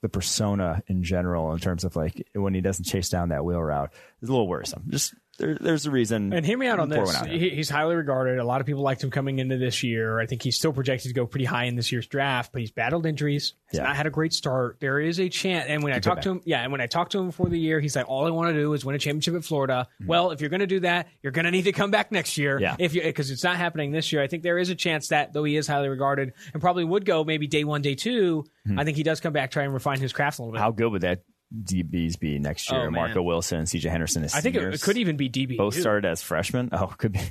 the 0.00 0.08
persona 0.08 0.82
in 0.86 1.02
general, 1.02 1.52
in 1.52 1.58
terms 1.58 1.84
of 1.84 1.96
like 1.96 2.26
when 2.34 2.54
he 2.54 2.60
doesn't 2.60 2.84
chase 2.84 3.08
down 3.08 3.28
that 3.28 3.44
wheel 3.44 3.62
route, 3.62 3.92
is 4.22 4.28
a 4.28 4.32
little 4.32 4.48
worrisome. 4.48 4.84
Just 4.88 5.14
there, 5.38 5.56
there's 5.60 5.86
a 5.86 5.90
reason. 5.90 6.32
And 6.32 6.44
hear 6.44 6.58
me 6.58 6.66
out 6.66 6.78
on 6.78 6.88
this. 6.88 7.14
out. 7.14 7.28
He, 7.28 7.50
he's 7.50 7.70
highly 7.70 7.94
regarded. 7.94 8.38
A 8.38 8.44
lot 8.44 8.60
of 8.60 8.66
people 8.66 8.82
liked 8.82 9.02
him 9.02 9.10
coming 9.10 9.38
into 9.38 9.56
this 9.56 9.82
year. 9.82 10.18
I 10.20 10.26
think 10.26 10.42
he's 10.42 10.56
still 10.56 10.72
projected 10.72 11.08
to 11.10 11.14
go 11.14 11.26
pretty 11.26 11.44
high 11.44 11.64
in 11.64 11.76
this 11.76 11.90
year's 11.92 12.06
draft, 12.06 12.52
but 12.52 12.60
he's 12.60 12.70
battled 12.70 13.06
injuries. 13.06 13.54
He's 13.70 13.78
Yeah. 13.78 13.84
not 13.84 13.96
had 13.96 14.06
a 14.06 14.10
great 14.10 14.32
start. 14.32 14.78
There 14.80 15.00
is 15.00 15.18
a 15.20 15.28
chance. 15.28 15.66
And 15.68 15.82
when 15.82 15.92
I 15.92 16.00
talked 16.00 16.22
to 16.24 16.30
him, 16.32 16.42
yeah, 16.44 16.62
and 16.62 16.72
when 16.72 16.80
I 16.80 16.86
talked 16.86 17.12
to 17.12 17.18
him 17.20 17.26
before 17.26 17.48
the 17.48 17.58
year, 17.58 17.80
he's 17.80 17.94
like, 17.96 18.08
"All 18.08 18.26
I 18.26 18.30
want 18.30 18.54
to 18.54 18.60
do 18.60 18.72
is 18.74 18.84
win 18.84 18.94
a 18.96 18.98
championship 18.98 19.34
at 19.34 19.44
Florida." 19.44 19.88
Well, 20.04 20.30
if 20.32 20.40
you're 20.40 20.50
going 20.50 20.60
to 20.60 20.66
do 20.66 20.80
that, 20.80 21.08
you're 21.22 21.32
going 21.32 21.44
to 21.44 21.50
need 21.50 21.62
to 21.64 21.72
come 21.72 21.90
back 21.90 22.10
next 22.12 22.36
year. 22.36 22.56
Mm-hmm. 22.56 22.62
Yeah. 22.62 22.76
If 22.78 22.94
you 22.94 23.02
because 23.02 23.30
it's 23.30 23.44
not 23.44 23.56
happening 23.56 23.92
this 23.92 24.12
year, 24.12 24.22
I 24.22 24.26
think 24.26 24.42
there 24.42 24.58
is 24.58 24.70
a 24.70 24.74
chance 24.74 25.08
that 25.08 25.32
though 25.32 25.44
he 25.44 25.56
is 25.56 25.66
highly 25.66 25.88
regarded 25.88 26.32
and 26.52 26.60
probably 26.60 26.84
would 26.84 27.04
go 27.04 27.24
maybe 27.24 27.46
day 27.46 27.64
one, 27.64 27.82
day 27.82 27.94
2 27.94 28.44
I 28.76 28.84
think 28.84 28.98
he 28.98 29.02
does 29.02 29.20
come 29.20 29.32
back, 29.32 29.50
try 29.50 29.62
and 29.62 29.72
refine 29.72 29.98
his 29.98 30.12
craft 30.12 30.38
a 30.38 30.42
little 30.42 30.52
bit. 30.52 30.58
Mm-hmm. 30.58 30.64
How 30.64 30.70
good 30.72 30.92
would 30.92 31.00
that 31.02 31.22
DBs 31.54 32.18
be 32.18 32.38
next 32.38 32.70
year? 32.70 32.86
Oh. 32.86 32.90
Marco 32.90 33.22
Wilson, 33.22 33.64
CJ 33.64 33.90
Henderson 33.90 34.24
is 34.24 34.34
I 34.34 34.40
think 34.40 34.56
it, 34.56 34.74
it 34.74 34.82
could 34.82 34.98
even 34.98 35.16
be 35.16 35.30
DB. 35.30 35.56
both 35.56 35.74
too. 35.74 35.80
started 35.80 36.08
as 36.08 36.22
freshmen. 36.22 36.70
Oh, 36.72 36.86
could 36.86 37.12
be. 37.12 37.20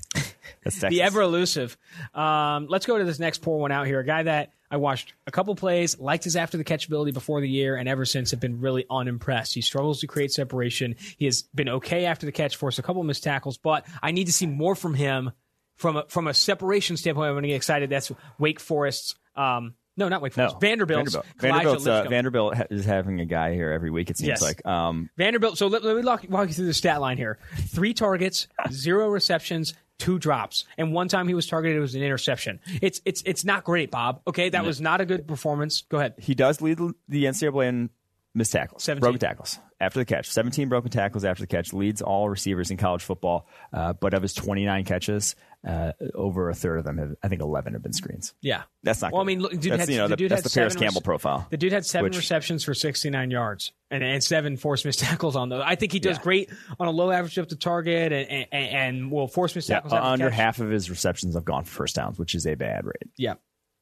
The 0.64 1.02
ever 1.02 1.22
elusive. 1.22 1.78
Um, 2.14 2.68
let's 2.68 2.86
go 2.86 2.98
to 2.98 3.06
this 3.06 3.20
next 3.20 3.42
pour 3.42 3.60
one 3.60 3.72
out 3.72 3.88
here. 3.88 4.00
A 4.00 4.06
guy 4.06 4.24
that 4.24 4.52
I 4.70 4.78
watched 4.78 5.14
a 5.26 5.32
couple 5.32 5.56
plays, 5.56 5.98
liked 5.98 6.26
his 6.26 6.36
after 6.36 6.58
the 6.58 6.64
catch 6.64 6.88
ability 6.88 7.12
before 7.12 7.40
the 7.40 7.48
year, 7.50 7.78
and 7.78 7.88
ever 7.88 8.06
since 8.06 8.32
have 8.32 8.40
been 8.40 8.60
really 8.60 8.86
unimpressed. 8.90 9.54
He 9.54 9.62
struggles 9.62 10.02
to 10.02 10.08
create 10.08 10.32
separation. 10.34 10.96
He 11.18 11.26
has 11.26 11.44
been 11.56 11.70
okay 11.70 12.06
after 12.06 12.26
the 12.26 12.32
catch, 12.32 12.58
forced 12.58 12.80
a 12.80 12.82
couple 12.82 13.04
missed 13.04 13.24
tackles, 13.24 13.58
but 13.58 13.86
I 14.02 14.12
need 14.12 14.26
to 14.26 14.34
see 14.34 14.46
more 14.46 14.76
from 14.76 14.94
him 14.94 15.32
from 15.76 15.98
a, 15.98 16.06
from 16.10 16.28
a 16.28 16.34
separation 16.34 16.98
standpoint. 16.98 17.30
I'm 17.30 17.34
going 17.36 17.44
to 17.44 17.50
get 17.50 17.56
excited. 17.56 17.90
That's 17.90 18.12
Wake 18.38 18.60
Forest's. 18.60 19.16
Um, 19.36 19.76
no, 19.98 20.08
not 20.10 20.22
Wake 20.22 20.34
Forest. 20.34 20.56
no, 20.56 20.60
Vanderbilt's. 20.60 21.14
Vanderbilt. 21.14 21.36
Vanderbilt's, 21.40 21.88
uh, 21.88 22.06
Vanderbilt 22.10 22.56
ha- 22.56 22.64
is 22.70 22.86
having 22.86 23.20
a 23.20 23.26
guy 23.26 23.54
here 23.54 23.72
every 23.72 23.90
week. 23.90 24.10
It 24.10 24.18
seems 24.18 24.28
Yes. 24.30 24.42
like. 24.42 24.66
Um, 24.66 25.10
Vanderbilt. 25.18 25.58
So 25.58 25.68
let, 25.68 25.84
let 25.84 25.96
me 25.96 26.04
walk, 26.04 26.26
walk 26.30 26.48
you 26.48 26.54
through 26.54 26.68
the 26.68 26.74
stat 26.74 27.02
line 27.02 27.18
here: 27.18 27.38
three 27.68 27.94
targets, 27.94 28.48
zero 28.72 29.10
receptions, 29.10 29.74
two 30.00 30.20
drops, 30.20 30.66
and 30.78 30.94
one 30.94 31.08
time 31.08 31.28
he 31.28 31.34
was 31.34 31.48
targeted. 31.48 31.78
It 31.78 31.82
was 31.82 31.96
an 31.96 32.04
interception. 32.04 32.60
It's 32.82 33.02
it's 33.06 33.24
it's 33.26 33.44
not 33.44 33.64
great, 33.64 33.90
Bob. 33.92 34.22
Okay, 34.28 34.50
that 34.50 34.64
was 34.66 34.80
not 34.80 35.02
a 35.02 35.06
good 35.06 35.28
performance. 35.28 35.82
Go 35.90 35.98
ahead. 35.98 36.14
he 36.20 36.36
does 36.36 36.62
lead 36.62 36.78
the 37.10 37.26
NCAA 37.26 37.68
in 37.68 37.90
missed 38.38 38.52
tackles, 38.54 38.84
17. 38.84 39.02
broken 39.02 39.20
tackles 39.20 39.60
after 39.82 40.00
the 40.00 40.06
catch. 40.06 40.30
17 40.30 40.70
broken 40.70 40.90
tackles 40.92 41.26
after 41.26 41.42
the 41.44 41.48
catch 41.48 41.74
leads 41.74 42.02
all 42.02 42.30
receivers 42.30 42.72
in 42.72 42.78
college 42.78 43.04
football. 43.04 43.48
Uh, 43.74 43.94
but 43.94 44.14
of 44.14 44.22
his 44.22 44.34
29 44.34 44.86
catches, 44.86 45.36
uh, 45.68 45.92
over 46.14 46.50
a 46.50 46.56
third 46.56 46.78
of 46.80 46.86
them, 46.86 46.98
have, 47.00 47.16
I 47.24 47.28
think 47.28 47.42
11 47.42 47.74
have 47.74 47.82
been 47.84 47.92
screens. 47.94 48.34
Yeah, 48.42 48.64
That's 48.84 49.02
not. 49.02 49.12
Well, 49.12 49.22
I 49.22 49.26
mean, 49.26 49.40
look, 49.42 49.52
dude 49.52 49.72
that's 49.74 49.82
had, 49.82 49.90
you 49.90 49.98
know 49.98 50.08
the 50.08 50.16
dude 50.16 50.32
that's 50.32 50.44
the 50.44 50.50
Parris 50.52 50.76
Campbell 50.76 51.00
rec- 51.00 51.04
profile. 51.04 51.48
The 51.50 51.58
dude 51.58 51.74
had 51.74 51.86
seven 51.86 52.06
Which- 52.06 52.18
receptions 52.18 52.64
for 52.64 52.74
69 52.74 53.32
yards 53.32 53.74
and, 53.92 54.04
and 54.04 54.24
seven 54.24 54.56
forced 54.56 54.86
missed 54.86 55.00
tackles 55.02 55.36
on 55.36 55.50
those. 55.50 55.64
I 55.66 55.76
think 55.76 55.92
he 55.92 56.00
does 56.00 56.18
Yeah. 56.18 56.24
great 56.24 56.50
on 56.80 56.88
a 56.88 56.92
low 56.92 57.12
average 57.12 57.38
up 57.40 57.50
to 57.50 57.56
target 57.56 58.14
and 58.14 58.30
and, 58.30 58.46
and, 58.52 58.70
and 58.76 59.12
will 59.12 59.28
force 59.28 59.56
missed 59.56 59.68
tackles 59.68 59.92
the 59.92 60.04
under 60.04 60.30
half 60.30 60.60
of 60.60 60.70
his 60.70 60.90
receptions 60.90 61.34
have 61.36 61.44
gone 61.46 61.64
for 61.66 61.72
first 61.72 61.96
downs, 61.96 62.18
which 62.20 62.36
is 62.36 62.46
a 62.46 62.54
bad 62.56 62.86
rate. 62.86 63.10
Yeah, 63.18 63.34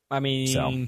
I 0.09 0.21
mean. 0.21 0.47
So- 0.47 0.87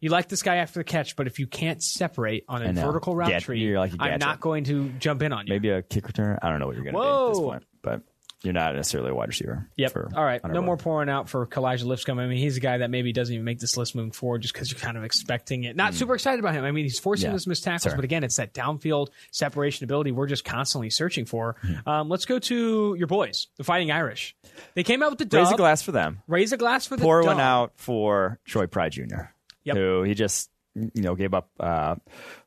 You 0.00 0.10
like 0.10 0.28
this 0.28 0.42
guy 0.42 0.56
after 0.56 0.80
the 0.80 0.84
catch, 0.84 1.16
but 1.16 1.26
if 1.26 1.38
you 1.38 1.46
can't 1.46 1.82
separate 1.82 2.44
on 2.48 2.62
a 2.62 2.72
vertical 2.72 3.14
route 3.16 3.28
Gad- 3.30 3.42
tree, 3.42 3.60
you're 3.60 3.78
like 3.78 3.92
I'm 3.98 4.18
not 4.18 4.40
going 4.40 4.64
to 4.64 4.88
jump 4.98 5.22
in 5.22 5.32
on 5.32 5.46
you. 5.46 5.52
Maybe 5.52 5.70
a 5.70 5.82
kick 5.82 6.06
return. 6.06 6.38
I 6.42 6.50
don't 6.50 6.58
know 6.60 6.66
what 6.66 6.76
you're 6.76 6.84
going 6.84 6.94
to 6.94 7.00
do 7.00 7.26
at 7.26 7.28
this 7.30 7.38
point, 7.40 7.64
but 7.82 8.00
you're 8.42 8.52
not 8.52 8.74
necessarily 8.74 9.08
a 9.10 9.14
wide 9.14 9.28
receiver. 9.28 9.70
Yep. 9.78 9.92
for 9.92 10.10
All 10.14 10.22
right. 10.22 10.38
No 10.44 10.60
more 10.60 10.76
pouring 10.76 11.08
out 11.08 11.30
for 11.30 11.46
Kalijah 11.46 11.84
Lipscomb. 11.86 12.18
I 12.18 12.26
mean, 12.26 12.36
he's 12.36 12.58
a 12.58 12.60
guy 12.60 12.76
that 12.76 12.90
maybe 12.90 13.10
doesn't 13.10 13.32
even 13.34 13.44
make 13.46 13.58
this 13.58 13.78
list 13.78 13.94
moving 13.94 14.10
forward 14.12 14.42
just 14.42 14.52
because 14.52 14.70
you're 14.70 14.78
kind 14.80 14.98
of 14.98 15.04
expecting 15.04 15.64
it. 15.64 15.76
Not 15.76 15.94
super 15.94 16.14
excited 16.14 16.40
about 16.40 16.52
him. 16.54 16.62
I 16.62 16.70
mean, 16.70 16.84
he's 16.84 16.98
forcing 16.98 17.24
Mm. 17.24 17.28
Yeah. 17.28 17.32
those 17.32 17.46
missed 17.46 17.64
tackles, 17.64 17.84
Sorry. 17.84 17.96
but 17.96 18.04
again, 18.04 18.22
it's 18.22 18.36
that 18.36 18.52
downfield 18.52 19.08
separation 19.30 19.84
ability 19.84 20.12
we're 20.12 20.26
just 20.26 20.44
constantly 20.44 20.90
searching 20.90 21.24
for. 21.24 21.56
Mm-hmm. 21.64 21.88
Um, 21.88 22.08
let's 22.10 22.26
go 22.26 22.38
to 22.38 22.94
your 22.98 23.06
boys, 23.06 23.46
the 23.56 23.64
Fighting 23.64 23.90
Irish. 23.90 24.36
They 24.74 24.82
came 24.82 25.02
out 25.02 25.08
with 25.08 25.20
the 25.20 25.24
dub. 25.24 25.44
Raise 25.44 25.52
a 25.52 25.56
glass 25.56 25.80
for 25.80 25.92
them. 25.92 26.20
Raise 26.28 26.52
a 26.52 26.58
glass 26.58 26.86
for 26.86 26.96
the 26.96 27.02
Pour 27.02 27.22
dub. 27.22 27.26
one 27.28 27.40
out 27.40 27.72
for 27.76 28.40
Troy 28.44 28.66
Pride 28.66 28.92
Jr., 28.92 29.30
Yep. 29.64 29.76
who 29.76 30.02
he 30.02 30.14
just 30.14 30.50
you 30.74 31.02
know 31.02 31.14
gave 31.14 31.34
up 31.34 31.50
uh, 31.60 31.96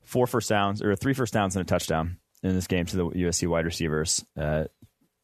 four 0.03 0.27
first 0.27 0.49
downs 0.49 0.81
or 0.81 0.95
three 0.95 1.13
first 1.13 1.33
downs 1.33 1.55
and 1.55 1.61
a 1.65 1.65
touchdown 1.67 2.17
in 2.43 2.53
this 2.55 2.67
game 2.67 2.85
to 2.85 2.95
the 2.97 3.05
USC 3.05 3.47
wide 3.47 3.65
receivers. 3.65 4.23
Uh, 4.39 4.65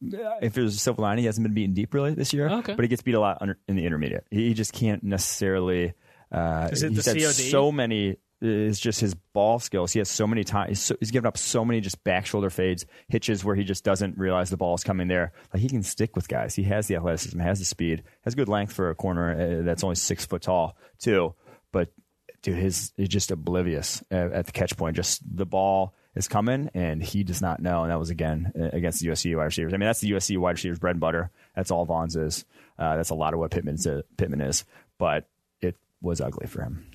if 0.00 0.52
there's 0.54 0.74
a 0.74 0.78
silver 0.78 1.00
lining, 1.02 1.22
he 1.22 1.26
hasn't 1.26 1.44
been 1.44 1.54
beaten 1.54 1.74
deep 1.74 1.94
really 1.94 2.14
this 2.14 2.32
year, 2.32 2.48
Okay. 2.50 2.74
but 2.74 2.82
he 2.84 2.88
gets 2.88 3.02
beat 3.02 3.14
a 3.14 3.20
lot 3.20 3.38
under, 3.40 3.58
in 3.68 3.76
the 3.76 3.86
intermediate. 3.86 4.26
He 4.30 4.52
just 4.54 4.72
can't 4.72 5.02
necessarily. 5.02 5.94
Uh, 6.30 6.68
Is 6.72 6.82
it 6.82 6.94
the 6.94 7.02
COD? 7.02 7.32
so 7.32 7.70
many. 7.72 8.16
Is 8.40 8.78
just 8.78 9.00
his 9.00 9.14
ball 9.14 9.58
skills. 9.58 9.92
He 9.92 10.00
has 10.00 10.10
so 10.10 10.26
many 10.26 10.44
times. 10.44 10.68
He's, 10.68 10.80
so, 10.80 10.96
he's 11.00 11.10
given 11.10 11.26
up 11.26 11.38
so 11.38 11.64
many 11.64 11.80
just 11.80 12.02
back 12.04 12.26
shoulder 12.26 12.50
fades, 12.50 12.84
hitches 13.08 13.42
where 13.42 13.54
he 13.54 13.64
just 13.64 13.84
doesn't 13.84 14.18
realize 14.18 14.50
the 14.50 14.58
ball 14.58 14.74
is 14.74 14.84
coming 14.84 15.08
there. 15.08 15.32
Like 15.54 15.62
he 15.62 15.68
can 15.68 15.82
stick 15.82 16.14
with 16.14 16.28
guys. 16.28 16.54
He 16.54 16.64
has 16.64 16.86
the 16.86 16.96
athleticism, 16.96 17.38
has 17.38 17.58
the 17.60 17.64
speed, 17.64 18.02
has 18.22 18.34
good 18.34 18.48
length 18.50 18.74
for 18.74 18.90
a 18.90 18.94
corner 18.94 19.60
uh, 19.60 19.62
that's 19.62 19.82
only 19.82 19.94
six 19.94 20.26
foot 20.26 20.42
tall 20.42 20.76
too. 20.98 21.34
But 21.74 21.90
dude, 22.42 22.56
his 22.56 22.92
is 22.96 23.08
just 23.08 23.30
oblivious 23.30 24.02
at, 24.10 24.32
at 24.32 24.46
the 24.46 24.52
catch 24.52 24.74
point. 24.76 24.96
Just 24.96 25.20
the 25.36 25.44
ball 25.44 25.92
is 26.14 26.28
coming, 26.28 26.70
and 26.74 27.02
he 27.02 27.24
does 27.24 27.42
not 27.42 27.60
know. 27.60 27.82
And 27.82 27.90
that 27.90 27.98
was 27.98 28.08
again 28.10 28.52
uh, 28.58 28.70
against 28.72 29.00
the 29.00 29.08
USC 29.08 29.36
wide 29.36 29.44
receivers. 29.44 29.74
I 29.74 29.76
mean, 29.76 29.86
that's 29.86 30.00
the 30.00 30.10
USC 30.12 30.38
wide 30.38 30.52
receivers 30.52 30.78
bread 30.78 30.92
and 30.94 31.00
butter. 31.00 31.30
That's 31.56 31.70
all 31.70 31.86
Vaughns 31.86 32.16
is. 32.16 32.44
Uh, 32.78 32.96
that's 32.96 33.10
a 33.10 33.14
lot 33.14 33.34
of 33.34 33.40
what 33.40 33.50
Pittman's 33.50 33.86
uh, 33.86 34.02
Pittman 34.16 34.40
is. 34.40 34.64
But 34.98 35.28
it 35.60 35.76
was 36.00 36.20
ugly 36.20 36.46
for 36.46 36.62
him. 36.62 36.86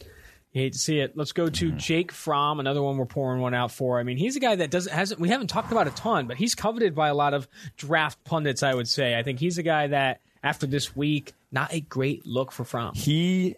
You 0.54 0.62
hate 0.64 0.74
to 0.74 0.80
see 0.80 1.00
it. 1.00 1.16
Let's 1.16 1.32
go 1.32 1.44
Mm-hmm. 1.46 1.54
to 1.54 1.72
Jake 1.74 2.12
Fromm, 2.12 2.60
another 2.60 2.82
one 2.82 2.98
we're 2.98 3.06
pouring 3.06 3.40
one 3.42 3.54
out 3.54 3.72
for. 3.72 4.00
I 4.00 4.04
mean, 4.04 4.18
he's 4.18 4.36
a 4.36 4.40
guy 4.40 4.56
that 4.56 4.72
doesn't 4.72 4.92
hasn't 4.92 5.20
we 5.20 5.30
haven't 5.30 5.48
talked 5.48 5.72
about 5.72 5.88
a 5.88 5.92
ton, 5.92 6.26
but 6.28 6.38
he's 6.38 6.56
coveted 6.56 6.96
by 6.96 7.10
a 7.10 7.14
lot 7.14 7.34
of 7.36 7.48
draft 7.78 8.24
pundits. 8.24 8.64
I 8.64 8.74
would 8.74 8.88
say. 8.88 9.16
I 9.18 9.22
think 9.24 9.40
he's 9.40 9.58
a 9.60 9.64
guy 9.64 9.88
that 9.88 10.22
after 10.42 10.66
this 10.66 10.96
week, 10.96 11.34
not 11.52 11.74
a 11.74 11.82
great 11.82 12.26
look 12.26 12.52
for 12.54 12.64
Fromm. 12.64 12.94
he 12.96 13.58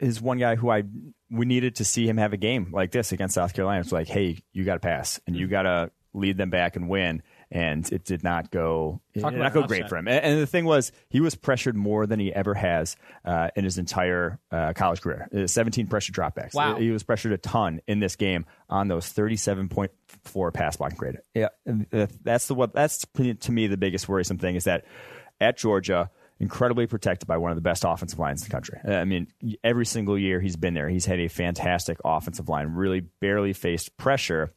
is 0.00 0.20
one 0.20 0.38
guy 0.38 0.56
who 0.56 0.70
I 0.70 0.84
we 1.30 1.46
needed 1.46 1.76
to 1.76 1.84
see 1.84 2.06
him 2.06 2.16
have 2.16 2.32
a 2.32 2.36
game 2.36 2.70
like 2.72 2.90
this 2.90 3.12
against 3.12 3.34
South 3.34 3.54
Carolina. 3.54 3.80
It's 3.80 3.92
like, 3.92 4.08
hey, 4.08 4.38
you 4.52 4.64
got 4.64 4.74
to 4.74 4.80
pass 4.80 5.20
and 5.26 5.36
you 5.36 5.48
got 5.48 5.62
to 5.62 5.90
lead 6.12 6.36
them 6.36 6.50
back 6.50 6.76
and 6.76 6.88
win. 6.88 7.22
And 7.50 7.90
it 7.92 8.04
did 8.04 8.24
not 8.24 8.50
go 8.50 9.00
it 9.12 9.22
did 9.22 9.38
not 9.38 9.52
go 9.52 9.62
great 9.64 9.88
for 9.88 9.96
him. 9.96 10.08
And, 10.08 10.24
and 10.24 10.40
the 10.40 10.46
thing 10.46 10.64
was, 10.64 10.90
he 11.08 11.20
was 11.20 11.36
pressured 11.36 11.76
more 11.76 12.04
than 12.06 12.18
he 12.18 12.32
ever 12.32 12.54
has 12.54 12.96
uh, 13.24 13.50
in 13.54 13.62
his 13.62 13.78
entire 13.78 14.40
uh, 14.50 14.72
college 14.72 15.00
career. 15.00 15.28
Uh, 15.32 15.46
Seventeen 15.46 15.86
pressure 15.86 16.12
dropbacks. 16.12 16.54
Wow. 16.54 16.76
he 16.76 16.90
was 16.90 17.04
pressured 17.04 17.32
a 17.32 17.38
ton 17.38 17.80
in 17.86 18.00
this 18.00 18.16
game 18.16 18.46
on 18.68 18.88
those 18.88 19.08
thirty-seven 19.08 19.68
point 19.68 19.92
four 20.24 20.50
pass 20.50 20.76
blocking 20.76 20.96
grade. 20.96 21.18
Yeah, 21.32 21.48
and, 21.64 21.86
uh, 21.92 22.06
that's 22.22 22.48
the 22.48 22.54
what 22.54 22.74
that's 22.74 23.06
to 23.14 23.52
me 23.52 23.68
the 23.68 23.76
biggest 23.76 24.08
worrisome 24.08 24.38
thing 24.38 24.56
is 24.56 24.64
that 24.64 24.84
at 25.40 25.56
Georgia 25.56 26.10
incredibly 26.40 26.86
protected 26.86 27.26
by 27.26 27.36
one 27.36 27.50
of 27.50 27.56
the 27.56 27.62
best 27.62 27.84
offensive 27.86 28.18
lines 28.18 28.42
in 28.42 28.48
the 28.48 28.52
country. 28.52 28.78
Uh, 28.86 28.94
I 28.94 29.04
mean, 29.04 29.28
every 29.62 29.86
single 29.86 30.18
year 30.18 30.40
he's 30.40 30.56
been 30.56 30.74
there, 30.74 30.88
he's 30.88 31.06
had 31.06 31.20
a 31.20 31.28
fantastic 31.28 31.98
offensive 32.04 32.48
line, 32.48 32.68
really 32.68 33.00
barely 33.00 33.52
faced 33.52 33.96
pressure. 33.96 34.52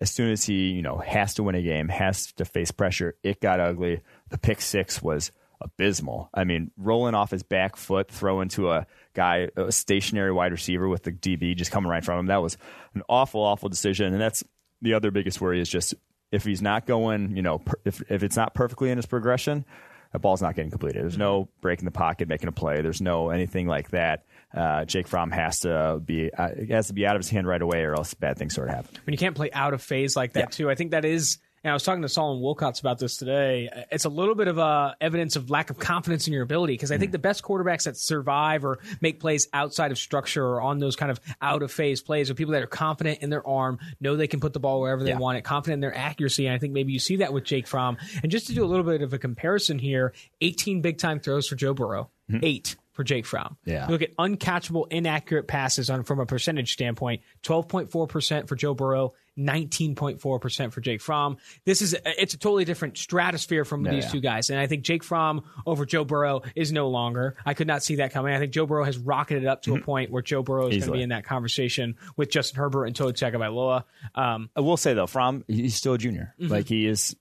As 0.00 0.10
soon 0.10 0.30
as 0.30 0.44
he, 0.44 0.70
you 0.70 0.82
know, 0.82 0.98
has 0.98 1.34
to 1.34 1.42
win 1.42 1.56
a 1.56 1.62
game, 1.62 1.88
has 1.88 2.32
to 2.34 2.44
face 2.44 2.70
pressure, 2.70 3.16
it 3.24 3.40
got 3.40 3.58
ugly. 3.58 4.00
The 4.28 4.38
pick 4.38 4.60
six 4.60 5.02
was 5.02 5.32
abysmal. 5.60 6.30
I 6.32 6.44
mean, 6.44 6.70
rolling 6.76 7.14
off 7.14 7.32
his 7.32 7.42
back 7.42 7.76
foot, 7.76 8.08
throwing 8.08 8.48
to 8.50 8.70
a 8.70 8.86
guy, 9.14 9.48
a 9.56 9.72
stationary 9.72 10.32
wide 10.32 10.52
receiver 10.52 10.88
with 10.88 11.02
the 11.02 11.10
DB 11.10 11.56
just 11.56 11.72
coming 11.72 11.90
right 11.90 12.04
from 12.04 12.20
him. 12.20 12.26
That 12.26 12.42
was 12.42 12.56
an 12.94 13.02
awful, 13.08 13.40
awful 13.40 13.68
decision. 13.68 14.12
And 14.12 14.20
that's 14.20 14.44
the 14.82 14.94
other 14.94 15.10
biggest 15.10 15.40
worry 15.40 15.60
is 15.60 15.68
just 15.68 15.94
if 16.30 16.44
he's 16.44 16.62
not 16.62 16.86
going, 16.86 17.36
you 17.36 17.42
know, 17.42 17.60
if 17.84 18.02
if 18.10 18.22
it's 18.22 18.36
not 18.36 18.54
perfectly 18.54 18.90
in 18.90 18.98
his 18.98 19.06
progression, 19.06 19.64
that 20.12 20.20
ball's 20.20 20.40
not 20.42 20.54
getting 20.54 20.70
completed. 20.70 21.02
There's 21.02 21.18
no 21.18 21.48
breaking 21.60 21.84
the 21.84 21.90
pocket, 21.90 22.28
making 22.28 22.48
a 22.48 22.52
play. 22.52 22.80
There's 22.82 23.00
no 23.00 23.30
anything 23.30 23.66
like 23.66 23.90
that. 23.90 24.24
Uh, 24.54 24.84
Jake 24.86 25.06
Fromm 25.06 25.30
has 25.30 25.60
to 25.60 26.00
be 26.04 26.32
uh, 26.32 26.48
it 26.56 26.70
has 26.70 26.86
to 26.86 26.94
be 26.94 27.06
out 27.06 27.16
of 27.16 27.20
his 27.20 27.28
hand 27.30 27.46
right 27.46 27.60
away, 27.60 27.82
or 27.84 27.94
else 27.94 28.14
bad 28.14 28.38
things 28.38 28.54
sort 28.54 28.68
of 28.68 28.74
happen. 28.74 28.96
when 29.04 29.12
you 29.12 29.18
can't 29.18 29.36
play 29.36 29.50
out 29.52 29.74
of 29.74 29.82
phase 29.82 30.16
like 30.16 30.32
that 30.32 30.40
Yeah. 30.40 30.46
too. 30.46 30.70
I 30.70 30.74
think 30.74 30.92
that 30.92 31.04
is 31.04 31.38
And 31.64 31.70
I 31.70 31.74
was 31.74 31.82
talking 31.82 32.02
to 32.02 32.08
Solomon 32.08 32.42
Wilcots 32.42 32.80
about 32.80 32.98
this 32.98 33.16
today. 33.16 33.68
It's 33.90 34.04
a 34.04 34.08
little 34.08 34.34
bit 34.34 34.48
of 34.48 34.58
a 34.58 34.96
evidence 35.00 35.36
of 35.36 35.50
lack 35.50 35.70
of 35.70 35.78
confidence 35.78 36.26
in 36.26 36.32
your 36.32 36.42
ability 36.42 36.74
because 36.74 36.92
I 36.92 36.98
think 36.98 37.10
hmm. 37.10 37.12
the 37.12 37.18
best 37.18 37.42
quarterbacks 37.42 37.84
that 37.84 37.96
survive 37.96 38.64
or 38.64 38.78
make 39.00 39.20
plays 39.20 39.48
outside 39.52 39.90
of 39.90 39.98
structure 39.98 40.44
or 40.44 40.60
on 40.60 40.78
those 40.78 40.96
kind 40.96 41.10
of 41.10 41.20
out 41.42 41.62
of 41.62 41.72
phase 41.72 42.00
plays 42.00 42.30
are 42.30 42.34
people 42.34 42.52
that 42.52 42.62
are 42.62 42.66
confident 42.66 43.20
in 43.22 43.30
their 43.30 43.46
arm, 43.46 43.78
know 44.00 44.16
they 44.16 44.26
can 44.28 44.40
put 44.40 44.52
the 44.52 44.60
ball 44.60 44.80
wherever 44.80 45.02
they 45.02 45.10
Yeah. 45.10 45.18
want 45.18 45.38
it, 45.38 45.42
confident 45.42 45.74
in 45.74 45.80
their 45.80 45.96
accuracy. 45.96 46.46
And 46.46 46.54
I 46.54 46.58
think 46.58 46.72
maybe 46.72 46.92
you 46.92 46.98
see 46.98 47.16
that 47.16 47.32
with 47.32 47.44
Jake 47.44 47.66
Fromm. 47.66 47.96
And 48.22 48.30
just 48.30 48.46
to 48.48 48.54
do 48.54 48.64
a 48.64 48.66
little 48.66 48.84
bit 48.84 49.02
of 49.02 49.12
a 49.12 49.18
comparison 49.18 49.78
here, 49.78 50.12
18 50.40 50.80
big 50.80 50.98
time 50.98 51.20
throws 51.20 51.48
for 51.48 51.56
Joe 51.56 51.74
Burrow, 51.74 52.10
hmm. 52.30 52.38
eight 52.42 52.76
for 52.98 53.04
Jake 53.04 53.26
Fromm. 53.26 53.56
Yeah. 53.64 53.86
You 53.86 53.92
look 53.92 54.02
at 54.02 54.16
uncatchable, 54.16 54.88
inaccurate 54.90 55.46
passes 55.46 55.88
on 55.88 56.02
from 56.02 56.18
a 56.18 56.26
percentage 56.26 56.72
standpoint, 56.72 57.22
12.4% 57.44 58.48
for 58.48 58.56
Joe 58.56 58.74
Burrow, 58.74 59.14
19.4% 59.38 60.72
for 60.72 60.80
Jake 60.80 61.00
Fromm. 61.00 61.36
This 61.64 61.80
is 61.80 61.94
it's 62.04 62.34
a 62.34 62.38
totally 62.38 62.64
different 62.64 62.98
stratosphere 62.98 63.64
from 63.64 63.84
these 63.84 64.06
yeah. 64.06 64.10
two 64.10 64.20
guys. 64.20 64.50
And 64.50 64.58
I 64.58 64.66
think 64.66 64.82
Jake 64.82 65.04
Fromm 65.04 65.44
over 65.64 65.86
Joe 65.86 66.04
Burrow 66.04 66.42
is 66.56 66.72
no 66.72 66.88
longer. 66.88 67.36
I 67.46 67.54
could 67.54 67.68
not 67.68 67.84
see 67.84 67.94
that 67.96 68.12
coming. 68.12 68.34
I 68.34 68.40
think 68.40 68.50
Joe 68.50 68.66
Burrow 68.66 68.82
has 68.82 68.98
rocketed 68.98 69.46
up 69.46 69.62
to 69.62 69.76
a 69.76 69.80
point 69.80 70.10
where 70.10 70.20
Joe 70.20 70.42
Burrow 70.42 70.66
is 70.66 70.78
going 70.78 70.86
to 70.86 70.92
be 70.94 71.02
in 71.02 71.10
that 71.10 71.24
conversation 71.24 71.94
with 72.16 72.30
Justin 72.30 72.58
Herbert 72.58 72.86
and 72.86 72.96
Tua 72.96 73.12
Tagovailoa. 73.12 73.84
Um, 74.16 74.50
I 74.56 74.60
will 74.60 74.76
say 74.76 74.94
though, 74.94 75.06
Fromm 75.06 75.44
he's 75.46 75.76
still 75.76 75.94
a 75.94 75.98
junior. 75.98 76.34
Mm-hmm. 76.40 76.52
Like 76.52 76.66
he 76.66 76.84
is. 76.88 77.14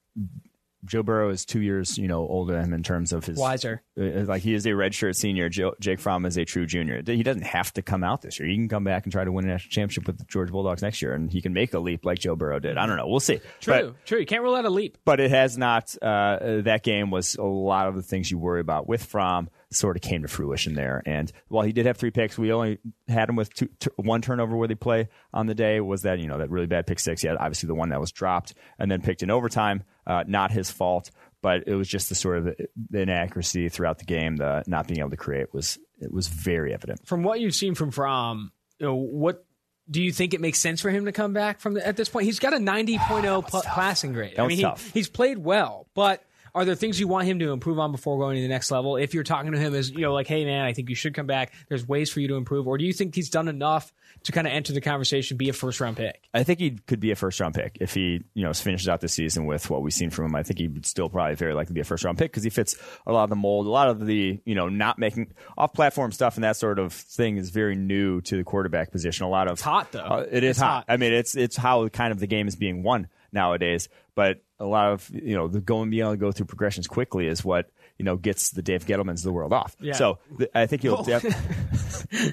Joe 0.88 1.04
Burrow 1.04 1.30
is 1.30 1.46
two 1.46 1.62
years, 1.62 1.98
you 1.98 2.08
know, 2.08 2.20
older 2.28 2.54
than 2.54 2.64
him 2.66 2.74
in 2.74 2.84
terms 2.84 3.14
of 3.14 3.26
his 3.26 3.38
Wiser. 3.38 3.82
uh, 4.00 4.24
Like 4.26 4.42
he 4.42 4.54
is 4.54 4.66
a 4.66 4.70
redshirt 4.70 5.16
senior. 5.16 5.50
Joe, 5.50 5.76
Jake 5.80 6.00
Fromm 6.00 6.26
is 6.26 6.38
a 6.38 6.46
true 6.46 6.66
junior. 6.66 7.02
He 7.06 7.24
doesn't 7.24 7.44
have 7.44 7.74
to 7.74 7.82
come 7.82 8.04
out 8.04 8.22
this 8.22 8.40
year. 8.40 8.48
He 8.50 8.56
can 8.56 8.70
come 8.70 8.84
back 8.84 9.04
and 9.04 9.12
try 9.12 9.24
to 9.24 9.32
win 9.32 9.46
a 9.46 9.50
national 9.50 9.70
championship 9.72 10.08
with 10.08 10.18
the 10.18 10.26
Georgia 10.26 10.52
Bulldogs 10.52 10.82
next 10.82 11.02
year, 11.02 11.14
and 11.14 11.32
he 11.32 11.42
can 11.42 11.54
make 11.54 11.74
a 11.74 11.80
leap 11.80 12.06
like 12.06 12.20
Joe 12.20 12.36
Burrow 12.36 12.60
did. 12.60 12.78
I 12.78 12.86
don't 12.86 12.98
know. 12.98 13.08
We'll 13.08 13.20
see. 13.20 13.40
true, 13.60 13.74
But, 13.74 14.06
true. 14.06 14.20
You 14.20 14.26
can't 14.26 14.42
rule 14.44 14.56
out 14.56 14.66
a 14.66 14.70
leap. 14.70 14.98
but 15.06 15.20
it 15.20 15.32
has 15.32 15.58
not. 15.58 15.96
Uh, 16.02 16.62
that 16.62 16.84
game 16.84 17.12
was 17.12 17.36
a 17.36 17.44
lot 17.44 17.88
of 17.88 17.96
the 17.96 18.02
things 18.02 18.32
you 18.32 18.38
worry 18.38 18.62
about 18.62 18.88
with 18.88 19.04
Fromm 19.06 19.50
sort 19.72 19.96
of 19.96 20.02
came 20.02 20.22
to 20.22 20.28
fruition 20.28 20.74
there. 20.76 21.02
And 21.06 21.32
while 21.50 21.66
he 21.66 21.74
did 21.74 21.86
have 21.86 21.98
three 21.98 22.12
picks, 22.12 22.38
we 22.38 22.52
only 22.52 22.80
had 23.08 23.30
him 23.30 23.36
with 23.36 23.54
two, 23.54 23.68
t- 23.80 23.90
one 23.98 24.22
turnover 24.22 24.56
where 24.56 24.68
they 24.68 24.76
play 24.76 25.10
on 25.34 25.48
the 25.48 25.56
day. 25.56 25.80
Was 25.80 26.04
that 26.04 26.20
you 26.20 26.28
know 26.28 26.38
that 26.38 26.50
really 26.50 26.68
bad 26.68 26.88
pick 26.88 27.00
six? 27.00 27.22
He 27.22 27.28
had 27.28 27.38
obviously 27.38 27.68
the 27.68 27.76
one 27.76 27.90
that 27.90 28.00
was 28.00 28.12
dropped 28.12 28.54
and 28.80 28.90
then 28.90 29.02
picked 29.02 29.24
in 29.24 29.32
overtime. 29.32 29.84
Uh, 30.06 30.24
not 30.26 30.52
his 30.52 30.72
fault, 30.72 31.12
but 31.42 31.68
it 31.68 31.76
was 31.76 31.88
just 31.88 32.10
the 32.10 32.16
sort 32.16 32.38
of 32.38 32.56
the 32.90 33.00
inaccuracy 33.00 33.70
throughout 33.70 34.00
the 34.00 34.06
game. 34.06 34.38
The 34.38 34.64
not 34.68 34.88
being 34.88 35.00
able 35.00 35.10
to 35.10 35.18
create 35.18 35.54
was 35.54 35.78
it 36.00 36.12
was 36.12 36.28
very 36.28 36.74
evident. 36.74 37.06
From 37.06 37.24
what 37.24 37.40
you've 37.40 37.56
seen 37.56 37.76
from 37.76 37.92
Fromm, 37.92 38.52
you 38.80 38.86
know, 38.86 38.96
what 38.96 39.46
do 39.90 40.02
you 40.02 40.12
think 40.12 40.34
it 40.34 40.42
makes 40.42 40.60
sense 40.60 40.82
for 40.82 40.90
him 40.90 41.06
to 41.06 41.12
come 41.12 41.34
back 41.34 41.60
from 41.60 41.74
the, 41.74 41.86
at 41.86 41.98
this 41.98 42.10
point? 42.10 42.26
He's 42.26 42.40
got 42.40 42.54
a 42.54 42.58
90.0 42.58 43.48
pl- 43.50 43.62
passing 43.64 44.14
grade. 44.14 44.40
I 44.40 44.48
mean, 44.48 44.58
he, 44.58 44.68
he's 44.94 45.10
played 45.10 45.38
well, 45.38 45.88
but 45.94 46.24
are 46.56 46.66
there 46.66 46.76
things 46.76 47.00
you 47.00 47.08
want 47.08 47.28
him 47.28 47.40
to 47.40 47.52
improve 47.52 47.80
on 47.80 47.92
before 47.92 48.18
going 48.18 48.36
to 48.36 48.42
the 48.42 48.48
next 48.48 48.72
level? 48.72 48.98
If 48.98 49.14
you're 49.14 49.24
talking 49.24 49.52
to 49.52 49.60
him 49.60 49.74
as, 49.74 49.90
you 49.90 50.02
know, 50.02 50.14
like, 50.14 50.28
hey, 50.28 50.46
man, 50.46 50.66
I 50.66 50.74
think 50.74 50.90
you 50.90 50.96
should 50.96 51.14
come 51.14 51.28
back, 51.28 51.54
there's 51.70 51.88
ways 51.88 52.10
for 52.12 52.20
you 52.20 52.28
to 52.30 52.36
improve. 52.36 52.68
Or 52.68 52.78
do 52.78 52.86
you 52.86 52.94
think 52.94 53.16
he's 53.16 53.30
done 53.30 53.48
enough 53.48 53.92
to 54.24 54.32
kind 54.32 54.48
of 54.48 54.54
enter 54.54 54.74
the 54.74 54.82
conversation, 54.82 55.38
be 55.38 55.50
a 55.50 55.54
first 55.54 55.80
round 55.80 55.98
pick? 55.98 56.22
I 56.34 56.44
think 56.44 56.60
he 56.60 56.72
could 56.72 57.00
be 57.00 57.12
a 57.12 57.16
first 57.16 57.40
round 57.40 57.56
pick 57.56 57.78
if 57.80 57.94
he, 57.94 58.24
you 58.34 58.44
know, 58.44 58.54
finishes 58.54 58.90
out 58.90 59.02
the 59.02 59.08
season 59.08 59.46
with 59.46 59.70
what 59.70 59.82
we've 59.82 59.94
seen 59.94 60.10
from 60.10 60.26
him. 60.26 60.36
I 60.36 60.44
think 60.44 60.60
he 60.60 60.68
would 60.68 60.86
still 60.86 61.10
probably 61.10 61.36
very 61.36 61.54
likely 61.54 61.74
be 61.74 61.82
a 61.82 61.86
first 61.86 62.04
round 62.04 62.18
pick 62.18 62.32
because 62.32 62.44
he 62.44 62.50
fits 62.50 62.76
a 63.06 63.12
lot 63.12 63.24
of 63.24 63.30
the 63.30 63.36
mold. 63.36 63.68
A 63.68 63.70
lot 63.70 63.90
of 63.90 64.06
the, 64.06 64.40
you 64.46 64.56
know, 64.56 64.70
not 64.70 65.00
making 65.00 65.34
off 65.58 65.74
platform 65.74 66.12
stuff 66.12 66.36
and 66.36 66.44
that 66.44 66.58
sort 66.58 66.80
of 66.80 66.94
thing 66.94 67.38
is 67.38 67.50
very 67.50 67.76
new 67.76 68.22
to 68.22 68.38
the 68.38 68.44
quarterback 68.44 68.92
position. 68.92 69.26
A 69.26 69.30
lot 69.30 69.48
of 69.48 69.54
It's 69.54 69.62
hot, 69.62 69.92
though. 69.92 70.00
Uh, 70.00 70.26
it 70.30 70.44
is 70.44 70.58
hot. 70.58 70.68
hot. 70.68 70.86
I 70.88 70.98
mean, 70.98 71.14
it's 71.14 71.36
it's 71.36 71.56
how 71.56 71.88
kind 71.90 72.12
of 72.12 72.20
the 72.20 72.28
game 72.28 72.48
is 72.48 72.56
being 72.56 72.84
won 72.84 73.08
nowadays. 73.32 73.90
But 74.16 74.42
a 74.60 74.66
lot 74.66 74.92
of 74.94 75.10
you 75.14 75.36
know 75.36 75.48
the 75.48 75.60
going 75.62 75.90
being 75.90 76.02
able 76.02 76.12
to 76.14 76.18
go 76.18 76.32
through 76.32 76.48
progressions 76.48 76.88
quickly 76.88 77.28
is 77.28 77.44
what 77.46 77.70
you 77.98 78.06
know 78.06 78.16
gets 78.18 78.52
the 78.52 78.62
Dave 78.62 78.86
Gettlemans 78.86 79.20
of 79.20 79.24
the 79.24 79.32
world 79.34 79.54
off. 79.54 79.76
Yeah. 79.80 79.94
So 79.94 80.20
th- 80.38 80.50
I 80.56 80.66
think 80.66 80.84
you'll. 80.84 81.04
Def- 81.04 81.26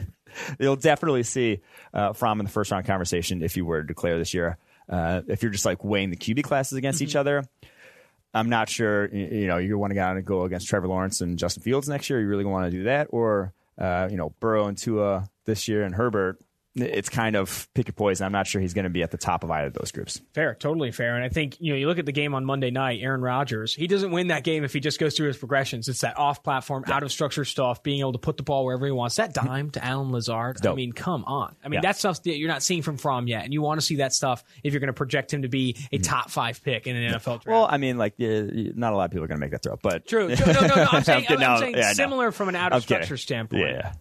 You'll 0.58 0.74
definitely 0.74 1.22
see 1.22 1.60
uh, 1.92 2.12
Fromm 2.12 2.40
in 2.40 2.46
the 2.46 2.50
first 2.50 2.72
round 2.72 2.86
conversation 2.86 3.40
if 3.42 3.56
you 3.56 3.64
were 3.64 3.82
to 3.82 3.86
declare 3.86 4.18
this 4.18 4.34
year. 4.34 4.58
Uh, 4.88 5.22
if 5.28 5.42
you're 5.44 5.52
just 5.52 5.64
like 5.64 5.84
weighing 5.84 6.10
the 6.10 6.16
QB 6.16 6.42
classes 6.42 6.76
against 6.76 7.00
Mm-hmm. 7.00 7.08
each 7.08 7.16
other, 7.16 7.44
I'm 8.34 8.48
not 8.50 8.68
sure. 8.68 9.06
You 9.14 9.46
know, 9.46 9.58
you 9.58 9.78
want 9.78 9.92
to 9.92 9.94
go 9.94 10.02
and 10.10 10.24
go 10.24 10.42
against 10.42 10.66
Trevor 10.66 10.88
Lawrence 10.88 11.20
and 11.20 11.38
Justin 11.38 11.62
Fields 11.62 11.88
next 11.88 12.10
year. 12.10 12.20
You 12.20 12.26
really 12.26 12.44
want 12.44 12.64
to 12.70 12.76
do 12.76 12.82
that, 12.84 13.06
or 13.10 13.52
uh, 13.78 14.08
you 14.10 14.16
know, 14.16 14.30
Burrow 14.40 14.66
and 14.66 14.76
Tua 14.76 15.30
this 15.44 15.68
year 15.68 15.84
and 15.84 15.94
Herbert. 15.94 16.40
It's 16.76 17.08
kind 17.08 17.36
of 17.36 17.68
pick 17.74 17.86
your 17.86 17.92
poison. 17.92 18.26
I'm 18.26 18.32
not 18.32 18.48
sure 18.48 18.60
he's 18.60 18.74
going 18.74 18.82
to 18.82 18.90
be 18.90 19.04
at 19.04 19.12
the 19.12 19.16
top 19.16 19.44
of 19.44 19.50
either 19.52 19.68
of 19.68 19.74
those 19.74 19.92
groups. 19.92 20.20
Fair, 20.32 20.56
totally 20.56 20.90
fair. 20.90 21.14
And 21.14 21.22
I 21.24 21.28
think, 21.28 21.56
you 21.60 21.72
know, 21.72 21.78
you 21.78 21.86
look 21.86 22.00
at 22.00 22.06
the 22.06 22.10
game 22.10 22.34
on 22.34 22.44
Monday 22.44 22.72
night, 22.72 22.98
Aaron 23.00 23.20
Rodgers, 23.20 23.72
he 23.72 23.86
doesn't 23.86 24.10
win 24.10 24.26
that 24.26 24.42
game 24.42 24.64
if 24.64 24.72
he 24.72 24.80
just 24.80 24.98
goes 24.98 25.16
through 25.16 25.28
his 25.28 25.36
progressions. 25.36 25.88
It's 25.88 26.00
that 26.00 26.18
off 26.18 26.42
platform, 26.42 26.82
out 26.88 27.04
of 27.04 27.12
structure 27.12 27.44
stuff, 27.44 27.84
being 27.84 28.00
able 28.00 28.10
to 28.14 28.18
put 28.18 28.36
the 28.36 28.42
ball 28.42 28.64
wherever 28.64 28.84
he 28.86 28.90
wants. 28.90 29.14
That 29.16 29.32
dime 29.32 29.70
to 29.70 29.84
Allen 29.84 30.10
Lazard. 30.10 30.66
I 30.66 30.74
mean, 30.74 30.90
come 30.92 31.24
on. 31.26 31.54
I 31.64 31.68
mean, 31.68 31.74
Yeah. 31.74 31.80
that's 31.82 32.00
stuff 32.00 32.20
that 32.24 32.38
you're 32.38 32.48
not 32.50 32.64
seeing 32.64 32.82
from 32.82 32.96
Fromm 32.96 33.28
yet. 33.28 33.44
And 33.44 33.52
you 33.52 33.62
want 33.62 33.78
to 33.80 33.86
see 33.86 33.96
that 33.96 34.12
stuff 34.12 34.42
if 34.64 34.72
you're 34.72 34.80
going 34.80 34.88
to 34.88 34.92
project 34.94 35.32
him 35.32 35.42
to 35.42 35.48
be 35.48 35.76
a 35.92 35.98
top 35.98 36.28
five 36.28 36.60
pick 36.64 36.88
in 36.88 36.96
an 36.96 37.12
NFL 37.12 37.24
draft. 37.24 37.40
Mm-hmm. 37.42 37.50
Well, 37.52 37.68
I 37.70 37.76
mean, 37.76 37.98
like, 37.98 38.14
not 38.18 38.92
a 38.92 38.96
lot 38.96 39.04
of 39.04 39.10
people 39.12 39.22
are 39.24 39.28
going 39.28 39.38
to 39.38 39.46
make 39.46 39.52
that 39.52 39.62
throw, 39.62 39.78
but 39.80 40.08
True. 40.08 40.34
true. 40.34 40.52
No, 40.52 40.60
no, 40.66 40.74
no. 40.74 40.86
I'm 40.90 41.04
saying, 41.04 41.26
I'm. 41.28 41.38
No, 41.38 41.56
saying 41.60 41.76
know. 41.76 41.92
similar 41.92 42.32
from 42.32 42.48
an 42.48 42.56
out 42.56 42.72
I'm 42.72 42.78
of 42.78 42.82
kidding. 42.86 43.04
structure 43.04 43.16
standpoint. 43.16 43.62
yeah. 43.62 43.92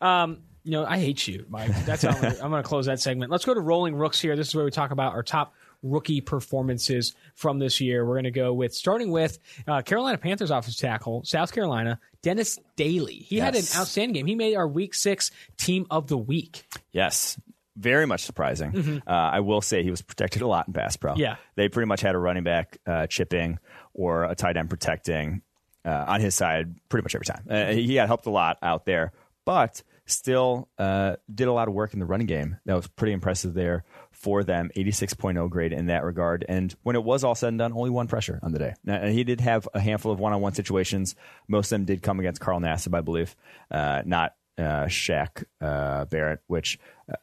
Um, 0.00 0.38
you 0.68 0.72
know, 0.72 0.84
I 0.84 0.98
hate 0.98 1.26
you, 1.26 1.46
Mike. 1.48 1.70
That's 1.86 2.02
how 2.02 2.10
I'm 2.10 2.50
going 2.50 2.62
to 2.62 2.68
close 2.68 2.84
that 2.86 3.00
segment. 3.00 3.30
Let's 3.30 3.46
go 3.46 3.54
to 3.54 3.60
rolling 3.60 3.94
rooks 3.94 4.20
here. 4.20 4.36
This 4.36 4.48
is 4.48 4.54
where 4.54 4.66
we 4.66 4.70
talk 4.70 4.90
about 4.90 5.14
our 5.14 5.22
top 5.22 5.54
rookie 5.82 6.20
performances 6.20 7.14
from 7.34 7.58
this 7.58 7.80
year. 7.80 8.04
We're 8.04 8.16
going 8.16 8.24
to 8.24 8.30
go 8.30 8.52
with 8.52 8.74
starting 8.74 9.10
with 9.10 9.38
uh, 9.66 9.80
Carolina 9.80 10.18
Panthers 10.18 10.50
offensive 10.50 10.78
tackle, 10.78 11.24
South 11.24 11.52
Carolina, 11.52 11.98
Dennis 12.20 12.58
Daley. 12.76 13.14
He 13.14 13.38
had 13.38 13.54
an 13.54 13.64
outstanding 13.74 14.12
game. 14.12 14.26
He 14.26 14.34
made 14.34 14.56
our 14.56 14.68
Week 14.68 14.92
Six 14.92 15.30
Team 15.56 15.86
of 15.90 16.06
the 16.06 16.18
Week. 16.18 16.68
Yes. 16.92 17.40
Very 17.74 18.06
much 18.06 18.24
surprising. 18.24 19.02
Uh, 19.06 19.10
I 19.10 19.40
will 19.40 19.62
say 19.62 19.82
he 19.82 19.90
was 19.90 20.02
protected 20.02 20.42
a 20.42 20.46
lot 20.46 20.66
in 20.66 20.74
pass 20.74 20.96
pro. 20.96 21.12
Mm-hmm. 21.12 21.20
Yeah. 21.20 21.36
They 21.54 21.70
pretty 21.70 21.86
much 21.86 22.02
had 22.02 22.14
a 22.14 22.18
running 22.18 22.44
back 22.44 22.76
uh, 22.86 23.06
chipping 23.06 23.58
or 23.94 24.24
a 24.24 24.34
tight 24.34 24.58
end 24.58 24.68
protecting 24.68 25.40
uh, 25.86 26.04
on 26.08 26.20
his 26.20 26.34
side 26.34 26.74
pretty 26.90 27.04
much 27.04 27.14
every 27.14 27.24
time. 27.24 27.46
Uh, 27.48 27.72
he 27.72 27.94
got 27.94 28.06
helped 28.06 28.26
a 28.26 28.30
lot 28.30 28.58
out 28.62 28.84
there, 28.84 29.12
but 29.46 29.82
still 30.08 30.68
uh, 30.78 31.16
did 31.32 31.46
a 31.48 31.52
lot 31.52 31.68
of 31.68 31.74
work 31.74 31.92
in 31.94 32.00
the 32.00 32.06
running 32.06 32.26
game. 32.26 32.56
That 32.66 32.74
was 32.74 32.86
pretty 32.88 33.12
impressive 33.12 33.54
there 33.54 33.84
for 34.10 34.42
them. 34.42 34.70
86.0 34.76 35.48
grade 35.50 35.72
in 35.72 35.86
that 35.86 36.02
regard. 36.04 36.44
And 36.48 36.74
when 36.82 36.96
it 36.96 37.04
was 37.04 37.22
all 37.24 37.34
said 37.34 37.48
and 37.48 37.58
done, 37.58 37.72
only 37.72 37.90
one 37.90 38.08
pressure 38.08 38.40
on 38.42 38.52
the 38.52 38.58
day. 38.58 38.74
Now, 38.84 38.96
and 38.96 39.12
he 39.12 39.22
did 39.24 39.40
have 39.40 39.68
a 39.74 39.80
handful 39.80 40.10
of 40.10 40.18
one 40.18 40.32
on 40.32 40.40
one 40.40 40.54
situations. 40.54 41.14
Most 41.46 41.66
of 41.70 41.76
them 41.78 41.84
did 41.84 42.02
come 42.02 42.18
against 42.18 42.40
Carl 42.40 42.58
Nassib, 42.60 42.96
I 42.96 43.00
believe, 43.02 43.36
uh, 43.70 44.02
not 44.04 44.34
uh, 44.56 44.86
Shaq 44.86 45.44
uh, 45.60 46.06
Barrett, 46.06 46.40
which 46.48 46.78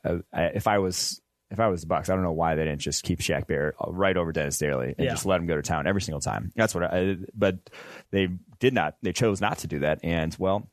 uh, 0.05 0.19
I, 0.31 0.43
if 0.45 0.67
I 0.67 0.79
was. 0.79 1.21
If 1.51 1.59
I 1.59 1.67
was 1.67 1.81
the 1.81 1.87
Bucks, 1.87 2.09
I 2.09 2.15
don't 2.15 2.23
know 2.23 2.31
why 2.31 2.55
they 2.55 2.63
didn't 2.65 2.81
just 2.81 3.03
keep 3.03 3.19
Shaq 3.19 3.45
Barrett 3.45 3.75
right 3.87 4.17
over 4.17 4.31
Dennis 4.31 4.57
Daley 4.57 4.95
and 4.97 5.05
Yeah. 5.05 5.11
just 5.11 5.27
let 5.27 5.39
him 5.39 5.45
go 5.45 5.55
to 5.55 5.61
town 5.61 5.85
every 5.85 6.01
single 6.01 6.19
time. 6.19 6.51
That's 6.55 6.73
what 6.73 6.83
I. 6.85 7.17
But 7.35 7.69
they 8.09 8.29
did 8.59 8.73
not. 8.73 8.95
They 9.03 9.13
chose 9.13 9.41
not 9.41 9.59
to 9.59 9.67
do 9.67 9.79
that, 9.79 9.99
and 10.03 10.35
well, 10.39 10.67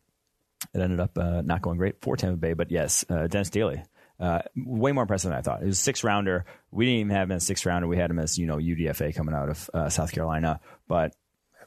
it 0.75 0.81
ended 0.81 1.01
up 1.01 1.17
uh, 1.19 1.43
not 1.43 1.63
going 1.63 1.79
great 1.79 2.01
for 2.01 2.17
Tampa 2.17 2.37
Bay. 2.37 2.53
But 2.55 2.71
yes, 2.71 3.05
uh, 3.09 3.27
Dennis 3.27 3.51
Daley, 3.51 3.83
uh, 4.21 4.41
way 4.57 4.93
more 4.93 5.03
impressive 5.03 5.31
than 5.31 5.39
I 5.39 5.43
thought. 5.43 5.63
It 5.63 5.67
was 5.67 5.79
a 5.79 5.83
six 5.83 6.05
rounder. 6.05 6.45
We 6.71 6.87
didn't 6.87 7.01
even 7.01 7.17
have 7.17 7.31
him 7.31 7.37
as 7.37 7.43
a 7.43 7.47
six 7.47 7.67
rounder. 7.67 7.87
We 7.87 7.97
had 7.97 8.11
him 8.11 8.19
as 8.19 8.39
you 8.39 8.47
know 8.47 8.57
UDFA 8.57 9.15
coming 9.15 9.35
out 9.35 9.49
of 9.49 9.71
uh, 9.75 9.89
South 9.89 10.13
Carolina, 10.13 10.61
but 10.89 11.15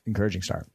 encouraging 0.06 0.42
start. 0.42 0.68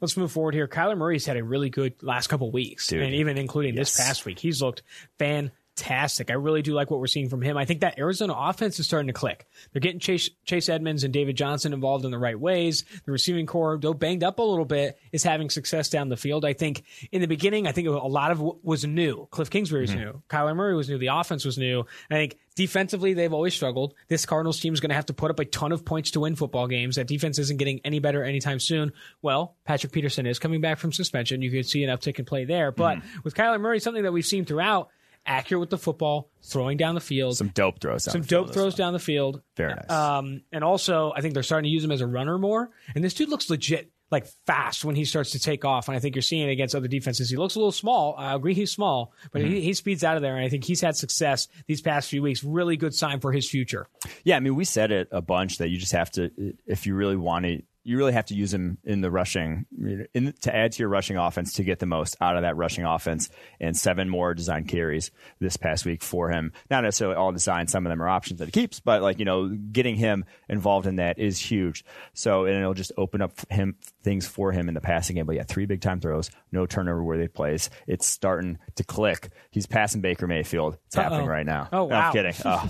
Let's 0.00 0.16
move 0.16 0.32
forward 0.32 0.54
here. 0.54 0.66
Kyler 0.66 0.96
Murray's 0.96 1.26
had 1.26 1.36
a 1.36 1.44
really 1.44 1.70
good 1.70 2.02
last 2.02 2.26
couple 2.26 2.50
weeks, 2.50 2.88
Dude. 2.88 3.02
and 3.02 3.14
even 3.14 3.38
including 3.38 3.76
this 3.76 3.96
past 3.96 4.24
week, 4.24 4.38
he's 4.40 4.60
looked 4.60 4.82
fantastic. 5.18 5.56
I 5.84 6.34
really 6.34 6.62
do 6.62 6.74
like 6.74 6.90
what 6.90 7.00
we're 7.00 7.06
seeing 7.06 7.28
from 7.28 7.42
him. 7.42 7.56
I 7.56 7.64
think 7.64 7.80
that 7.80 7.98
Arizona 7.98 8.34
offense 8.36 8.78
is 8.78 8.86
starting 8.86 9.08
to 9.08 9.12
click. 9.12 9.46
They're 9.72 9.80
getting 9.80 10.00
Chase, 10.00 10.30
Chase 10.44 10.68
Edmonds 10.68 11.04
and 11.04 11.12
David 11.12 11.36
Johnson 11.36 11.72
involved 11.72 12.04
in 12.04 12.10
the 12.10 12.18
right 12.18 12.38
ways. 12.38 12.84
The 13.04 13.12
receiving 13.12 13.46
core, 13.46 13.78
though 13.80 13.94
banged 13.94 14.24
up 14.24 14.38
a 14.38 14.42
little 14.42 14.64
bit, 14.64 14.98
is 15.12 15.22
having 15.22 15.50
success 15.50 15.88
down 15.88 16.08
the 16.08 16.16
field. 16.16 16.44
I 16.44 16.52
think 16.52 16.84
in 17.12 17.20
the 17.20 17.28
beginning, 17.28 17.66
I 17.66 17.72
think 17.72 17.88
a 17.88 17.92
lot 17.92 18.30
of 18.30 18.40
what 18.40 18.64
was 18.64 18.84
new. 18.84 19.26
Cliff 19.30 19.50
Kingsbury 19.50 19.82
was 19.82 19.90
mm-hmm. 19.90 20.00
new. 20.00 20.22
Kyler 20.28 20.56
Murray 20.56 20.74
was 20.74 20.88
new. 20.88 20.98
The 20.98 21.08
offense 21.08 21.44
was 21.44 21.58
new. 21.58 21.84
I 22.10 22.14
think 22.14 22.38
defensively, 22.56 23.14
they've 23.14 23.32
always 23.32 23.54
struggled. 23.54 23.94
This 24.08 24.26
Cardinals 24.26 24.58
team 24.58 24.72
is 24.72 24.80
going 24.80 24.90
to 24.90 24.96
have 24.96 25.06
to 25.06 25.14
put 25.14 25.30
up 25.30 25.38
a 25.38 25.44
ton 25.44 25.72
of 25.72 25.84
points 25.84 26.12
to 26.12 26.20
win 26.20 26.34
football 26.36 26.66
games. 26.66 26.96
That 26.96 27.06
defense 27.06 27.38
isn't 27.38 27.58
getting 27.58 27.80
any 27.84 27.98
better 27.98 28.24
anytime 28.24 28.58
soon. 28.58 28.92
Well, 29.22 29.56
Patrick 29.64 29.92
Peterson 29.92 30.26
is 30.26 30.38
coming 30.38 30.60
back 30.60 30.78
from 30.78 30.92
suspension. 30.92 31.42
You 31.42 31.50
could 31.50 31.66
see 31.66 31.84
an 31.84 31.96
uptick 31.96 32.18
in 32.18 32.24
play 32.24 32.44
there. 32.44 32.72
But 32.72 32.98
mm-hmm. 32.98 33.18
with 33.22 33.34
Kyler 33.34 33.60
Murray, 33.60 33.78
something 33.78 34.02
that 34.02 34.12
we've 34.12 34.26
seen 34.26 34.44
throughout, 34.44 34.88
accurate 35.26 35.60
with 35.60 35.70
the 35.70 35.78
football, 35.78 36.30
throwing 36.42 36.76
down 36.76 36.94
the 36.94 37.00
field, 37.00 37.36
Some 37.36 37.48
dope 37.48 37.80
throws. 37.80 38.04
Down 38.04 38.12
some 38.12 38.20
the 38.22 38.28
field 38.28 38.46
dope 38.46 38.54
throws 38.54 38.74
down 38.74 38.92
the 38.92 38.98
field. 38.98 39.42
Very 39.56 39.74
nice. 39.74 39.90
Um, 39.90 40.42
and 40.52 40.62
also, 40.64 41.12
I 41.14 41.20
think 41.20 41.34
they're 41.34 41.42
starting 41.42 41.68
to 41.68 41.72
use 41.72 41.84
him 41.84 41.92
as 41.92 42.00
a 42.00 42.06
runner 42.06 42.38
more. 42.38 42.70
And 42.94 43.02
this 43.02 43.14
dude 43.14 43.28
looks 43.28 43.50
legit 43.50 43.90
like 44.10 44.26
fast 44.46 44.84
when 44.84 44.94
he 44.94 45.04
starts 45.04 45.32
to 45.32 45.38
take 45.40 45.64
off. 45.64 45.88
And 45.88 45.96
I 45.96 46.00
think 46.00 46.14
you're 46.14 46.22
seeing 46.22 46.48
it 46.48 46.52
against 46.52 46.74
other 46.74 46.86
defenses. 46.86 47.28
He 47.28 47.36
looks 47.36 47.56
a 47.56 47.58
little 47.58 47.72
small. 47.72 48.14
I 48.16 48.34
agree 48.34 48.54
he's 48.54 48.70
small, 48.70 49.12
but 49.32 49.42
he, 49.42 49.60
he 49.60 49.74
speeds 49.74 50.04
out 50.04 50.14
of 50.16 50.22
there. 50.22 50.36
And 50.36 50.44
I 50.44 50.48
think 50.48 50.64
he's 50.64 50.80
had 50.80 50.96
success 50.96 51.48
these 51.66 51.80
past 51.80 52.08
few 52.08 52.22
weeks. 52.22 52.44
Really 52.44 52.76
good 52.76 52.94
sign 52.94 53.18
for 53.18 53.32
his 53.32 53.50
future. 53.50 53.88
Yeah, 54.22 54.36
I 54.36 54.40
mean, 54.40 54.54
we 54.54 54.64
said 54.64 54.92
it 54.92 55.08
a 55.10 55.20
bunch 55.20 55.58
that 55.58 55.70
you 55.70 55.78
just 55.78 55.92
have 55.92 56.10
to, 56.12 56.30
if 56.66 56.86
you 56.86 56.94
really 56.94 57.16
want 57.16 57.46
to, 57.46 57.62
you 57.86 57.96
really 57.96 58.12
have 58.14 58.26
to 58.26 58.34
use 58.34 58.52
him 58.52 58.78
in 58.82 59.00
the 59.00 59.12
rushing, 59.12 59.64
in, 60.12 60.34
to 60.40 60.54
add 60.54 60.72
to 60.72 60.82
your 60.82 60.88
rushing 60.88 61.16
offense 61.16 61.52
to 61.52 61.62
get 61.62 61.78
the 61.78 61.86
most 61.86 62.16
out 62.20 62.34
of 62.36 62.42
that 62.42 62.56
rushing 62.56 62.84
offense. 62.84 63.30
And 63.60 63.76
seven 63.76 64.08
more 64.08 64.34
design 64.34 64.64
carries 64.64 65.12
this 65.38 65.56
past 65.56 65.84
week 65.86 66.02
for 66.02 66.28
him. 66.30 66.52
Not 66.68 66.82
necessarily 66.82 67.14
all 67.16 67.30
designed; 67.30 67.70
some 67.70 67.86
of 67.86 67.90
them 67.90 68.02
are 68.02 68.08
options 68.08 68.40
that 68.40 68.46
he 68.46 68.50
keeps, 68.50 68.80
but 68.80 69.02
like 69.02 69.20
you 69.20 69.24
know, 69.24 69.48
getting 69.48 69.94
him 69.94 70.24
involved 70.48 70.88
in 70.88 70.96
that 70.96 71.20
is 71.20 71.38
huge. 71.38 71.84
So 72.12 72.46
and 72.46 72.56
it'll 72.56 72.74
just 72.74 72.90
open 72.98 73.22
up 73.22 73.32
him 73.50 73.76
things 74.02 74.26
for 74.26 74.50
him 74.50 74.66
in 74.66 74.74
the 74.74 74.80
passing 74.80 75.14
game. 75.14 75.26
But 75.26 75.36
yeah, 75.36 75.44
three 75.44 75.66
big 75.66 75.80
time 75.80 76.00
throws, 76.00 76.28
no 76.50 76.66
turnover 76.66 77.04
worthy 77.04 77.28
plays. 77.28 77.70
It's 77.86 78.04
starting 78.06 78.58
to 78.74 78.82
click. 78.82 79.30
He's 79.52 79.66
passing 79.66 80.00
Baker 80.00 80.26
Mayfield. 80.26 80.76
It's 80.86 80.96
happening 80.96 81.26
right 81.26 81.46
now. 81.46 81.68
Oh, 81.72 81.76
No, 81.78 81.84
wow. 81.84 82.06
I'm 82.08 82.12
kidding. 82.12 82.34
Oh. 82.44 82.68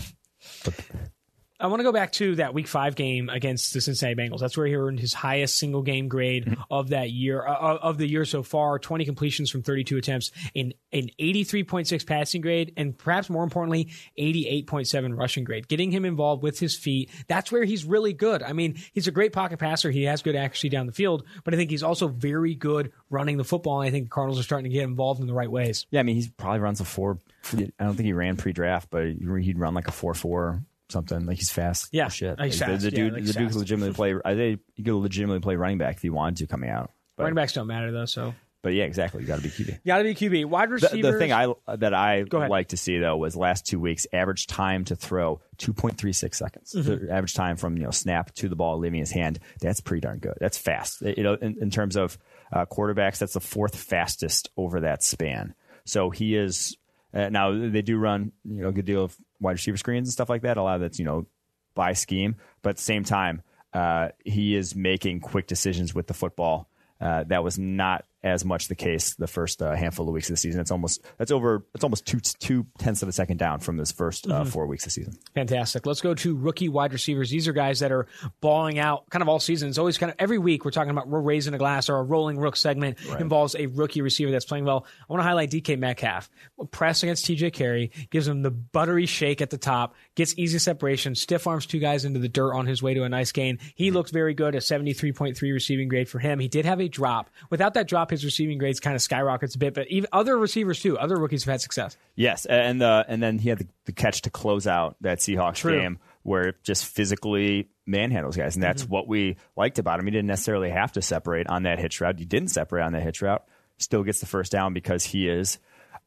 I 1.58 1.68
want 1.68 1.80
to 1.80 1.84
go 1.84 1.92
back 1.92 2.12
to 2.12 2.36
that 2.36 2.52
Week 2.54 2.66
Five 2.68 2.94
game 2.96 3.28
against 3.28 3.72
the 3.72 3.80
Cincinnati 3.80 4.14
Bengals. 4.14 4.40
That's 4.40 4.56
where 4.56 4.66
he 4.66 4.74
earned 4.76 5.00
his 5.00 5.14
highest 5.14 5.58
single 5.58 5.82
game 5.82 6.08
grade 6.08 6.44
Mm-hmm. 6.46 6.60
of 6.70 6.90
that 6.90 7.10
year 7.10 7.46
uh, 7.46 7.76
of 7.78 7.98
the 7.98 8.06
year 8.06 8.24
so 8.24 8.42
far. 8.42 8.78
Twenty 8.78 9.04
completions 9.04 9.50
from 9.50 9.62
thirty 9.62 9.84
two 9.84 9.96
attempts, 9.96 10.30
in 10.54 10.74
an 10.92 11.08
eighty 11.18 11.44
three 11.44 11.64
point 11.64 11.88
six 11.88 12.04
passing 12.04 12.40
grade, 12.40 12.72
and 12.76 12.96
perhaps 12.96 13.30
more 13.30 13.42
importantly, 13.44 13.88
eighty 14.16 14.46
eight 14.46 14.66
point 14.66 14.86
seven 14.86 15.14
rushing 15.14 15.44
grade. 15.44 15.66
Getting 15.68 15.90
him 15.90 16.04
involved 16.04 16.42
with 16.42 16.58
his 16.58 16.76
feet, 16.76 17.10
that's 17.26 17.50
where 17.50 17.64
he's 17.64 17.84
really 17.84 18.12
good. 18.12 18.42
I 18.42 18.52
mean, 18.52 18.76
he's 18.92 19.08
a 19.08 19.10
great 19.12 19.32
pocket 19.32 19.58
passer. 19.58 19.90
He 19.90 20.04
has 20.04 20.22
good 20.22 20.36
accuracy 20.36 20.68
down 20.68 20.86
the 20.86 20.92
field, 20.92 21.24
but 21.44 21.54
I 21.54 21.56
think 21.56 21.70
he's 21.70 21.82
also 21.82 22.08
very 22.08 22.54
good 22.54 22.92
running 23.10 23.36
the 23.36 23.44
football. 23.44 23.80
And 23.80 23.88
I 23.88 23.90
think 23.90 24.06
the 24.06 24.10
Cardinals 24.10 24.38
are 24.38 24.44
starting 24.44 24.70
to 24.70 24.74
get 24.74 24.84
involved 24.84 25.20
in 25.20 25.26
the 25.26 25.34
right 25.34 25.50
ways. 25.50 25.86
Yeah, 25.90 26.00
I 26.00 26.02
mean, 26.02 26.16
he 26.16 26.28
probably 26.36 26.60
runs 26.60 26.80
a 26.80 26.84
four. 26.84 27.18
I 27.52 27.56
don't 27.78 27.94
think 27.94 28.06
he 28.06 28.12
ran 28.12 28.36
pre-draft, 28.36 28.90
but 28.90 29.06
he'd 29.06 29.58
run 29.58 29.74
like 29.74 29.88
a 29.88 29.92
four-four 29.92 30.62
something. 30.88 31.26
Like 31.26 31.38
he's 31.38 31.50
fast. 31.50 31.88
Yeah, 31.92 32.08
shit. 32.08 32.38
he's 32.40 32.60
Like, 32.60 32.70
fast. 32.70 32.82
The, 32.82 32.90
the 32.90 32.96
Yeah, 32.96 33.04
dude, 33.04 33.12
like 33.14 33.24
the 33.24 33.32
dude 33.32 33.48
could 33.48 33.56
legitimately 33.56 33.94
play. 33.94 34.14
I 34.24 34.34
think 34.34 34.60
he 34.74 34.82
could 34.82 34.94
legitimately 34.94 35.40
play 35.40 35.56
running 35.56 35.78
back 35.78 35.96
if 35.96 36.02
he 36.02 36.10
wanted 36.10 36.38
to 36.38 36.46
coming 36.46 36.70
out. 36.70 36.92
But, 37.16 37.24
Running 37.24 37.36
backs 37.36 37.54
don't 37.54 37.66
matter 37.66 37.90
though, 37.92 38.04
so 38.04 38.34
but 38.66 38.74
yeah, 38.74 38.82
exactly. 38.82 39.20
You 39.20 39.28
got 39.28 39.36
to 39.36 39.42
be 39.42 39.48
QB. 39.48 39.68
you 39.68 39.78
got 39.86 39.98
to 39.98 40.02
be 40.02 40.12
QB. 40.12 40.46
Wide 40.46 40.68
The, 40.70 40.72
receiver. 40.72 41.12
the 41.12 41.18
thing 41.20 41.32
I 41.32 41.54
that 41.76 41.94
I 41.94 42.24
like 42.32 42.70
to 42.70 42.76
see 42.76 42.98
though 42.98 43.16
was 43.16 43.36
last 43.36 43.64
two 43.64 43.78
weeks 43.78 44.08
average 44.12 44.48
time 44.48 44.84
to 44.86 44.96
throw 44.96 45.40
two 45.56 45.72
point 45.72 45.98
three 45.98 46.12
six 46.12 46.36
seconds. 46.36 46.74
Mm-hmm. 46.76 47.06
The 47.06 47.12
average 47.12 47.34
time 47.34 47.56
from 47.58 47.76
you 47.76 47.84
know 47.84 47.92
snap 47.92 48.34
to 48.34 48.48
the 48.48 48.56
ball 48.56 48.78
leaving 48.78 48.98
his 48.98 49.12
hand. 49.12 49.38
That's 49.60 49.80
pretty 49.80 50.00
darn 50.00 50.18
good. 50.18 50.34
That's 50.40 50.58
fast. 50.58 51.00
You 51.02 51.22
know, 51.22 51.34
in, 51.34 51.58
in 51.60 51.70
terms 51.70 51.96
of 51.96 52.18
uh, 52.52 52.66
quarterbacks, 52.66 53.18
that's 53.18 53.34
the 53.34 53.40
fourth 53.40 53.76
fastest 53.78 54.50
over 54.56 54.80
that 54.80 55.04
span. 55.04 55.54
So 55.84 56.10
he 56.10 56.34
is 56.34 56.76
uh, 57.14 57.28
now 57.28 57.52
they 57.52 57.82
do 57.82 57.96
run 57.96 58.32
you 58.44 58.62
know 58.62 58.68
a 58.70 58.72
good 58.72 58.84
deal 58.84 59.04
of 59.04 59.16
wide 59.40 59.52
receiver 59.52 59.76
screens 59.76 60.08
and 60.08 60.12
stuff 60.12 60.28
like 60.28 60.42
that. 60.42 60.56
A 60.56 60.62
lot 60.62 60.76
of 60.76 60.80
that's 60.82 60.98
you 60.98 61.04
know 61.04 61.26
by 61.74 61.92
scheme, 61.92 62.36
but 62.62 62.70
at 62.70 62.76
the 62.76 62.82
same 62.82 63.04
time, 63.04 63.42
uh, 63.72 64.08
he 64.24 64.54
is 64.54 64.74
making 64.74 65.20
quick 65.20 65.46
decisions 65.46 65.94
with 65.94 66.06
the 66.06 66.14
football. 66.14 66.68
Uh, 67.00 67.24
that 67.24 67.44
was 67.44 67.58
not 67.58 68.06
as 68.22 68.44
much 68.44 68.68
the 68.68 68.74
case 68.74 69.14
the 69.14 69.26
first 69.26 69.62
uh, 69.62 69.74
handful 69.74 70.08
of 70.08 70.14
weeks 70.14 70.28
of 70.28 70.34
the 70.34 70.38
season. 70.38 70.60
It's 70.60 70.70
almost 70.70 71.04
that's 71.18 71.30
over. 71.30 71.64
It's 71.74 71.84
almost 71.84 72.06
two 72.06 72.20
two 72.20 72.66
tenths 72.78 73.02
of 73.02 73.08
a 73.08 73.12
second 73.12 73.38
down 73.38 73.60
from 73.60 73.76
this 73.76 73.92
1st 73.92 74.30
uh, 74.30 74.44
four 74.44 74.66
weeks 74.66 74.84
of 74.84 74.88
the 74.88 74.90
season. 74.92 75.16
Fantastic. 75.34 75.86
Let's 75.86 76.00
go 76.00 76.14
to 76.14 76.36
rookie 76.36 76.68
wide 76.68 76.92
receivers. 76.92 77.30
These 77.30 77.48
are 77.48 77.52
guys 77.52 77.80
that 77.80 77.92
are 77.92 78.06
balling 78.40 78.78
out 78.78 79.08
kind 79.10 79.22
of 79.22 79.28
all 79.28 79.38
season. 79.38 79.68
It's 79.68 79.78
always 79.78 79.98
kind 79.98 80.10
of 80.10 80.16
every 80.18 80.38
week 80.38 80.64
we're 80.64 80.70
talking 80.70 80.90
about 80.90 81.08
we're 81.08 81.20
raising 81.20 81.54
a 81.54 81.58
glass 81.58 81.88
or 81.88 81.96
a 81.96 82.02
rolling 82.02 82.38
rook 82.38 82.56
segment 82.56 82.98
involves 83.18 83.54
a 83.54 83.66
rookie 83.66 84.02
receiver 84.02 84.30
that's 84.30 84.44
playing 84.44 84.64
well. 84.64 84.86
I 85.08 85.12
want 85.12 85.20
to 85.20 85.24
highlight 85.24 85.50
DK 85.50 85.78
Metcalf. 85.78 86.28
Press 86.70 87.02
against 87.02 87.26
TJ 87.26 87.52
Carrie, 87.52 87.90
gives 88.10 88.26
him 88.26 88.42
the 88.42 88.50
buttery 88.50 89.06
shake 89.06 89.40
at 89.40 89.50
the 89.50 89.58
top, 89.58 89.94
gets 90.14 90.34
easy 90.38 90.58
separation, 90.58 91.14
stiff 91.14 91.46
arms 91.46 91.66
two 91.66 91.78
guys 91.78 92.04
into 92.04 92.20
the 92.20 92.28
dirt 92.28 92.54
on 92.54 92.66
his 92.66 92.82
way 92.82 92.94
to 92.94 93.04
a 93.04 93.08
nice 93.08 93.32
gain. 93.32 93.58
He 93.74 93.90
looks 93.90 94.10
very 94.10 94.34
good, 94.34 94.54
a 94.54 94.58
73.3 94.58 95.40
receiving 95.52 95.88
grade 95.88 96.08
for 96.08 96.18
him. 96.18 96.38
He 96.38 96.48
did 96.48 96.64
have 96.64 96.80
a 96.80 96.88
drop. 96.88 97.30
Without 97.50 97.74
that 97.74 97.88
drop, 97.88 98.05
his 98.10 98.24
receiving 98.24 98.58
grades 98.58 98.80
kind 98.80 98.94
of 98.96 99.02
skyrockets 99.02 99.54
a 99.54 99.58
bit, 99.58 99.74
but 99.74 99.88
even 99.88 100.08
other 100.12 100.36
receivers 100.38 100.80
too, 100.80 100.98
other 100.98 101.16
rookies 101.16 101.44
have 101.44 101.52
had 101.52 101.60
success. 101.60 101.96
Yes, 102.14 102.46
and 102.46 102.82
uh, 102.82 103.04
and 103.08 103.22
then 103.22 103.38
he 103.38 103.48
had 103.48 103.58
the, 103.58 103.66
the 103.86 103.92
catch 103.92 104.22
to 104.22 104.30
close 104.30 104.66
out 104.66 104.96
that 105.02 105.18
Seahawks 105.18 105.56
True. 105.56 105.78
game 105.80 105.98
where 106.22 106.48
it 106.48 106.56
just 106.64 106.84
physically 106.86 107.68
manhandles 107.88 108.36
guys, 108.36 108.56
and 108.56 108.62
that's 108.62 108.82
Mm-hmm. 108.82 108.92
what 108.92 109.06
we 109.08 109.36
liked 109.56 109.78
about 109.78 110.00
him. 110.00 110.06
He 110.06 110.10
didn't 110.10 110.26
necessarily 110.26 110.70
have 110.70 110.92
to 110.92 111.02
separate 111.02 111.46
on 111.48 111.62
that 111.64 111.78
hitch 111.78 112.00
route. 112.00 112.18
He 112.18 112.24
didn't 112.24 112.48
separate 112.48 112.82
on 112.82 112.92
that 112.92 113.02
hitch 113.02 113.22
route. 113.22 113.44
Still 113.78 114.02
gets 114.02 114.20
the 114.20 114.26
first 114.26 114.50
down 114.50 114.72
because 114.74 115.04
he 115.04 115.28
is, 115.28 115.58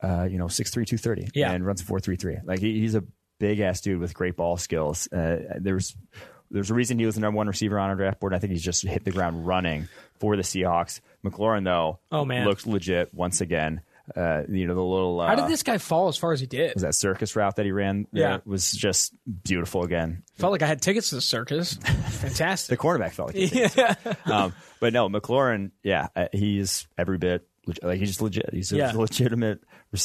uh, 0.03 0.23
you 0.29 0.37
know, 0.37 0.45
6'3", 0.45 0.71
230 0.71 1.29
Yeah. 1.35 1.51
and 1.51 1.65
runs 1.65 1.81
a 1.81 1.85
four 1.85 1.99
three 1.99 2.15
three. 2.17 2.37
Like 2.43 2.59
he, 2.59 2.79
he's 2.79 2.95
a 2.95 3.03
big 3.39 3.59
ass 3.61 3.79
dude 3.81 3.99
with 4.01 4.13
great 4.13 4.35
ball 4.35 4.57
skills. 4.57 5.07
Uh, 5.13 5.37
there's 5.59 5.95
there's 6.51 6.71
a 6.71 6.73
reason 6.73 6.97
he 6.99 7.05
was 7.05 7.13
the 7.15 7.21
number 7.21 7.37
one 7.37 7.47
receiver 7.47 7.77
on 7.79 7.89
our 7.91 7.95
draft 7.95 8.19
board. 8.19 8.33
I 8.33 8.39
think 8.39 8.51
he's 8.53 8.63
just 8.63 8.83
hit 8.85 9.05
the 9.05 9.11
ground 9.11 9.45
running 9.45 9.87
for 10.19 10.35
the 10.35 10.43
Seahawks. 10.43 11.01
McLaurin 11.25 11.63
though, 11.65 11.99
Oh, 12.11 12.25
man. 12.25 12.45
looks 12.45 12.65
legit 12.65 13.13
once 13.13 13.41
again. 13.41 13.81
Uh, 14.15 14.41
you 14.49 14.65
know 14.65 14.73
the 14.73 14.81
little 14.81 15.19
uh, 15.19 15.27
How 15.27 15.35
did 15.35 15.47
this 15.47 15.61
guy 15.61 15.77
fall 15.77 16.07
as 16.07 16.17
far 16.17 16.33
as 16.33 16.39
he 16.39 16.47
did? 16.47 16.73
was 16.73 16.81
that 16.81 16.95
circus 16.95 17.35
route 17.35 17.57
that 17.57 17.65
he 17.65 17.71
ran 17.71 18.05
uh, 18.05 18.19
Yeah. 18.19 18.37
was 18.43 18.71
just 18.71 19.13
beautiful 19.43 19.83
again. 19.83 20.23
Felt 20.35 20.51
like 20.51 20.63
I 20.63 20.65
had 20.67 20.81
tickets 20.81 21.09
to 21.09 21.15
the 21.15 21.21
circus. 21.21 21.73
Fantastic. 21.75 22.69
the 22.75 22.77
quarterback 22.77 23.13
felt 23.13 23.27
like 23.29 23.35
he 23.35 23.47
did. 23.47 23.71
um, 24.25 24.53
but 24.79 24.93
no, 24.93 25.09
McLaurin, 25.09 25.69
yeah, 25.83 26.07
uh, 26.15 26.25
he's 26.31 26.87
every 26.97 27.19
bit 27.19 27.47
like 27.83 27.99
he's 27.99 28.09
just 28.09 28.21
legit. 28.21 28.49
He's 28.53 28.71
a 28.71 28.77
Yeah. 28.77 28.91
legitimate 28.93 29.59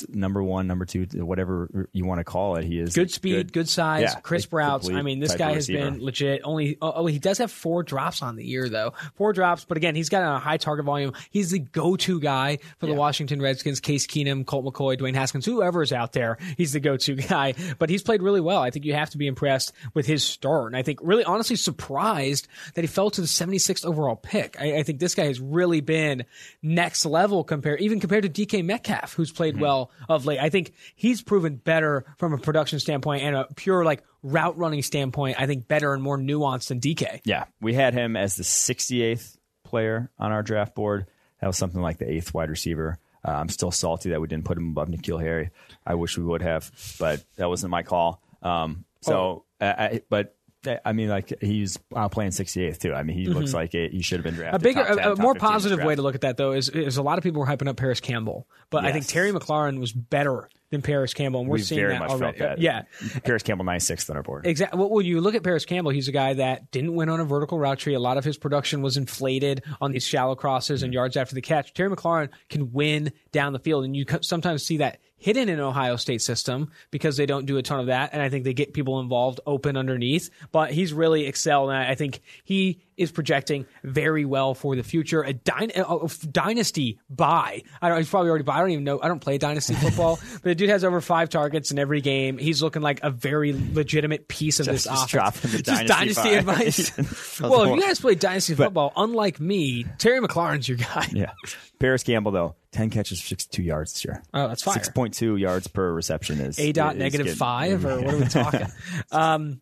number 0.09 0.43
one, 0.43 0.67
number 0.67 0.85
two, 0.87 1.07
whatever 1.15 1.89
you 1.93 2.07
want 2.07 2.19
to 2.19 2.25
call 2.25 2.57
it. 2.57 2.65
He 2.65 2.79
is 2.79 2.95
Good 2.95 3.11
speed, 3.11 3.53
good, 3.53 3.69
size, 3.69 4.03
Yeah, 4.03 4.21
crisp 4.21 4.53
routes. 4.53 4.89
I 4.89 5.03
mean, 5.03 5.21
this 5.21 5.35
guy 5.35 5.53
has 5.53 5.67
been 5.67 6.03
legit. 6.03 6.41
Only 6.45 6.79
oh, 6.81 6.93
oh, 6.97 7.07
he 7.07 7.19
does 7.19 7.39
have 7.39 7.51
four 7.51 7.83
drops 7.83 8.23
on 8.23 8.37
the 8.37 8.45
year 8.45 8.69
though. 8.69 8.95
Four 9.17 9.33
drops, 9.33 9.65
but 9.65 9.77
again, 9.77 9.95
he's 9.95 10.09
got 10.09 10.23
a 10.37 10.39
high 10.39 10.57
target 10.57 10.87
volume. 10.87 11.13
He's 11.31 11.51
the 11.51 11.59
go-to 11.59 12.19
guy 12.21 12.59
for 12.79 12.87
the 12.87 12.93
Yeah. 12.93 12.99
Washington 12.99 13.43
Redskins. 13.43 13.81
Case 13.81 14.07
Keenum, 14.07 14.47
Colt 14.47 14.65
McCoy, 14.65 14.99
Dwayne 14.99 15.15
Haskins, 15.15 15.45
whoever's 15.45 15.93
out 15.93 16.13
there, 16.13 16.39
he's 16.57 16.73
the 16.73 16.81
go-to 16.81 17.15
guy. 17.17 17.55
But 17.79 17.91
he's 17.91 18.03
played 18.03 18.23
really 18.23 18.41
well. 18.41 18.63
I 18.63 18.71
think 18.71 18.85
you 18.87 18.95
have 18.95 19.11
to 19.11 19.19
be 19.19 19.27
impressed 19.27 19.73
with 19.93 20.07
his 20.07 20.25
start. 20.25 20.69
And 20.69 20.77
I 20.77 20.83
think 20.83 21.01
really, 21.03 21.25
honestly, 21.25 21.57
surprised 21.57 22.49
that 22.75 22.81
he 22.83 22.87
fell 22.89 23.11
to 23.11 23.21
the 23.21 23.27
76th 23.27 23.85
overall 23.85 24.17
pick. 24.17 24.57
I, 24.61 24.79
I 24.79 24.83
think 24.83 24.99
this 24.99 25.15
guy 25.15 25.27
has 25.27 25.41
really 25.41 25.81
been 25.81 26.25
next 26.63 27.05
level 27.05 27.45
compared, 27.55 27.81
even 27.81 28.01
compared 28.01 28.23
to 28.23 28.47
DK 28.47 28.65
Metcalf, 28.65 29.15
who's 29.15 29.33
played 29.33 29.59
well 29.61 29.91
of 30.09 30.27
late. 30.27 30.39
I 30.41 30.51
think 30.51 30.73
he's 30.95 31.23
proven 31.23 31.57
better 31.57 32.05
from 32.19 32.33
a 32.33 32.39
production 32.39 32.79
standpoint 32.81 33.23
and 33.23 33.37
a 33.37 33.47
pure 33.57 33.85
like 33.85 34.03
route 34.23 34.57
running 34.59 34.83
standpoint. 34.83 35.37
I 35.41 35.47
think 35.47 35.69
better 35.69 35.93
and 35.95 36.03
more 36.03 36.19
nuanced 36.19 36.69
than 36.69 36.81
DK. 36.81 37.21
Yeah, 37.25 37.45
we 37.61 37.75
had 37.75 37.95
him 37.95 38.17
as 38.17 38.37
the 38.37 38.43
68th 38.45 39.37
player 39.65 40.11
on 40.19 40.33
our 40.33 40.43
draft 40.43 40.75
board. 40.75 41.07
That 41.41 41.47
was 41.49 41.57
something 41.59 41.81
like 41.81 41.99
the 41.99 42.11
eighth 42.11 42.33
wide 42.35 42.51
receiver. 42.51 42.99
Uh, 43.27 43.31
I'm 43.33 43.49
still 43.49 43.71
salty 43.71 44.11
that 44.11 44.21
we 44.21 44.29
didn't 44.29 44.45
put 44.45 44.59
him 44.59 44.69
above 44.71 44.89
N'Keal 44.89 45.21
Harry. 45.21 45.51
I 45.87 45.95
wish 45.95 46.17
we 46.19 46.25
would 46.25 46.43
have, 46.43 46.71
but 46.99 47.25
that 47.37 47.49
wasn't 47.49 47.71
my 47.71 47.83
call. 47.83 48.23
Um, 48.43 48.85
so, 49.01 49.45
Oh. 49.61 49.65
uh, 49.67 49.75
I, 49.79 50.01
but 50.11 50.37
I 50.85 50.93
mean, 50.93 51.09
like 51.09 51.33
he's 51.41 51.79
uh, 51.95 52.09
playing 52.09 52.31
68th 52.31 52.79
too. 52.79 52.95
I 52.95 53.03
mean, 53.03 53.17
he 53.17 53.27
looks 53.27 53.53
like 53.55 53.75
it, 53.75 53.93
he 53.93 54.03
should 54.03 54.19
have 54.19 54.25
been 54.25 54.35
drafted. 54.35 54.61
Mm-hmm. 54.61 54.81
A 54.81 54.83
bigger, 54.83 54.89
top 54.89 54.99
10, 54.99 55.09
a, 55.09 55.13
a 55.13 55.17
more 55.17 55.35
15 55.35 55.49
in 55.49 55.55
this 55.55 55.63
positive 55.63 55.87
way 55.87 55.95
to 55.95 56.03
look 56.03 56.15
at 56.15 56.21
that 56.23 56.37
though 56.37 56.53
is, 56.53 56.69
is 56.69 56.97
a 56.97 57.03
lot 57.03 57.19
of 57.19 57.25
people 57.25 57.41
were 57.41 57.47
hyping 57.47 57.69
up 57.69 57.77
Parris 57.77 58.01
Campbell, 58.01 58.47
but 58.71 58.85
I 58.85 58.93
think 58.93 59.07
Terry 59.07 59.33
McLaurin 59.33 59.79
was 59.81 59.93
better 59.93 60.49
than 60.71 60.83
Parris 60.83 61.15
Campbell, 61.15 61.41
and 61.41 61.49
we're 61.49 61.55
We 61.55 61.63
seeing 61.63 61.81
very 61.81 61.93
that 61.93 62.01
much 62.01 62.11
already. 62.11 62.39
felt 62.39 62.51
that. 62.57 62.61
Yeah, 62.61 62.83
Parris 63.23 63.43
Campbell 63.43 63.65
96th 63.65 64.11
on 64.11 64.17
our 64.17 64.23
board. 64.23 64.47
Exactly. 64.47 64.79
Well, 64.79 64.91
when 64.91 65.07
you 65.07 65.21
look 65.21 65.35
at 65.35 65.43
Parris 65.43 65.65
Campbell, 65.65 65.93
he's 65.93 66.09
a 66.09 66.13
guy 66.13 66.35
that 66.35 66.71
didn't 66.71 66.95
win 66.95 67.09
on 67.09 67.21
a 67.21 67.25
vertical 67.25 67.59
route 67.59 67.79
tree. 67.79 67.95
A 67.95 68.01
lot 68.01 68.17
of 68.17 68.25
his 68.25 68.37
production 68.37 68.83
was 68.83 68.97
inflated 68.97 69.63
on 69.81 69.93
these 69.93 70.05
shallow 70.07 70.35
crosses 70.35 70.83
and 70.83 70.93
yards 70.93 71.17
after 71.17 71.35
the 71.35 71.43
catch. 71.43 71.75
Terry 71.75 71.91
McLaurin 71.95 72.31
can 72.49 72.73
win 72.73 73.13
down 73.31 73.53
the 73.53 73.59
field, 73.59 73.85
and 73.85 73.95
you 73.95 74.05
sometimes 74.23 74.65
see 74.65 74.79
that 74.79 74.99
hidden 75.25 75.49
in 75.49 75.59
Ohio 75.59 75.97
State 75.97 76.21
system 76.21 76.71
because 76.91 77.17
they 77.17 77.25
don't 77.25 77.47
do 77.47 77.57
a 77.57 77.63
ton 77.63 77.81
of 77.81 77.87
that, 77.87 78.11
and 78.13 78.21
I 78.21 78.29
think 78.29 78.45
they 78.45 78.53
get 78.53 78.75
people 78.75 79.01
involved 79.01 79.41
open 79.47 79.75
underneath. 79.75 80.29
But 80.53 80.71
he's 80.71 80.93
really 80.93 81.25
excelled, 81.25 81.71
and 81.71 81.79
I 81.79 81.93
I 81.93 81.95
think 81.95 82.21
he 82.45 82.83
is 82.97 83.11
projecting 83.13 83.67
very 83.83 84.25
well 84.25 84.55
for 84.55 84.77
the 84.77 84.83
future. 84.83 85.23
A, 85.23 85.35
dyn- 85.35 85.73
a 85.75 86.27
dynasty 86.27 86.99
buy. 87.11 87.63
I 87.81 87.89
don't. 87.89 87.99
He's 87.99 88.09
probably 88.09 88.31
already. 88.31 88.45
Buy. 88.45 88.57
I 88.57 88.61
don't 88.61 88.71
even 88.71 88.85
know. 88.85 89.01
I 89.01 89.09
don't 89.09 89.21
play 89.21 89.39
dynasty 89.39 89.75
football, 89.75 90.19
but 90.35 90.43
the 90.43 90.55
dude 90.55 90.69
has 90.71 90.85
over 90.85 91.01
five 91.01 91.29
targets 91.29 91.71
in 91.71 91.79
every 91.79 92.01
game. 92.01 92.39
He's 92.39 92.63
looking 92.63 92.83
like 92.83 93.03
a 93.03 93.11
very 93.11 93.53
legitimate 93.73 94.29
piece 94.29 94.61
of 94.61 94.67
this 94.67 94.85
just 94.85 94.95
offense. 94.95 95.11
dropping 95.11 95.51
the 95.51 95.63
Just 95.63 95.87
dynasty 95.87 96.23
dynasty 96.23 96.35
advice. 96.35 96.99
well, 97.41 97.65
if 97.65 97.77
you 97.77 97.83
guys 97.83 98.01
play 98.01 98.15
dynasty 98.15 98.55
football, 98.55 98.93
unlike 98.97 99.41
me, 99.41 99.85
Terry 99.99 100.21
McLaurin's 100.21 100.69
your 100.69 100.79
guy. 100.79 101.09
Yeah. 101.13 101.33
Parris 101.79 102.03
Campbell 102.03 102.33
though, 102.33 102.55
10 102.73 102.91
catches 102.91 103.21
for 103.21 103.29
62 103.29 103.63
yards 103.63 103.93
this 103.93 104.05
year. 104.05 104.23
Oh, 104.33 104.49
that's 104.49 104.63
fire. 104.63 104.79
6.2 104.79 105.39
yards 105.39 105.67
per 105.67 105.93
reception 105.93 106.41
is 106.41 106.59
A 106.59 106.73
dot 106.73 106.95
is 106.95 106.99
negative 106.99 107.35
five, 107.37 107.85
or 107.85 108.01
what 108.01 108.15
are 108.15 108.19
we 108.19 108.25
talking? 108.27 108.67
um, 109.11 109.61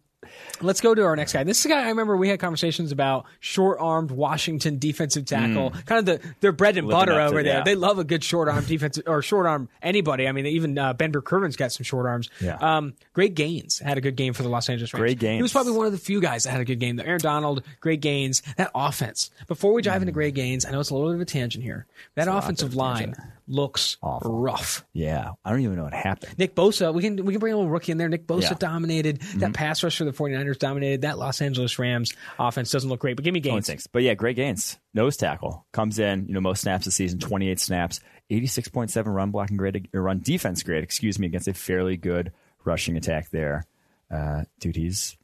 Let's 0.60 0.80
go 0.80 0.94
to 0.94 1.02
our 1.04 1.16
next 1.16 1.32
guy. 1.32 1.42
This 1.44 1.58
is 1.60 1.66
a 1.66 1.68
guy 1.68 1.84
I 1.84 1.88
remember 1.88 2.16
we 2.16 2.28
had 2.28 2.38
conversations 2.38 2.92
about 2.92 3.26
short 3.40 3.78
armed 3.80 4.10
Washington 4.12 4.78
defensive 4.78 5.24
tackle, 5.24 5.70
kind 5.86 5.98
of 5.98 6.06
the 6.06 6.34
their 6.40 6.52
bread 6.52 6.76
and 6.76 6.86
Living 6.86 7.00
butter 7.00 7.12
up 7.20 7.30
to- 7.30 7.34
over 7.34 7.42
there. 7.42 7.58
yeah. 7.58 7.64
They 7.64 7.74
love 7.74 7.98
a 7.98 8.04
good 8.04 8.22
short 8.22 8.48
arm 8.48 8.64
defensive 8.64 9.04
or 9.06 9.22
short 9.22 9.46
arm 9.46 9.68
anybody. 9.82 10.28
I 10.28 10.32
mean, 10.32 10.46
even 10.46 10.78
uh, 10.78 10.92
Ben 10.92 11.10
Burr-Kirven's 11.10 11.56
got 11.56 11.72
some 11.72 11.84
short 11.84 12.06
arms. 12.06 12.30
Yeah. 12.40 12.56
Um, 12.60 12.94
Greg 13.12 13.34
Gaines 13.34 13.78
had 13.80 13.98
a 13.98 14.00
good 14.00 14.16
game 14.16 14.32
for 14.32 14.42
the 14.44 14.48
Los 14.48 14.68
Angeles 14.68 14.92
Rams. 14.94 15.00
Greg 15.00 15.18
Gaines. 15.18 15.38
He 15.38 15.42
was 15.42 15.52
probably 15.52 15.72
one 15.72 15.86
of 15.86 15.92
the 15.92 15.98
few 15.98 16.20
guys 16.20 16.44
that 16.44 16.50
had 16.50 16.60
a 16.60 16.64
good 16.64 16.78
game. 16.78 16.96
The 16.96 17.06
Aaron 17.06 17.20
Donald, 17.20 17.62
Greg 17.80 18.00
Gaines, 18.00 18.42
that 18.56 18.70
offense. 18.74 19.30
Before 19.48 19.72
we 19.72 19.82
dive 19.82 20.02
into 20.02 20.12
Greg 20.12 20.34
Gaines, 20.34 20.64
I 20.64 20.70
know 20.70 20.80
it's 20.80 20.90
a 20.90 20.94
little 20.94 21.10
bit 21.10 21.16
of 21.16 21.20
a 21.22 21.24
tangent 21.24 21.64
here. 21.64 21.86
That 22.14 22.28
offensive 22.28 22.74
line 22.76 23.14
looks 23.48 23.96
rough. 24.24 24.84
Yeah, 24.92 25.32
I 25.44 25.50
don't 25.50 25.60
even 25.60 25.76
know 25.76 25.84
what 25.84 25.94
happened. 25.94 26.34
Nick 26.38 26.54
Bosa, 26.54 26.92
we 26.94 27.02
can 27.02 27.24
we 27.24 27.32
can 27.32 27.40
bring 27.40 27.52
a 27.52 27.56
little 27.56 27.70
rookie 27.70 27.92
in 27.92 27.98
there. 27.98 28.08
Nick 28.08 28.26
Bosa 28.26 28.42
Yeah. 28.42 28.48
Mm-hmm. 28.50 28.58
dominated. 28.58 29.20
That 29.36 29.52
pass 29.54 29.82
rush 29.82 29.98
for 29.98 30.04
the 30.04 30.12
49ers 30.12 30.58
dominated. 30.58 31.02
That 31.02 31.18
Los 31.18 31.40
Angeles 31.42 31.78
Rams 31.78 32.12
offense 32.38 32.70
doesn't 32.70 32.88
look 32.88 33.00
great. 33.00 33.16
But 33.16 33.24
give 33.24 33.34
me 33.34 33.40
Gaines. 33.40 33.66
thinks. 33.66 33.86
But 33.86 34.02
yeah, 34.02 34.14
Greg 34.14 34.36
Gaines, 34.36 34.78
nose 34.94 35.16
tackle, 35.16 35.66
comes 35.72 35.98
in, 35.98 36.26
you 36.28 36.34
know, 36.34 36.40
most 36.40 36.62
snaps 36.62 36.84
this 36.84 36.94
season, 36.94 37.18
28 37.18 37.58
snaps, 37.60 38.00
86.7 38.30 39.06
run 39.06 39.30
blocking 39.30 39.56
grade, 39.56 39.88
or 39.92 40.02
run 40.02 40.20
defense 40.20 40.62
grade, 40.62 40.82
excuse 40.84 41.18
me, 41.18 41.26
against 41.26 41.48
a 41.48 41.54
fairly 41.54 41.96
good 41.96 42.32
rushing 42.64 42.96
attack 42.96 43.30
there. 43.30 43.66
Uh, 44.10 44.44
dude, 44.60 44.76
he's, 44.76 45.16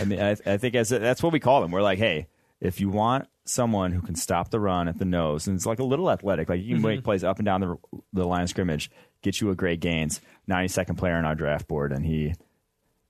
I 0.00 0.04
mean, 0.04 0.20
I, 0.20 0.36
I 0.46 0.56
think 0.56 0.74
as 0.74 0.88
that's 0.88 1.22
what 1.22 1.32
we 1.32 1.40
call 1.40 1.62
him. 1.64 1.70
We're 1.70 1.82
like, 1.82 1.98
hey, 1.98 2.28
if 2.60 2.80
you 2.80 2.88
want 2.88 3.28
someone 3.48 3.92
who 3.92 4.02
can 4.02 4.14
stop 4.16 4.50
the 4.50 4.60
run 4.60 4.88
at 4.88 4.98
the 4.98 5.04
nose, 5.04 5.46
and 5.46 5.56
it's 5.56 5.66
like 5.66 5.78
a 5.78 5.84
little 5.84 6.10
athletic, 6.10 6.48
like 6.48 6.60
you 6.60 6.74
can 6.74 6.76
Mm-hmm. 6.78 6.86
make 6.86 7.04
plays 7.04 7.24
up 7.24 7.38
and 7.38 7.46
down 7.46 7.60
the, 7.60 7.76
the 8.12 8.26
line 8.26 8.42
of 8.42 8.48
scrimmage, 8.48 8.90
get 9.22 9.40
you 9.40 9.50
a 9.50 9.54
Greg 9.54 9.80
Gaines. 9.80 10.20
92nd 10.50 10.96
player 10.98 11.14
on 11.16 11.24
our 11.24 11.34
draft 11.34 11.66
board, 11.68 11.92
and 11.92 12.04
he, 12.06 12.34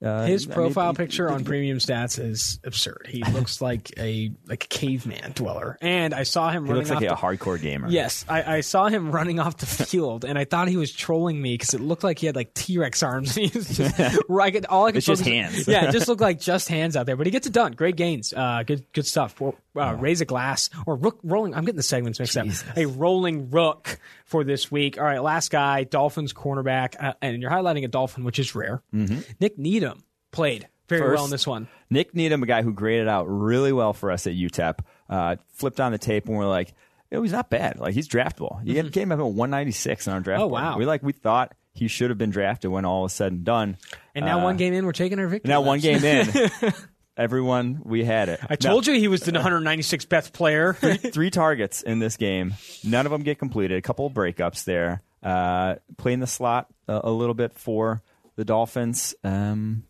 uh, 0.02 0.26
His 0.26 0.46
I 0.46 0.48
mean, 0.48 0.54
profile 0.54 0.92
picture 0.94 1.30
on 1.30 1.44
Premium 1.44 1.78
Stats 1.78 2.22
is 2.22 2.60
absurd. 2.64 3.06
He 3.08 3.22
looks 3.24 3.60
like 3.62 3.92
a 3.98 4.30
like 4.46 4.64
a 4.64 4.68
caveman 4.68 5.32
dweller. 5.34 5.78
And 5.80 6.12
I 6.12 6.24
saw 6.24 6.50
him 6.50 6.64
He 6.64 6.70
running 6.72 6.76
looks 6.76 6.90
like 6.90 7.10
off 7.10 7.18
a 7.18 7.20
the, 7.20 7.36
hardcore 7.36 7.60
gamer. 7.60 7.88
Yes, 7.88 8.24
I, 8.28 8.56
I 8.56 8.60
saw 8.60 8.88
him 8.88 9.10
running 9.12 9.40
off 9.40 9.56
the 9.56 9.66
field, 9.86 10.24
and 10.24 10.38
I 10.38 10.44
thought 10.44 10.68
he 10.68 10.76
was 10.76 10.92
trolling 10.92 11.40
me 11.40 11.54
because 11.54 11.72
it 11.72 11.80
looked 11.80 12.04
like 12.04 12.18
he 12.18 12.26
had 12.26 12.36
like 12.36 12.52
T 12.52 12.78
Rex 12.78 13.02
arms. 13.02 13.36
And 13.36 13.46
he 13.50 13.58
was 13.58 13.68
just, 13.68 14.00
I 14.00 14.50
could, 14.50 14.66
all 14.66 14.84
I 14.84 14.90
could 14.90 14.98
It's 14.98 15.06
just 15.06 15.24
hands. 15.24 15.66
Yeah, 15.66 15.88
it 15.88 15.92
just 15.92 16.08
looked 16.08 16.20
like 16.20 16.40
just 16.40 16.68
hands 16.68 16.96
out 16.96 17.06
there. 17.06 17.16
But 17.16 17.26
he 17.26 17.30
gets 17.30 17.46
it 17.46 17.52
done. 17.52 17.72
Greg 17.72 17.96
Gaines. 17.96 18.32
Uh, 18.32 18.62
good 18.66 18.84
good 18.92 19.06
stuff. 19.06 19.40
Uh, 19.40 19.94
Raise 19.94 20.20
a 20.20 20.24
glass 20.24 20.70
or 20.86 20.96
rook 20.96 21.18
rolling. 21.22 21.54
I'm 21.54 21.64
getting 21.64 21.76
the 21.76 21.82
segments 21.82 22.18
mixed 22.18 22.34
Jesus. 22.34 22.68
up. 22.68 22.76
A 22.76 22.86
rolling 22.86 23.50
rook 23.50 23.98
for 24.26 24.44
this 24.44 24.70
week. 24.70 24.98
All 24.98 25.04
right, 25.04 25.22
last 25.22 25.50
guy, 25.50 25.82
Dolphins 25.84 26.32
cornerback, 26.32 26.94
uh, 27.02 27.14
and 27.22 27.40
you're 27.40 27.50
highlighting 27.50 27.84
a 27.84 27.88
Dolphin, 27.88 28.22
which 28.24 28.38
is 28.38 28.54
rare. 28.54 28.82
Nick 28.92 29.58
Needham 29.58 30.04
played 30.30 30.68
very 30.88 31.00
Mm-hmm. 31.00 31.08
First- 31.10 31.16
well 31.18 31.24
in 31.24 31.30
this 31.30 31.46
one. 31.46 31.68
Nick 31.90 32.14
Needham, 32.14 32.42
a 32.42 32.46
guy 32.46 32.62
who 32.62 32.72
graded 32.72 33.08
out 33.08 33.24
really 33.24 33.72
well 33.72 33.92
for 33.92 34.10
us 34.12 34.26
at 34.26 34.34
UTEP, 34.34 34.80
uh, 35.08 35.36
flipped 35.52 35.80
on 35.80 35.92
the 35.92 35.98
tape 35.98 36.26
and 36.28 36.36
we're 36.36 36.46
like, 36.46 36.74
oh, 37.12 37.22
he's 37.22 37.32
not 37.32 37.48
bad. 37.50 37.78
Like 37.78 37.94
he's 37.94 38.08
draftable. 38.08 38.62
He 38.64 38.74
mm 38.74 38.92
came 38.92 39.10
up 39.12 39.18
at 39.20 39.24
196 39.24 40.06
in 40.06 40.12
our 40.12 40.20
draft. 40.20 40.38
Mm-hmm. 40.40 40.44
Oh, 40.44 40.48
board. 40.48 40.62
wow. 40.62 40.78
We 40.78 40.84
like 40.86 41.02
we 41.04 41.12
thought 41.12 41.54
he 41.72 41.86
should 41.88 42.10
have 42.10 42.18
been 42.18 42.30
drafted 42.30 42.70
when 42.70 42.84
all 42.84 43.02
was 43.02 43.12
said 43.12 43.32
and 43.32 43.44
done. 43.44 43.76
And 44.14 44.24
now 44.24 44.40
Uh, 44.40 44.44
one 44.44 44.56
game 44.56 44.72
in, 44.74 44.84
we're 44.86 44.92
taking 44.92 45.18
our 45.20 45.28
victory. 45.28 45.48
Now 45.48 45.60
one 45.60 45.78
game 45.80 46.02
in, 46.04 46.26
everyone 47.16 47.80
we 47.84 48.04
had 48.04 48.28
it. 48.28 48.40
I 48.48 48.56
told 48.56 48.86
you 48.86 48.94
he 48.94 49.08
was 49.08 49.22
the 49.22 49.32
196th 49.32 50.08
best 50.08 50.32
player. 50.32 50.74
three 50.74 51.30
targets 51.30 51.82
in 51.82 51.98
this 51.98 52.16
game. 52.16 52.54
None 52.84 53.06
of 53.06 53.12
them 53.12 53.22
get 53.22 53.38
completed. 53.38 53.78
A 53.78 53.82
couple 53.82 54.06
of 54.06 54.12
breakups 54.12 54.64
there. 54.64 55.02
Uh, 55.22 55.76
playing 55.96 56.20
the 56.20 56.26
slot 56.26 56.68
a, 56.86 57.00
a 57.04 57.10
little 57.10 57.34
bit 57.34 57.58
for 57.58 58.02
the 58.36 58.44
Dolphins. 58.44 59.14
Um, 59.24 59.84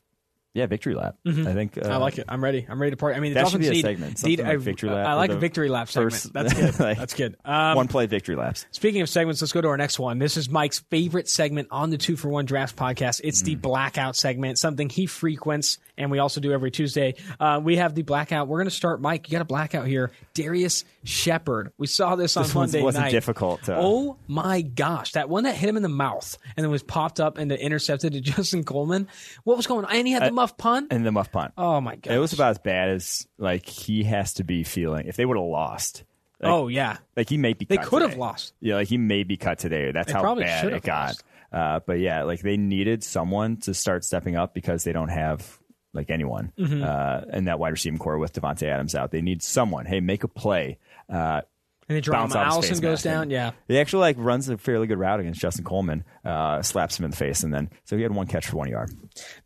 yeah, 0.57 0.66
victory 0.66 0.94
lap. 0.94 1.16
I 1.26 1.32
think. 1.32 1.76
Uh, 1.78 1.82
Mm-hmm. 1.82 1.92
I 1.92 1.96
like 1.98 2.18
it. 2.18 2.24
I'm 2.28 2.42
ready. 2.42 2.66
I'm 2.68 2.80
ready 2.80 2.90
to 2.92 2.96
party. 2.96 3.16
I 3.16 3.20
mean, 3.20 3.32
the 3.32 3.40
That 3.40 3.48
should 3.48 3.61
Dolphins 3.61 3.64
be 3.64 3.68
a 3.68 3.72
need, 3.72 3.82
segment, 3.82 4.24
need 4.24 4.40
like 4.40 4.59
victory 4.59 4.90
lap 4.90 5.07
I 5.07 5.14
like 5.14 5.30
the 5.30 5.36
a 5.36 5.40
victory 5.40 5.68
lap 5.68 5.88
segment. 5.88 6.12
first- 6.14 6.32
That's 6.32 6.52
good. 6.54 6.80
like, 6.80 6.98
That's 6.98 7.14
good. 7.14 7.36
Um, 7.44 7.76
one 7.76 7.88
play 7.88 8.07
victory 8.07 8.34
laps. 8.36 8.66
Speaking 8.72 9.02
of 9.02 9.09
segments, 9.09 9.40
let's 9.42 9.52
go 9.52 9.61
to 9.61 9.68
our 9.68 9.76
next 9.76 9.98
one. 9.98 10.18
This 10.18 10.36
is 10.36 10.48
Mike's 10.48 10.80
favorite 10.90 11.28
segment 11.28 11.68
on 11.70 11.90
the 11.90 11.98
Two 11.98 12.16
for 12.16 12.28
One 12.28 12.44
Drafts 12.46 12.74
podcast. 12.74 13.20
It's 13.22 13.42
Mm. 13.42 13.44
the 13.44 13.54
blackout 13.57 14.16
segment, 14.16 14.59
something 14.59 14.88
he 14.88 15.07
frequents, 15.07 15.78
and 15.98 16.11
we 16.11 16.18
also 16.18 16.40
do 16.40 16.52
every 16.52 16.70
Tuesday. 16.70 17.14
Uh, 17.38 17.61
we 17.62 17.76
have 17.76 17.94
the 17.94 18.02
blackout. 18.02 18.48
We're 18.48 18.59
going 18.59 18.68
to 18.70 18.74
start, 18.74 19.00
Mike. 19.00 19.28
You 19.28 19.32
got 19.32 19.42
a 19.42 19.46
blackout 19.46 19.86
here. 19.86 20.11
Darrius 20.34 20.84
Shepherd. 21.04 21.72
We 21.78 21.86
saw 21.86 22.16
this 22.16 22.36
on 22.36 22.42
This 22.44 22.54
one 22.54 22.62
Monday 22.66 22.82
wasn't 22.82 23.04
night. 23.04 23.11
difficult 23.11 23.62
to- 23.64 23.76
Oh 23.78 24.16
my 24.26 24.61
gosh, 24.62 25.12
that 25.12 25.28
one 25.28 25.44
that 25.44 25.54
hit 25.54 25.68
him 25.68 25.76
in 25.76 25.82
the 25.82 25.88
mouth 25.88 26.36
and 26.57 26.64
then 26.64 26.70
was 26.70 26.82
popped 26.82 27.20
up 27.20 27.38
and 27.38 27.50
intercepted 27.52 28.12
to 28.12 28.20
Justin 28.36 28.64
Coleman. 28.64 29.09
What 29.44 29.57
was 29.57 29.66
going 29.66 29.84
on? 29.84 29.92
And 29.94 30.07
he 30.07 30.12
had 30.12 30.22
the 30.24 30.32
muff 30.47 30.57
punt. 30.57 30.88
and 30.90 31.05
the 31.05 31.12
muff 31.12 31.30
punt. 31.32 31.53
Oh 31.59 31.80
my 31.80 31.97
god! 31.97 32.14
It 32.14 32.18
was 32.18 32.32
about 32.32 32.51
as 32.51 32.59
bad 32.59 32.88
as 32.90 33.26
like 33.38 33.66
he 33.66 34.05
has 34.05 34.34
to 34.34 34.44
be 34.44 34.62
feeling 34.64 35.07
if 35.07 35.16
they 35.16 35.24
would 35.26 35.36
have 35.36 35.47
lost. 35.47 36.05
Like, 36.40 36.53
oh 36.53 36.68
yeah, 36.68 36.99
like 37.16 37.28
he 37.28 37.36
may 37.38 37.53
be. 37.55 37.64
They 37.64 37.78
could 37.78 38.03
have 38.03 38.16
lost. 38.16 38.53
Yeah, 38.61 38.74
like 38.76 38.88
he 38.88 38.99
may 38.99 39.24
be 39.24 39.36
cut 39.36 39.59
today. 39.59 39.90
That's 39.92 40.09
They 40.09 40.12
how 40.12 40.34
bad 40.34 40.72
it 40.72 40.82
got. 40.82 41.16
Uh, 41.53 41.80
but 41.86 41.99
yeah, 41.99 42.24
like 42.24 42.40
they 42.40 42.57
needed 42.57 43.03
someone 43.03 43.57
to 43.59 43.72
start 43.72 44.05
stepping 44.05 44.36
up 44.36 44.53
because 44.55 44.84
they 44.84 44.92
don't 44.92 45.09
have 45.09 45.59
like 45.94 46.11
anyone 46.11 46.53
Mm-hmm. 46.59 46.82
uh, 46.82 47.36
in 47.36 47.44
that 47.47 47.59
wide 47.59 47.70
receiving 47.70 47.99
core 47.99 48.18
with 48.18 48.34
Davante 48.34 48.64
Adams 48.68 48.94
out. 48.94 49.11
They 49.12 49.22
need 49.22 49.42
someone. 49.42 49.86
Hey, 49.86 50.01
make 50.01 50.24
a 50.24 50.28
play. 50.28 50.78
Uh, 51.09 51.40
and 51.88 51.97
then 52.05 52.12
bounce 52.12 52.32
Jerome 52.34 52.47
Allison 52.47 52.78
goes 52.80 53.03
down. 53.03 53.22
And 53.22 53.30
Yeah, 53.32 53.53
he 53.68 53.78
actually 53.78 54.01
like 54.01 54.16
runs 54.18 54.49
a 54.51 54.59
fairly 54.59 54.86
good 54.88 54.99
route 54.99 55.20
against 55.20 55.40
Justin 55.40 55.64
Coleman, 55.64 56.05
uh, 56.24 56.61
slaps 56.61 56.99
him 56.99 57.05
in 57.07 57.12
the 57.12 57.16
face, 57.16 57.44
and 57.44 57.55
then 57.55 57.70
so 57.84 57.97
he 57.97 58.03
had 58.03 58.12
one 58.12 58.26
catch 58.26 58.49
for 58.49 58.57
one 58.59 58.68
yard. 58.68 58.90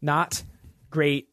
not 0.01 0.43
great. 0.91 1.29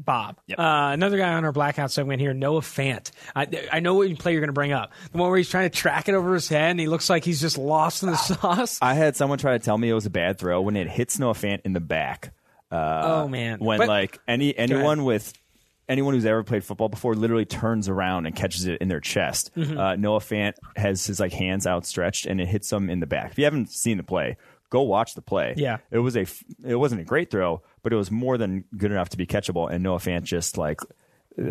Bob. 0.00 0.36
Yep. 0.46 0.60
Uh, 0.60 0.90
another 0.92 1.18
guy 1.18 1.32
on 1.32 1.44
our 1.44 1.50
blackout 1.50 1.90
segment 1.90 2.20
here, 2.20 2.32
Noah 2.32 2.60
Fant. 2.60 3.10
I, 3.34 3.48
I 3.72 3.80
know 3.80 3.94
what 3.94 4.16
play 4.18 4.30
you're 4.30 4.40
going 4.40 4.48
to 4.48 4.52
bring 4.52 4.70
up. 4.70 4.92
The 5.10 5.18
one 5.18 5.28
where 5.28 5.36
he's 5.36 5.50
trying 5.50 5.68
to 5.68 5.76
track 5.76 6.08
it 6.08 6.14
over 6.14 6.34
his 6.34 6.48
head 6.48 6.70
and 6.70 6.78
he 6.78 6.86
looks 6.86 7.10
like 7.10 7.24
he's 7.24 7.40
just 7.40 7.58
lost 7.58 8.04
in 8.04 8.10
the 8.10 8.16
sauce. 8.16 8.78
I 8.80 8.94
had 8.94 9.16
someone 9.16 9.38
try 9.38 9.58
to 9.58 9.64
tell 9.64 9.76
me 9.76 9.88
it 9.88 9.94
was 9.94 10.06
a 10.06 10.10
bad 10.10 10.38
throw 10.38 10.60
when 10.60 10.76
it 10.76 10.88
hits 10.88 11.18
Noah 11.18 11.34
Fant 11.34 11.62
in 11.64 11.72
the 11.72 11.80
back. 11.80 12.32
Uh, 12.70 13.22
oh, 13.24 13.28
man. 13.28 13.58
when 13.58 13.78
But- 13.78 13.88
like 13.88 14.20
any 14.28 14.56
anyone 14.56 15.02
with 15.02 15.32
anyone 15.88 16.14
who's 16.14 16.26
ever 16.26 16.44
played 16.44 16.62
football 16.62 16.88
before 16.88 17.14
literally 17.14 17.46
turns 17.46 17.88
around 17.88 18.26
and 18.26 18.36
catches 18.36 18.66
it 18.66 18.80
in 18.80 18.88
their 18.88 19.00
chest. 19.00 19.50
Mm-hmm. 19.56 19.78
Uh, 19.78 19.96
Noah 19.96 20.20
Fant 20.20 20.52
has 20.76 21.06
his 21.06 21.18
like 21.18 21.32
hands 21.32 21.66
outstretched 21.66 22.26
and 22.26 22.40
it 22.40 22.46
hits 22.46 22.70
him 22.70 22.90
in 22.90 23.00
the 23.00 23.06
back. 23.06 23.32
If 23.32 23.38
you 23.38 23.44
haven't 23.44 23.70
seen 23.70 23.96
the 23.96 24.02
play, 24.02 24.36
go 24.70 24.82
watch 24.82 25.14
the 25.14 25.22
play. 25.22 25.54
Yeah. 25.56 25.78
it 25.90 25.98
was 25.98 26.16
a 26.16 26.26
it 26.64 26.76
wasn't 26.76 27.00
a 27.00 27.04
great 27.04 27.30
throw, 27.30 27.62
but 27.82 27.92
it 27.92 27.96
was 27.96 28.10
more 28.10 28.36
than 28.38 28.64
good 28.76 28.90
enough 28.92 29.08
to 29.10 29.16
be 29.16 29.26
catchable. 29.26 29.70
And 29.70 29.82
Noah 29.82 29.98
Fant 29.98 30.22
just 30.24 30.58
like 30.58 30.80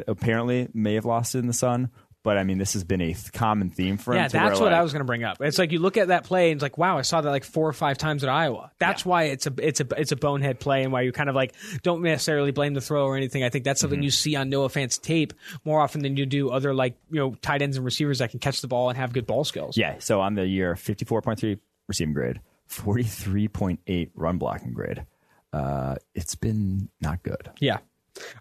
apparently 0.07 0.70
may 0.74 0.95
have 0.95 1.05
lost 1.05 1.36
it 1.36 1.39
in 1.39 1.47
the 1.47 1.53
sun. 1.53 1.89
But 2.24 2.38
I 2.38 2.43
mean, 2.43 2.57
this 2.57 2.74
has 2.74 2.84
been 2.84 2.99
a 2.99 3.13
th- 3.13 3.32
common 3.32 3.70
theme 3.70 3.95
for 3.95 4.11
him. 4.13 4.18
Yeah, 4.18 4.28
that's 4.28 4.59
what 4.59 4.74
I 4.74 4.82
was 4.82 4.91
going 4.91 4.99
to 4.99 5.05
bring 5.05 5.24
up. 5.24 5.38
It's 5.39 5.57
like 5.57 5.72
you 5.72 5.80
look 5.80 5.95
at 5.95 6.09
that 6.09 6.26
play 6.26 6.51
and 6.51 6.57
it's 6.57 6.61
like, 6.63 6.78
wow, 6.78 6.97
I 6.97 7.01
saw 7.03 7.22
that 7.22 7.30
like 7.30 7.45
four 7.45 7.70
or 7.70 7.74
five 7.74 7.97
times 7.97 8.22
at 8.22 8.30
Iowa. 8.30 8.70
That's 8.80 9.05
why 9.05 9.26
it's 9.26 9.47
a 9.47 9.53
it's 9.59 9.80
a 9.80 9.88
it's 9.95 10.11
a 10.11 10.18
bonehead 10.18 10.59
play 10.59 10.84
and 10.84 10.91
why 10.91 11.01
you 11.01 11.13
kind 11.13 11.30
of 11.30 11.36
like 11.36 11.53
don't 11.84 12.01
necessarily 12.01 12.51
blame 12.51 12.74
the 12.74 12.82
throw 12.82 13.05
or 13.05 13.15
anything. 13.15 13.43
I 13.45 13.49
think 13.49 13.63
that's 13.63 13.80
something 13.80 13.99
Mm-hmm. 13.99 14.03
you 14.03 14.11
see 14.11 14.36
on 14.36 14.49
Noah 14.49 14.68
Fant's 14.68 14.97
tape 14.97 15.32
more 15.63 15.80
often 15.80 16.01
than 16.01 16.18
you 16.18 16.26
do 16.26 16.49
other 16.49 16.74
like 16.74 16.97
you 17.09 17.20
know 17.20 17.36
tight 17.36 17.61
ends 17.61 17.78
and 17.78 17.86
receivers 17.86 18.20
that 18.20 18.32
can 18.32 18.41
catch 18.41 18.59
the 18.59 18.68
ball 18.68 18.89
and 18.89 18.97
have 18.97 19.13
good 19.13 19.26
ball 19.28 19.45
skills. 19.45 19.78
Yeah. 19.78 19.95
So 19.99 20.20
on 20.20 20.34
the 20.34 20.45
year, 20.45 20.74
54.3 20.76 21.59
receiving 21.88 22.13
grade, 22.13 22.41
43.8 22.70 24.09
run 24.15 24.38
blocking 24.38 24.74
grade. 24.74 25.05
Uh, 25.53 25.95
it's 26.13 26.36
been 26.36 26.89
not 27.01 27.24
good. 27.24 27.51
Yeah. 27.59 27.80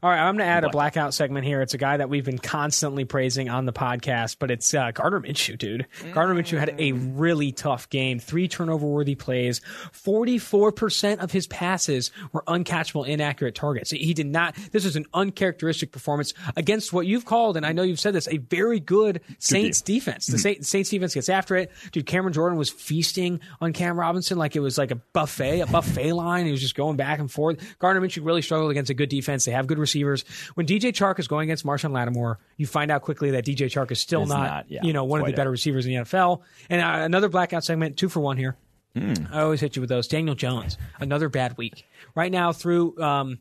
All 0.02 0.10
right, 0.10 0.18
I'm 0.18 0.36
going 0.36 0.46
to 0.46 0.52
add 0.52 0.64
a 0.64 0.68
blackout 0.68 1.14
segment 1.14 1.46
here. 1.46 1.62
It's 1.62 1.74
a 1.74 1.78
guy 1.78 1.96
that 1.96 2.08
we've 2.08 2.24
been 2.24 2.38
constantly 2.38 3.04
praising 3.04 3.48
on 3.48 3.66
the 3.66 3.72
podcast, 3.72 4.36
but 4.38 4.50
it's 4.50 4.72
uh, 4.74 4.90
Gardner 4.92 5.20
Minshew, 5.20 5.58
dude. 5.58 5.86
Gardner 6.12 6.34
Minshew 6.34 6.58
had 6.58 6.74
a 6.78 6.92
really 6.92 7.52
tough 7.52 7.88
game. 7.88 8.18
Three 8.18 8.48
turnover 8.48 8.86
worthy 8.86 9.14
plays. 9.14 9.60
44% 9.92 11.18
of 11.18 11.32
his 11.32 11.46
passes 11.46 12.10
were 12.32 12.42
uncatchable, 12.46 13.06
inaccurate 13.06 13.54
targets. 13.54 13.90
He 13.90 14.14
did 14.14 14.26
not, 14.26 14.54
this 14.72 14.84
was 14.84 14.96
an 14.96 15.06
uncharacteristic 15.14 15.92
performance 15.92 16.34
against 16.56 16.92
what 16.92 17.06
you've 17.06 17.24
called, 17.24 17.56
and 17.56 17.66
I 17.66 17.72
know 17.72 17.82
you've 17.82 18.00
said 18.00 18.14
this, 18.14 18.28
a 18.28 18.38
very 18.38 18.80
good 18.80 19.20
Saints 19.38 19.80
defense. 19.80 20.26
The 20.26 20.38
Sa- 20.38 20.54
Saints 20.60 20.90
defense 20.90 21.14
gets 21.14 21.28
after 21.28 21.56
it. 21.56 21.70
Dude, 21.92 22.06
Cameron 22.06 22.32
Jordan 22.32 22.58
was 22.58 22.70
feasting 22.70 23.40
on 23.60 23.72
Cam 23.72 23.98
Robinson 23.98 24.38
like 24.38 24.56
it 24.56 24.60
was 24.60 24.78
like 24.78 24.90
a 24.90 24.96
buffet, 24.96 25.60
a 25.60 25.66
buffet 25.66 26.12
line. 26.12 26.46
He 26.46 26.52
was 26.52 26.60
just 26.60 26.74
going 26.74 26.96
back 26.96 27.18
and 27.18 27.30
forth. 27.30 27.78
Gardner 27.78 28.00
Minshew 28.00 28.24
really 28.24 28.42
struggled 28.42 28.70
against 28.70 28.90
a 28.90 28.94
good 28.94 29.08
defense. 29.08 29.44
They 29.44 29.52
have 29.52 29.65
good 29.66 29.78
receivers. 29.78 30.24
When 30.54 30.66
DJ 30.66 30.92
Chark 30.92 31.18
is 31.18 31.28
going 31.28 31.48
against 31.48 31.64
Marshon 31.64 31.92
Lattimore, 31.92 32.38
you 32.56 32.66
find 32.66 32.90
out 32.90 33.02
quickly 33.02 33.32
that 33.32 33.44
DJ 33.44 33.66
Chark 33.66 33.90
is 33.90 34.00
still 34.00 34.26
not, 34.26 34.40
not, 34.40 34.70
yeah, 34.70 34.80
you 34.82 34.92
know, 34.92 35.04
one 35.04 35.20
of 35.20 35.26
the 35.26 35.32
better 35.32 35.50
it. 35.50 35.52
receivers 35.52 35.86
in 35.86 35.92
the 35.92 35.98
NFL. 35.98 36.42
And 36.70 36.80
uh, 36.80 37.04
another 37.04 37.28
blackout 37.28 37.64
segment, 37.64 37.96
two 37.96 38.08
for 38.08 38.20
one 38.20 38.36
here. 38.36 38.56
Hmm. 38.96 39.12
I 39.30 39.42
always 39.42 39.60
hit 39.60 39.76
you 39.76 39.82
with 39.82 39.90
those. 39.90 40.08
Daniel 40.08 40.34
Jones, 40.34 40.78
another 40.98 41.28
bad 41.28 41.58
week. 41.58 41.86
Right 42.14 42.32
now, 42.32 42.52
through 42.52 42.98
um, 42.98 43.40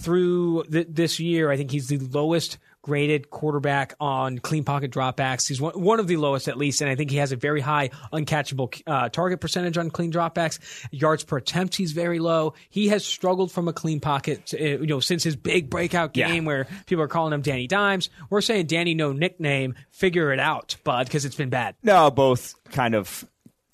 through 0.00 0.62
th- 0.70 0.86
this 0.88 1.18
year, 1.18 1.50
I 1.50 1.56
think 1.56 1.72
he's 1.72 1.88
the 1.88 1.98
lowest 1.98 2.58
graded 2.82 3.30
quarterback 3.30 3.94
on 4.00 4.38
clean 4.38 4.64
pocket 4.64 4.90
dropbacks. 4.90 5.46
He's 5.48 5.60
one, 5.60 5.80
one 5.80 6.00
of 6.00 6.08
the 6.08 6.16
lowest 6.16 6.48
at 6.48 6.58
least, 6.58 6.80
and 6.80 6.90
I 6.90 6.96
think 6.96 7.10
he 7.10 7.18
has 7.18 7.30
a 7.32 7.36
very 7.36 7.60
high 7.60 7.90
uncatchable 8.12 8.82
uh, 8.86 9.08
target 9.08 9.40
percentage 9.40 9.78
on 9.78 9.88
clean 9.90 10.12
dropbacks. 10.12 10.58
Yards 10.90 11.22
per 11.24 11.36
attempt, 11.36 11.76
he's 11.76 11.92
very 11.92 12.18
low. 12.18 12.54
He 12.70 12.88
has 12.88 13.04
struggled 13.04 13.52
from 13.52 13.68
a 13.68 13.72
clean 13.72 14.00
pocket, 14.00 14.52
uh, 14.52 14.62
you 14.64 14.86
know, 14.86 15.00
since 15.00 15.22
his 15.22 15.36
big 15.36 15.70
breakout 15.70 16.12
game 16.12 16.42
Yeah. 16.42 16.46
where 16.46 16.66
people 16.86 17.02
are 17.04 17.08
calling 17.08 17.32
him 17.32 17.40
Danny 17.42 17.66
Dimes. 17.68 18.10
We're 18.30 18.40
saying 18.40 18.66
Danny, 18.66 18.94
no 18.94 19.12
nickname. 19.12 19.74
Figure 19.92 20.32
it 20.32 20.40
out, 20.40 20.76
bud, 20.84 21.06
because 21.06 21.24
it's 21.24 21.36
been 21.36 21.50
bad. 21.50 21.76
No, 21.82 22.10
both 22.10 22.54
kind 22.72 22.94
of 22.96 23.24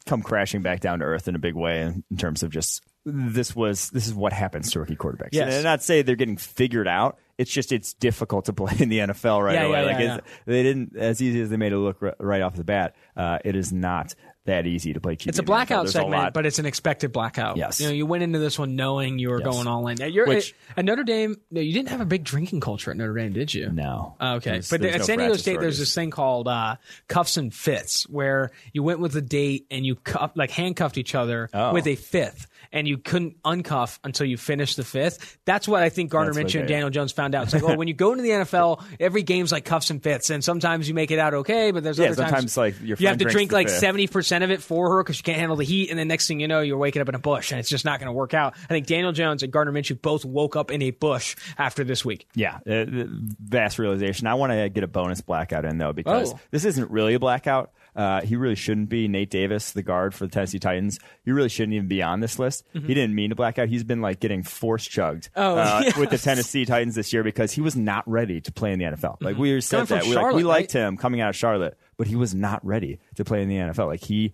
come 0.04 0.22
crashing 0.22 0.62
back 0.62 0.80
down 0.80 0.98
to 0.98 1.04
earth 1.06 1.28
in 1.28 1.34
a 1.34 1.38
big 1.38 1.54
way 1.54 1.80
in, 1.82 2.04
in 2.10 2.16
terms 2.18 2.42
of 2.42 2.50
just 2.50 2.82
this 3.04 3.56
was 3.56 3.88
this 3.90 4.06
is 4.06 4.12
what 4.12 4.34
happens 4.34 4.70
to 4.72 4.80
rookie 4.80 4.96
quarterbacks. 4.96 5.30
Yes. 5.32 5.54
And 5.54 5.64
not 5.64 5.82
say 5.82 6.02
they're 6.02 6.14
getting 6.16 6.36
figured 6.36 6.88
out. 6.88 7.18
It's 7.38 7.50
just 7.52 7.70
it's 7.72 7.94
difficult 7.94 8.46
to 8.46 8.52
play 8.52 8.74
in 8.80 8.88
the 8.88 8.98
NFL 8.98 9.42
right 9.44 9.54
Yeah, 9.54 9.62
away. 9.66 9.80
yeah, 9.80 9.86
like 9.86 9.98
yeah, 10.00 10.16
it's, 10.16 10.26
they 10.44 10.62
didn't 10.64 10.96
as 10.96 11.22
easy 11.22 11.40
as 11.40 11.50
they 11.50 11.56
made 11.56 11.72
it 11.72 11.78
look 11.78 11.96
r- 12.02 12.16
right 12.18 12.42
off 12.42 12.56
the 12.56 12.64
bat. 12.64 12.96
Uh, 13.16 13.38
it 13.44 13.54
is 13.56 13.72
not 13.72 14.14
that 14.44 14.66
easy 14.66 14.94
to 14.94 15.00
play. 15.00 15.14
QB 15.14 15.26
It's 15.28 15.38
a 15.38 15.42
in 15.42 15.44
the 15.44 15.52
NFL. 15.52 15.54
blackout 15.54 15.84
There's 15.84 15.94
a 15.94 15.98
segment, 16.00 16.32
but 16.34 16.46
it's 16.46 16.58
an 16.58 16.64
expected 16.64 17.12
blackout. 17.12 17.58
Yes. 17.58 17.80
You 17.80 17.88
know, 17.88 17.92
you 17.92 18.06
went 18.06 18.22
into 18.22 18.38
this 18.38 18.58
one 18.58 18.76
knowing 18.76 19.18
you 19.18 19.28
were 19.28 19.40
Yes. 19.40 19.52
going 19.54 19.66
all 19.66 19.86
in. 19.88 19.98
You're, 20.10 20.26
Which- 20.26 20.54
at 20.74 20.84
Notre 20.86 21.04
Dame, 21.04 21.36
no, 21.50 21.60
you 21.60 21.72
didn't 21.74 21.90
have 21.90 22.00
a 22.00 22.06
big 22.06 22.24
drinking 22.24 22.60
culture 22.60 22.90
at 22.90 22.96
Notre 22.96 23.12
Dame, 23.14 23.34
did 23.34 23.52
you? 23.52 23.70
no. 23.70 24.16
Oh, 24.18 24.34
okay, 24.36 24.52
There's- 24.52 24.70
but 24.70 24.80
there's 24.80 24.94
at 24.94 24.98
no 25.00 25.04
San 25.04 25.18
Diego 25.18 25.34
State, 25.34 25.60
there's 25.60 25.78
this 25.78 25.94
thing 25.94 26.10
called 26.10 26.48
uh, 26.48 26.76
cuffs 27.08 27.36
and 27.36 27.52
fits, 27.54 28.08
where 28.08 28.50
you 28.72 28.82
went 28.82 29.00
with 29.00 29.14
a 29.16 29.20
date 29.20 29.66
and 29.70 29.84
you 29.84 29.96
cuff, 29.96 30.32
like 30.34 30.50
handcuffed 30.50 30.96
each 30.96 31.14
other 31.14 31.50
Oh. 31.52 31.74
with 31.74 31.86
a 31.86 31.94
fifth, 31.96 32.46
and 32.72 32.86
you 32.86 32.98
couldn't 32.98 33.42
uncuff 33.42 33.98
until 34.04 34.26
you 34.26 34.36
finished 34.36 34.76
the 34.76 34.84
fifth. 34.84 35.38
That's 35.44 35.66
what 35.68 35.82
I 35.82 35.88
think 35.88 36.10
Gardner 36.10 36.34
That's 36.34 36.52
Minshew 36.54 36.60
and 36.60 36.68
Daniel 36.68 36.90
Jones 36.90 37.12
found 37.12 37.34
out. 37.34 37.44
It's 37.44 37.54
like, 37.54 37.62
oh, 37.64 37.76
when 37.76 37.88
you 37.88 37.94
go 37.94 38.12
into 38.12 38.22
the 38.22 38.30
NFL, 38.30 38.84
every 39.00 39.22
game's 39.22 39.52
like 39.52 39.64
cuffs 39.64 39.90
and 39.90 40.02
fifths, 40.02 40.30
and 40.30 40.42
sometimes 40.44 40.88
you 40.88 40.94
make 40.94 41.10
it 41.10 41.18
out 41.18 41.34
okay, 41.34 41.70
but 41.70 41.82
there's 41.82 41.98
Yeah, 41.98 42.06
other 42.06 42.16
times 42.16 42.52
sometimes, 42.52 42.56
like, 42.56 42.74
you 42.82 43.06
have 43.08 43.18
to 43.18 43.24
drink 43.24 43.52
like 43.52 43.68
seventy 43.68 44.06
percent 44.06 44.44
of 44.44 44.50
it 44.50 44.62
for 44.62 44.96
her 44.96 45.02
because 45.02 45.18
you 45.18 45.22
can't 45.22 45.38
handle 45.38 45.56
the 45.56 45.64
heat, 45.64 45.90
and 45.90 45.98
then 45.98 46.08
next 46.08 46.28
thing 46.28 46.40
you 46.40 46.48
know, 46.48 46.60
you're 46.60 46.78
waking 46.78 47.02
up 47.02 47.08
in 47.08 47.14
a 47.14 47.18
bush, 47.18 47.52
and 47.52 47.58
it's 47.60 47.68
just 47.68 47.84
not 47.84 48.00
going 48.00 48.08
to 48.08 48.12
work 48.12 48.34
out. 48.34 48.54
I 48.64 48.66
think 48.68 48.86
Daniel 48.86 49.12
Jones 49.12 49.42
and 49.42 49.52
Gardner 49.52 49.72
Minshew 49.72 50.00
both 50.00 50.24
woke 50.24 50.56
up 50.56 50.70
in 50.70 50.82
a 50.82 50.90
bush 50.90 51.36
after 51.56 51.84
this 51.84 52.04
week. 52.04 52.26
Yeah, 52.34 52.58
uh, 52.68 52.84
vast 52.88 53.78
realization. 53.78 54.26
I 54.26 54.34
want 54.34 54.52
to 54.52 54.68
get 54.68 54.84
a 54.84 54.88
bonus 54.88 55.20
blackout 55.20 55.64
in 55.64 55.78
though 55.78 55.92
because 55.92 56.32
Oh. 56.34 56.40
this 56.50 56.64
isn't 56.64 56.90
really 56.90 57.14
a 57.14 57.18
blackout. 57.18 57.72
Uh, 57.98 58.20
he 58.22 58.36
really 58.36 58.54
shouldn't 58.54 58.88
be. 58.88 59.08
Nate 59.08 59.28
Davis, 59.28 59.72
the 59.72 59.82
guard 59.82 60.14
for 60.14 60.24
the 60.26 60.30
Tennessee 60.30 60.58
Titans, 60.60 61.00
he 61.24 61.32
really 61.32 61.48
shouldn't 61.48 61.74
even 61.74 61.88
be 61.88 62.00
on 62.02 62.20
this 62.20 62.38
list. 62.38 62.64
He 62.72 62.94
didn't 62.94 63.14
mean 63.14 63.30
to 63.30 63.36
black 63.36 63.58
out. 63.58 63.68
He's 63.68 63.82
been 63.84 64.00
like 64.00 64.20
getting 64.20 64.42
force 64.44 64.86
chugged 64.86 65.28
Mm-hmm. 65.36 65.40
Oh, 65.40 65.56
uh, 65.58 65.80
yes. 65.84 65.96
with 65.96 66.10
the 66.10 66.18
Tennessee 66.18 66.64
Titans 66.64 66.94
this 66.94 67.12
year 67.12 67.22
because 67.24 67.50
he 67.52 67.60
was 67.60 67.74
not 67.76 68.08
ready 68.08 68.40
to 68.40 68.52
play 68.52 68.72
in 68.72 68.78
the 68.78 68.84
NFL. 68.84 69.16
Like 69.20 69.36
we 69.36 69.60
said 69.60 69.84
Mm-hmm. 69.86 69.94
That 69.94 70.04
we, 70.06 70.14
like, 70.14 70.34
we 70.34 70.42
liked 70.44 70.74
right? 70.74 70.82
him 70.84 70.96
coming 70.96 71.20
out 71.20 71.30
of 71.30 71.36
Charlotte, 71.36 71.76
but 71.96 72.06
he 72.06 72.14
was 72.16 72.34
not 72.34 72.64
ready 72.64 73.00
to 73.16 73.24
play 73.24 73.42
in 73.42 73.48
the 73.48 73.56
NFL. 73.56 73.86
Like 73.88 74.04
he, 74.04 74.32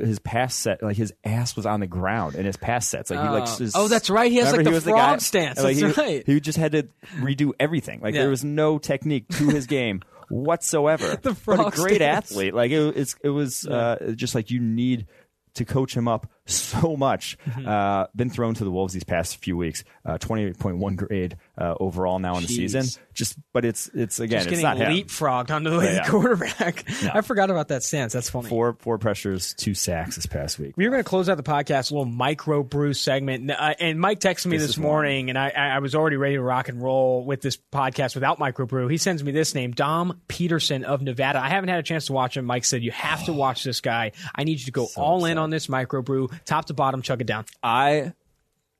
his 0.00 0.18
pass 0.18 0.52
set, 0.54 0.82
like 0.82 0.96
his 0.96 1.12
ass 1.24 1.54
was 1.54 1.66
on 1.66 1.78
the 1.80 1.86
ground 1.86 2.34
in 2.34 2.44
his 2.46 2.56
pass 2.56 2.88
sets. 2.88 3.10
Like 3.10 3.20
he 3.20 3.28
like 3.28 3.44
Oh. 3.48 3.58
just- 3.58 3.76
Oh, 3.76 3.86
that's 3.88 4.10
right. 4.10 4.30
He 4.32 4.38
has, 4.38 4.52
like, 4.52 4.64
the 4.64 4.80
frog 4.80 4.96
guy- 4.96 5.16
stance. 5.18 5.62
like, 5.62 5.76
That's 5.76 5.94
he- 5.96 6.02
right. 6.02 6.22
He 6.26 6.40
just 6.40 6.58
had 6.58 6.72
to 6.72 6.88
redo 7.18 7.52
everything. 7.60 8.00
Like 8.00 8.14
Yeah. 8.14 8.22
there 8.22 8.30
was 8.30 8.42
no 8.44 8.78
technique 8.78 9.28
to 9.38 9.48
his 9.50 9.66
game 9.68 10.02
whatsoever. 10.28 11.16
The 11.22 11.36
but 11.46 11.68
a 11.68 11.70
great 11.70 12.02
athlete. 12.02 12.54
Like 12.54 12.70
it, 12.70 12.96
it's 12.96 13.16
it 13.22 13.30
was 13.30 13.66
uh, 13.66 14.12
just 14.16 14.34
like 14.34 14.50
you 14.50 14.60
need 14.60 15.06
to 15.54 15.64
coach 15.64 15.96
him 15.96 16.08
up 16.08 16.30
so 16.46 16.96
much. 16.96 17.38
Mm-hmm. 17.54 17.68
Uh, 17.68 18.06
been 18.16 18.30
thrown 18.30 18.54
to 18.54 18.64
the 18.64 18.70
wolves 18.70 18.94
these 18.94 19.04
past 19.04 19.36
few 19.36 19.56
weeks. 19.56 19.84
Uh, 20.04 20.18
Twenty 20.18 20.44
eight 20.44 20.58
point 20.58 20.78
one 20.78 20.96
grade 20.96 21.36
uh, 21.56 21.74
overall 21.78 22.18
now 22.18 22.36
in 22.36 22.42
the 22.42 22.48
season. 22.48 22.84
Just 23.12 23.36
but 23.52 23.64
it's 23.64 23.88
it's 23.94 24.18
again 24.18 24.38
Just 24.42 24.48
it's 24.52 24.60
getting 24.62 24.78
not 24.80 24.90
him. 24.90 24.92
leapfrogged 25.06 25.50
onto 25.52 25.70
the 25.70 25.84
Yeah. 25.84 26.08
quarterback. 26.08 26.84
I 27.14 27.20
forgot 27.20 27.50
about 27.50 27.68
that 27.68 27.82
stance. 27.84 28.12
That's 28.12 28.28
funny. 28.30 28.48
Four 28.48 28.76
four 28.80 28.98
pressures, 28.98 29.54
two 29.54 29.74
sacks 29.74 30.16
this 30.16 30.26
past 30.26 30.58
week. 30.58 30.74
We 30.76 30.84
were 30.84 30.90
going 30.90 31.02
to 31.04 31.08
close 31.08 31.28
out 31.28 31.36
the 31.36 31.42
podcast, 31.44 31.90
a 31.92 31.94
little 31.94 32.06
micro 32.10 32.62
brew 32.64 32.92
segment. 32.94 33.50
Uh, 33.50 33.74
and 33.78 34.00
Mike 34.00 34.18
texted 34.20 34.46
me 34.46 34.56
This 34.56 34.62
this, 34.68 34.70
is 34.72 34.78
morning, 34.78 35.28
and 35.28 35.38
I, 35.38 35.50
I 35.50 35.78
was 35.78 35.94
already 35.94 36.16
ready 36.16 36.34
to 36.34 36.42
rock 36.42 36.68
and 36.68 36.82
roll 36.82 37.24
with 37.24 37.40
this 37.40 37.56
podcast 37.72 38.14
without 38.16 38.38
micro 38.40 38.66
brew. 38.66 38.88
He 38.88 38.96
sends 38.96 39.22
me 39.22 39.30
this 39.32 39.54
name, 39.54 39.72
Dom 39.72 40.20
Peterson 40.26 40.84
of 40.84 41.02
Nevada. 41.02 41.38
I 41.40 41.50
haven't 41.50 41.68
had 41.68 41.78
a 41.78 41.84
chance 41.84 42.06
to 42.06 42.12
watch 42.14 42.36
him. 42.36 42.46
Mike 42.46 42.64
said, 42.64 42.82
You 42.82 42.90
have 42.90 43.24
to 43.26 43.32
watch 43.32 43.62
this 43.62 43.80
guy. 43.80 44.12
I 44.34 44.42
need 44.44 44.58
you 44.58 44.64
to 44.66 44.72
go 44.72 44.88
all 44.96 45.24
in 45.26 45.38
on 45.38 45.50
this 45.50 45.68
micro 45.68 46.02
brew, 46.02 46.30
top 46.44 46.66
to 46.66 46.74
bottom, 46.74 47.02
chug 47.02 47.20
it 47.20 47.26
down. 47.26 47.44
I 47.62 48.12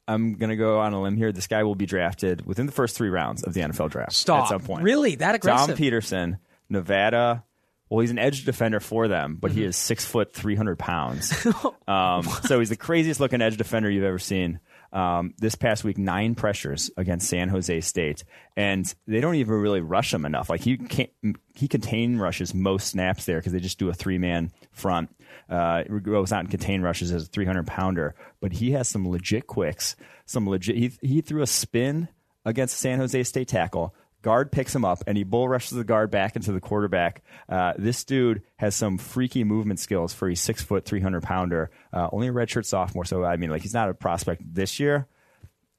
I'm 0.06 0.34
gonna 0.34 0.56
go 0.56 0.80
on 0.80 0.92
a 0.92 1.00
limb 1.00 1.16
here. 1.16 1.32
This 1.32 1.46
guy 1.46 1.62
will 1.62 1.74
be 1.74 1.86
drafted 1.86 2.46
within 2.46 2.66
the 2.66 2.72
first 2.72 2.96
three 2.96 3.08
rounds 3.08 3.42
of 3.42 3.54
the 3.54 3.60
NFL 3.60 3.90
draft 3.90 4.12
Stop. 4.12 4.44
at 4.44 4.48
some 4.48 4.62
point. 4.62 4.82
Really? 4.82 5.16
That 5.16 5.34
aggressive? 5.34 5.68
Dom 5.68 5.76
Peterson, 5.76 6.38
Nevada. 6.68 7.44
Well, 7.88 8.00
he's 8.00 8.10
an 8.10 8.18
edge 8.18 8.44
defender 8.44 8.80
for 8.80 9.08
them, 9.08 9.36
but 9.40 9.50
he 9.50 9.62
is 9.62 9.76
six 9.76 10.04
foot, 10.04 10.32
three 10.32 10.56
hundred 10.56 10.78
pounds. 10.78 11.32
um, 11.88 12.22
so 12.22 12.58
he's 12.58 12.70
the 12.70 12.76
craziest 12.76 13.20
looking 13.20 13.40
edge 13.40 13.56
defender 13.56 13.90
you've 13.90 14.04
ever 14.04 14.18
seen. 14.18 14.60
Um, 14.94 15.34
this 15.38 15.56
past 15.56 15.82
week, 15.82 15.98
nine 15.98 16.36
pressures 16.36 16.88
against 16.96 17.28
San 17.28 17.48
Jose 17.48 17.80
State, 17.80 18.22
and 18.56 18.94
they 19.08 19.20
don't 19.20 19.34
even 19.34 19.56
really 19.56 19.80
rush 19.80 20.14
him 20.14 20.24
enough. 20.24 20.48
Like 20.48 20.60
he 20.60 20.76
can't, 20.76 21.10
he 21.52 21.66
contain 21.66 22.16
rushes 22.16 22.54
most 22.54 22.86
snaps 22.88 23.26
there 23.26 23.38
because 23.40 23.52
they 23.52 23.58
just 23.58 23.80
do 23.80 23.88
a 23.88 23.92
three 23.92 24.18
man 24.18 24.52
front. 24.70 25.10
Uh, 25.50 25.82
goes 25.82 26.32
out 26.32 26.40
and 26.40 26.50
contain 26.50 26.80
rushes 26.80 27.10
as 27.10 27.24
a 27.24 27.26
three 27.26 27.44
hundred 27.44 27.66
pounder, 27.66 28.14
but 28.40 28.52
he 28.52 28.70
has 28.70 28.88
some 28.88 29.10
legit 29.10 29.48
quicks, 29.48 29.96
some 30.26 30.48
legit. 30.48 30.76
He 30.76 30.92
he 31.02 31.20
threw 31.20 31.42
a 31.42 31.46
spin 31.46 32.08
against 32.44 32.78
San 32.78 33.00
Jose 33.00 33.20
State 33.24 33.48
tackle. 33.48 33.96
Guard 34.24 34.50
picks 34.50 34.74
him 34.74 34.86
up 34.86 35.04
and 35.06 35.18
he 35.18 35.22
bull 35.22 35.50
rushes 35.50 35.76
the 35.76 35.84
guard 35.84 36.10
back 36.10 36.34
into 36.34 36.50
the 36.50 36.60
quarterback. 36.60 37.22
Uh, 37.46 37.74
this 37.76 38.04
dude 38.04 38.42
has 38.56 38.74
some 38.74 38.96
freaky 38.96 39.44
movement 39.44 39.78
skills 39.78 40.14
for 40.14 40.30
a 40.30 40.34
six 40.34 40.62
foot, 40.62 40.86
300 40.86 41.22
pounder, 41.22 41.70
uh, 41.92 42.08
only 42.10 42.28
a 42.28 42.32
redshirt 42.32 42.64
sophomore. 42.64 43.04
So, 43.04 43.22
I 43.22 43.36
mean, 43.36 43.50
like, 43.50 43.60
he's 43.60 43.74
not 43.74 43.90
a 43.90 43.94
prospect 43.94 44.40
this 44.42 44.80
year. 44.80 45.08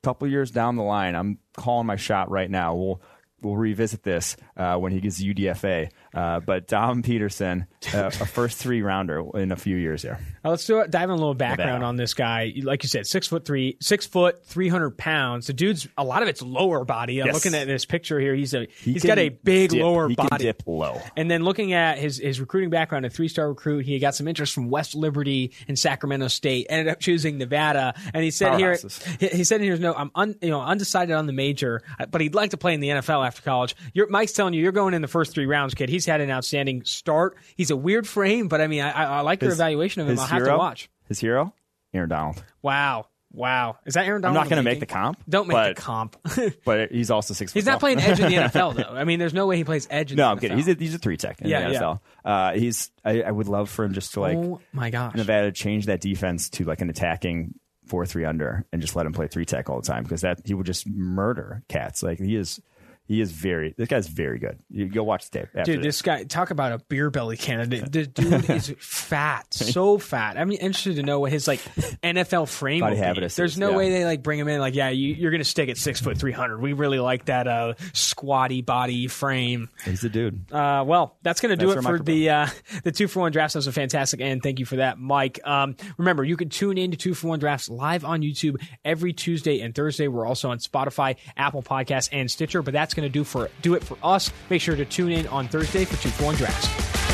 couple 0.03 0.27
years 0.27 0.51
down 0.51 0.75
the 0.75 0.83
line, 0.83 1.15
I'm 1.15 1.39
calling 1.57 1.87
my 1.87 1.95
shot 1.95 2.29
right 2.29 2.49
now. 2.49 2.75
We'll, 2.75 3.01
we'll 3.41 3.57
revisit 3.57 4.03
this 4.03 4.37
uh, 4.55 4.75
when 4.77 4.91
he 4.91 5.01
gets 5.01 5.23
UDFA. 5.23 5.89
Uh, 6.15 6.39
but 6.39 6.67
Dom 6.67 7.03
Peterson, 7.03 7.67
uh, 7.93 8.05
a 8.05 8.11
first 8.25 8.57
three 8.57 8.81
rounder 8.81 9.23
in 9.35 9.51
a 9.51 9.55
few 9.57 9.75
years 9.75 10.01
here. 10.01 10.17
Now 10.43 10.51
let's 10.51 10.65
do. 10.65 10.83
Dive 10.89 11.09
in 11.09 11.09
a 11.09 11.15
little 11.15 11.33
background 11.33 11.83
on 11.83 11.97
this 11.97 12.13
guy. 12.13 12.53
Like 12.63 12.83
you 12.83 12.89
said, 12.89 13.05
six 13.05 13.27
foot 13.27 13.45
three, 13.45 13.77
six 13.81 14.05
foot, 14.05 14.45
three 14.45 14.69
hundred 14.69 14.97
pounds. 14.97 15.47
The 15.47 15.53
dude's 15.53 15.87
a 15.97 16.03
lot 16.03 16.21
of 16.23 16.29
it's 16.29 16.41
lower 16.41 16.85
body. 16.85 17.19
I'm 17.19 17.27
Yes. 17.27 17.35
looking 17.35 17.53
at 17.53 17.67
this 17.67 17.83
picture 17.85 18.19
here. 18.19 18.33
He's 18.33 18.53
a 18.53 18.67
He 18.83 18.93
he's 18.93 19.01
can 19.01 19.09
got 19.09 19.19
a 19.19 19.29
big 19.29 19.71
dip- 19.71 19.81
lower 19.81 20.07
he 20.07 20.15
body. 20.15 20.45
Dip 20.45 20.63
low. 20.65 21.01
And 21.17 21.29
then 21.29 21.43
looking 21.43 21.73
at 21.73 21.97
his 21.97 22.17
his 22.17 22.39
recruiting 22.39 22.69
background, 22.69 23.05
a 23.05 23.09
three 23.09 23.27
star 23.27 23.49
recruit, 23.49 23.85
he 23.85 23.99
got 23.99 24.15
some 24.15 24.27
interest 24.27 24.53
from 24.53 24.69
West 24.69 24.95
Liberty 24.95 25.51
and 25.67 25.77
Sacramento 25.77 26.27
State. 26.29 26.67
Ended 26.69 26.87
up 26.91 26.99
choosing 26.99 27.37
Nevada, 27.37 27.93
and 28.13 28.23
he 28.23 28.31
said 28.31 28.57
here 28.57 28.77
he, 29.19 29.27
he 29.27 29.43
said 29.43 29.59
here's 29.61 29.79
no 29.79 29.93
I'm 29.93 30.11
un, 30.15 30.35
you 30.41 30.49
know 30.49 30.61
undecided 30.61 31.15
on 31.15 31.25
the 31.27 31.33
major, 31.33 31.81
uh, 31.99 32.05
but 32.05 32.21
he'd 32.21 32.35
like 32.35 32.51
to 32.51 32.57
play 32.57 32.73
in 32.73 32.79
the 32.79 32.89
NFL 32.89 33.25
after 33.27 33.41
college. 33.41 33.75
You're, 33.93 34.07
Mike's 34.07 34.31
telling 34.33 34.53
you 34.53 34.61
you're 34.61 34.71
going 34.71 34.93
in 34.93 35.01
the 35.01 35.07
first 35.07 35.33
three 35.33 35.45
rounds, 35.45 35.73
kid. 35.73 35.89
He's 35.89 36.04
had 36.05 36.21
an 36.21 36.31
outstanding 36.31 36.83
start. 36.85 37.35
He's 37.55 37.71
a 37.71 37.75
weird 37.75 38.07
frame, 38.07 38.47
but 38.47 38.61
I 38.61 38.67
mean 38.67 38.81
I, 38.81 38.91
I, 38.91 39.21
like 39.21 39.41
your 39.41 39.49
His- 39.51 39.59
evaluation 39.59 40.01
of 40.01 40.09
him. 40.09 40.19
I'll 40.19 40.25
have 40.25 40.43
to 40.45 40.57
watch. 40.57 40.89
His 41.07 41.19
hero, 41.19 41.53
Aaron 41.93 42.09
Donald. 42.09 42.43
Wow. 42.61 43.07
Wow. 43.31 43.77
Is 43.85 43.95
that 43.95 44.05
Aaron 44.05 44.21
Donald? 44.21 44.37
I'm 44.37 44.43
not 44.45 44.49
going 44.49 44.63
to 44.63 44.69
make 44.69 44.79
the 44.79 44.85
comp. 44.85 45.19
Don't 45.27 45.47
make 45.49 45.55
but, 45.55 45.75
the 45.75 45.81
comp. 45.81 46.15
But 46.65 46.91
he's 46.91 47.11
also 47.11 47.33
six. 47.33 47.51
he's 47.51 47.65
not 47.65 47.81
playing 47.81 47.99
edge 47.99 48.17
in 48.21 48.29
the 48.29 48.35
NFL 48.49 48.75
though. 48.75 48.95
I 48.95 49.03
mean, 49.03 49.19
there's 49.19 49.33
no 49.33 49.45
way 49.45 49.57
he 49.57 49.65
plays 49.65 49.87
edge 49.91 50.11
in 50.11 50.17
No, 50.17 50.23
the 50.23 50.29
I'm 50.29 50.37
NFL. 50.37 50.41
kidding. 50.41 50.57
He's 50.57 50.67
a, 50.69 50.73
he's 50.75 50.95
a 50.95 50.99
three 50.99 51.17
tech 51.17 51.41
in 51.41 51.49
Yeah, 51.49 51.67
the 51.67 51.73
yeah. 51.73 51.79
NFL. 51.81 51.99
Uh, 52.23 52.53
he's. 52.53 52.91
I, 53.03 53.23
I 53.23 53.31
would 53.31 53.49
love 53.49 53.69
for 53.69 53.83
him 53.83 53.93
just 53.93 54.13
to 54.13 54.21
like 54.21 54.37
oh 54.37 54.61
my 54.71 54.89
gosh. 54.89 55.15
Nevada 55.15 55.51
change 55.51 55.87
that 55.87 55.99
defense 55.99 56.49
to 56.51 56.63
like 56.63 56.79
an 56.79 56.89
attacking 56.89 57.55
four 57.87 58.05
three 58.05 58.23
under 58.25 58.65
and 58.71 58.81
just 58.81 58.95
let 58.95 59.05
him 59.05 59.11
play 59.13 59.27
three 59.27 59.45
tech 59.45 59.69
all 59.69 59.81
the 59.81 59.85
time 59.87 60.03
because 60.03 60.21
that 60.21 60.39
he 60.45 60.53
would 60.53 60.65
just 60.65 60.87
murder 60.87 61.61
cats. 61.67 62.01
Like 62.03 62.19
he 62.19 62.35
is. 62.37 62.61
He 63.07 63.21
is 63.21 63.31
very. 63.31 63.75
This 63.77 63.87
guy's 63.87 64.07
very 64.07 64.39
good. 64.39 64.57
You 64.69 64.87
go 64.87 65.03
watch 65.03 65.29
the 65.29 65.39
tape. 65.39 65.49
After 65.55 65.73
Dude, 65.73 65.81
this. 65.81 65.97
this 65.97 66.01
guy 66.01 66.23
talk 66.23 66.49
about 66.49 66.71
a 66.71 66.79
beer 66.89 67.11
belly 67.11 67.37
candidate. 67.37 67.85
The 67.95 68.07
dude 68.07 68.49
is 68.49 68.73
fat, 68.79 69.53
so 69.53 69.97
fat. 69.97 70.37
I'm 70.37 70.51
interested 70.51 70.95
to 70.97 71.03
know 71.03 71.19
what 71.19 71.31
his 71.31 71.47
like 71.47 71.61
NFL 72.03 72.49
frame. 72.49 72.81
Body 72.81 72.95
will 72.95 73.01
be. 73.01 73.05
habitus 73.05 73.35
There's 73.35 73.57
no 73.57 73.71
yeah. 73.71 73.77
way 73.77 73.89
they 73.89 74.05
like 74.05 74.23
bring 74.23 74.39
him 74.39 74.47
in. 74.47 74.59
Like, 74.59 74.75
yeah, 74.75 74.89
you, 74.89 75.13
you're 75.13 75.31
going 75.31 75.39
to 75.39 75.45
stick 75.45 75.69
at 75.69 75.77
six 75.77 76.01
foot 76.01 76.17
three 76.17 76.31
hundred. 76.31 76.61
We 76.61 76.73
really 76.73 76.99
like 76.99 77.25
that 77.25 77.47
uh, 77.47 77.75
squatty 77.93 78.61
body 78.61 79.07
frame. 79.07 79.69
he's 79.85 80.03
a 80.03 80.09
dude. 80.09 80.51
Uh, 80.51 80.83
well, 80.85 81.15
that's 81.21 81.41
going 81.41 81.51
to 81.51 81.63
do 81.63 81.73
That's 81.73 81.85
it 81.85 81.89
for 81.89 81.99
the 81.99 82.29
uh, 82.29 82.47
the 82.83 82.91
two 82.91 83.07
for 83.07 83.21
one 83.21 83.31
drafts. 83.31 83.53
That 83.53 83.59
was 83.59 83.67
a 83.67 83.71
fantastic, 83.71 84.19
and 84.19 84.41
thank 84.41 84.59
you 84.59 84.65
for 84.65 84.77
that, 84.77 84.97
Mike. 84.97 85.39
Um, 85.45 85.75
remember, 85.97 86.23
you 86.23 86.37
can 86.37 86.49
tune 86.49 86.77
in 86.77 86.91
to 86.91 86.97
two 86.97 87.13
for 87.13 87.27
one 87.27 87.39
drafts 87.39 87.69
live 87.69 88.03
on 88.03 88.21
YouTube 88.21 88.61
every 88.83 89.13
Tuesday 89.13 89.61
and 89.61 89.75
Thursday. 89.75 90.07
We're 90.07 90.25
also 90.25 90.49
on 90.49 90.57
Spotify, 90.57 91.17
Apple 91.37 91.61
Podcasts, 91.61 92.09
and 92.11 92.29
Stitcher. 92.29 92.61
But 92.63 92.73
that's 92.73 92.94
going 92.95 93.07
to 93.07 93.13
do 93.13 93.23
for 93.23 93.49
do 93.61 93.75
it 93.75 93.83
for 93.83 93.97
us. 94.03 94.31
Make 94.49 94.61
sure 94.61 94.75
to 94.75 94.85
tune 94.85 95.11
in 95.11 95.27
on 95.27 95.47
Thursday 95.47 95.85
for 95.85 96.01
two 96.01 96.09
for 96.09 96.25
one 96.25 96.35
drafts. 96.35 97.04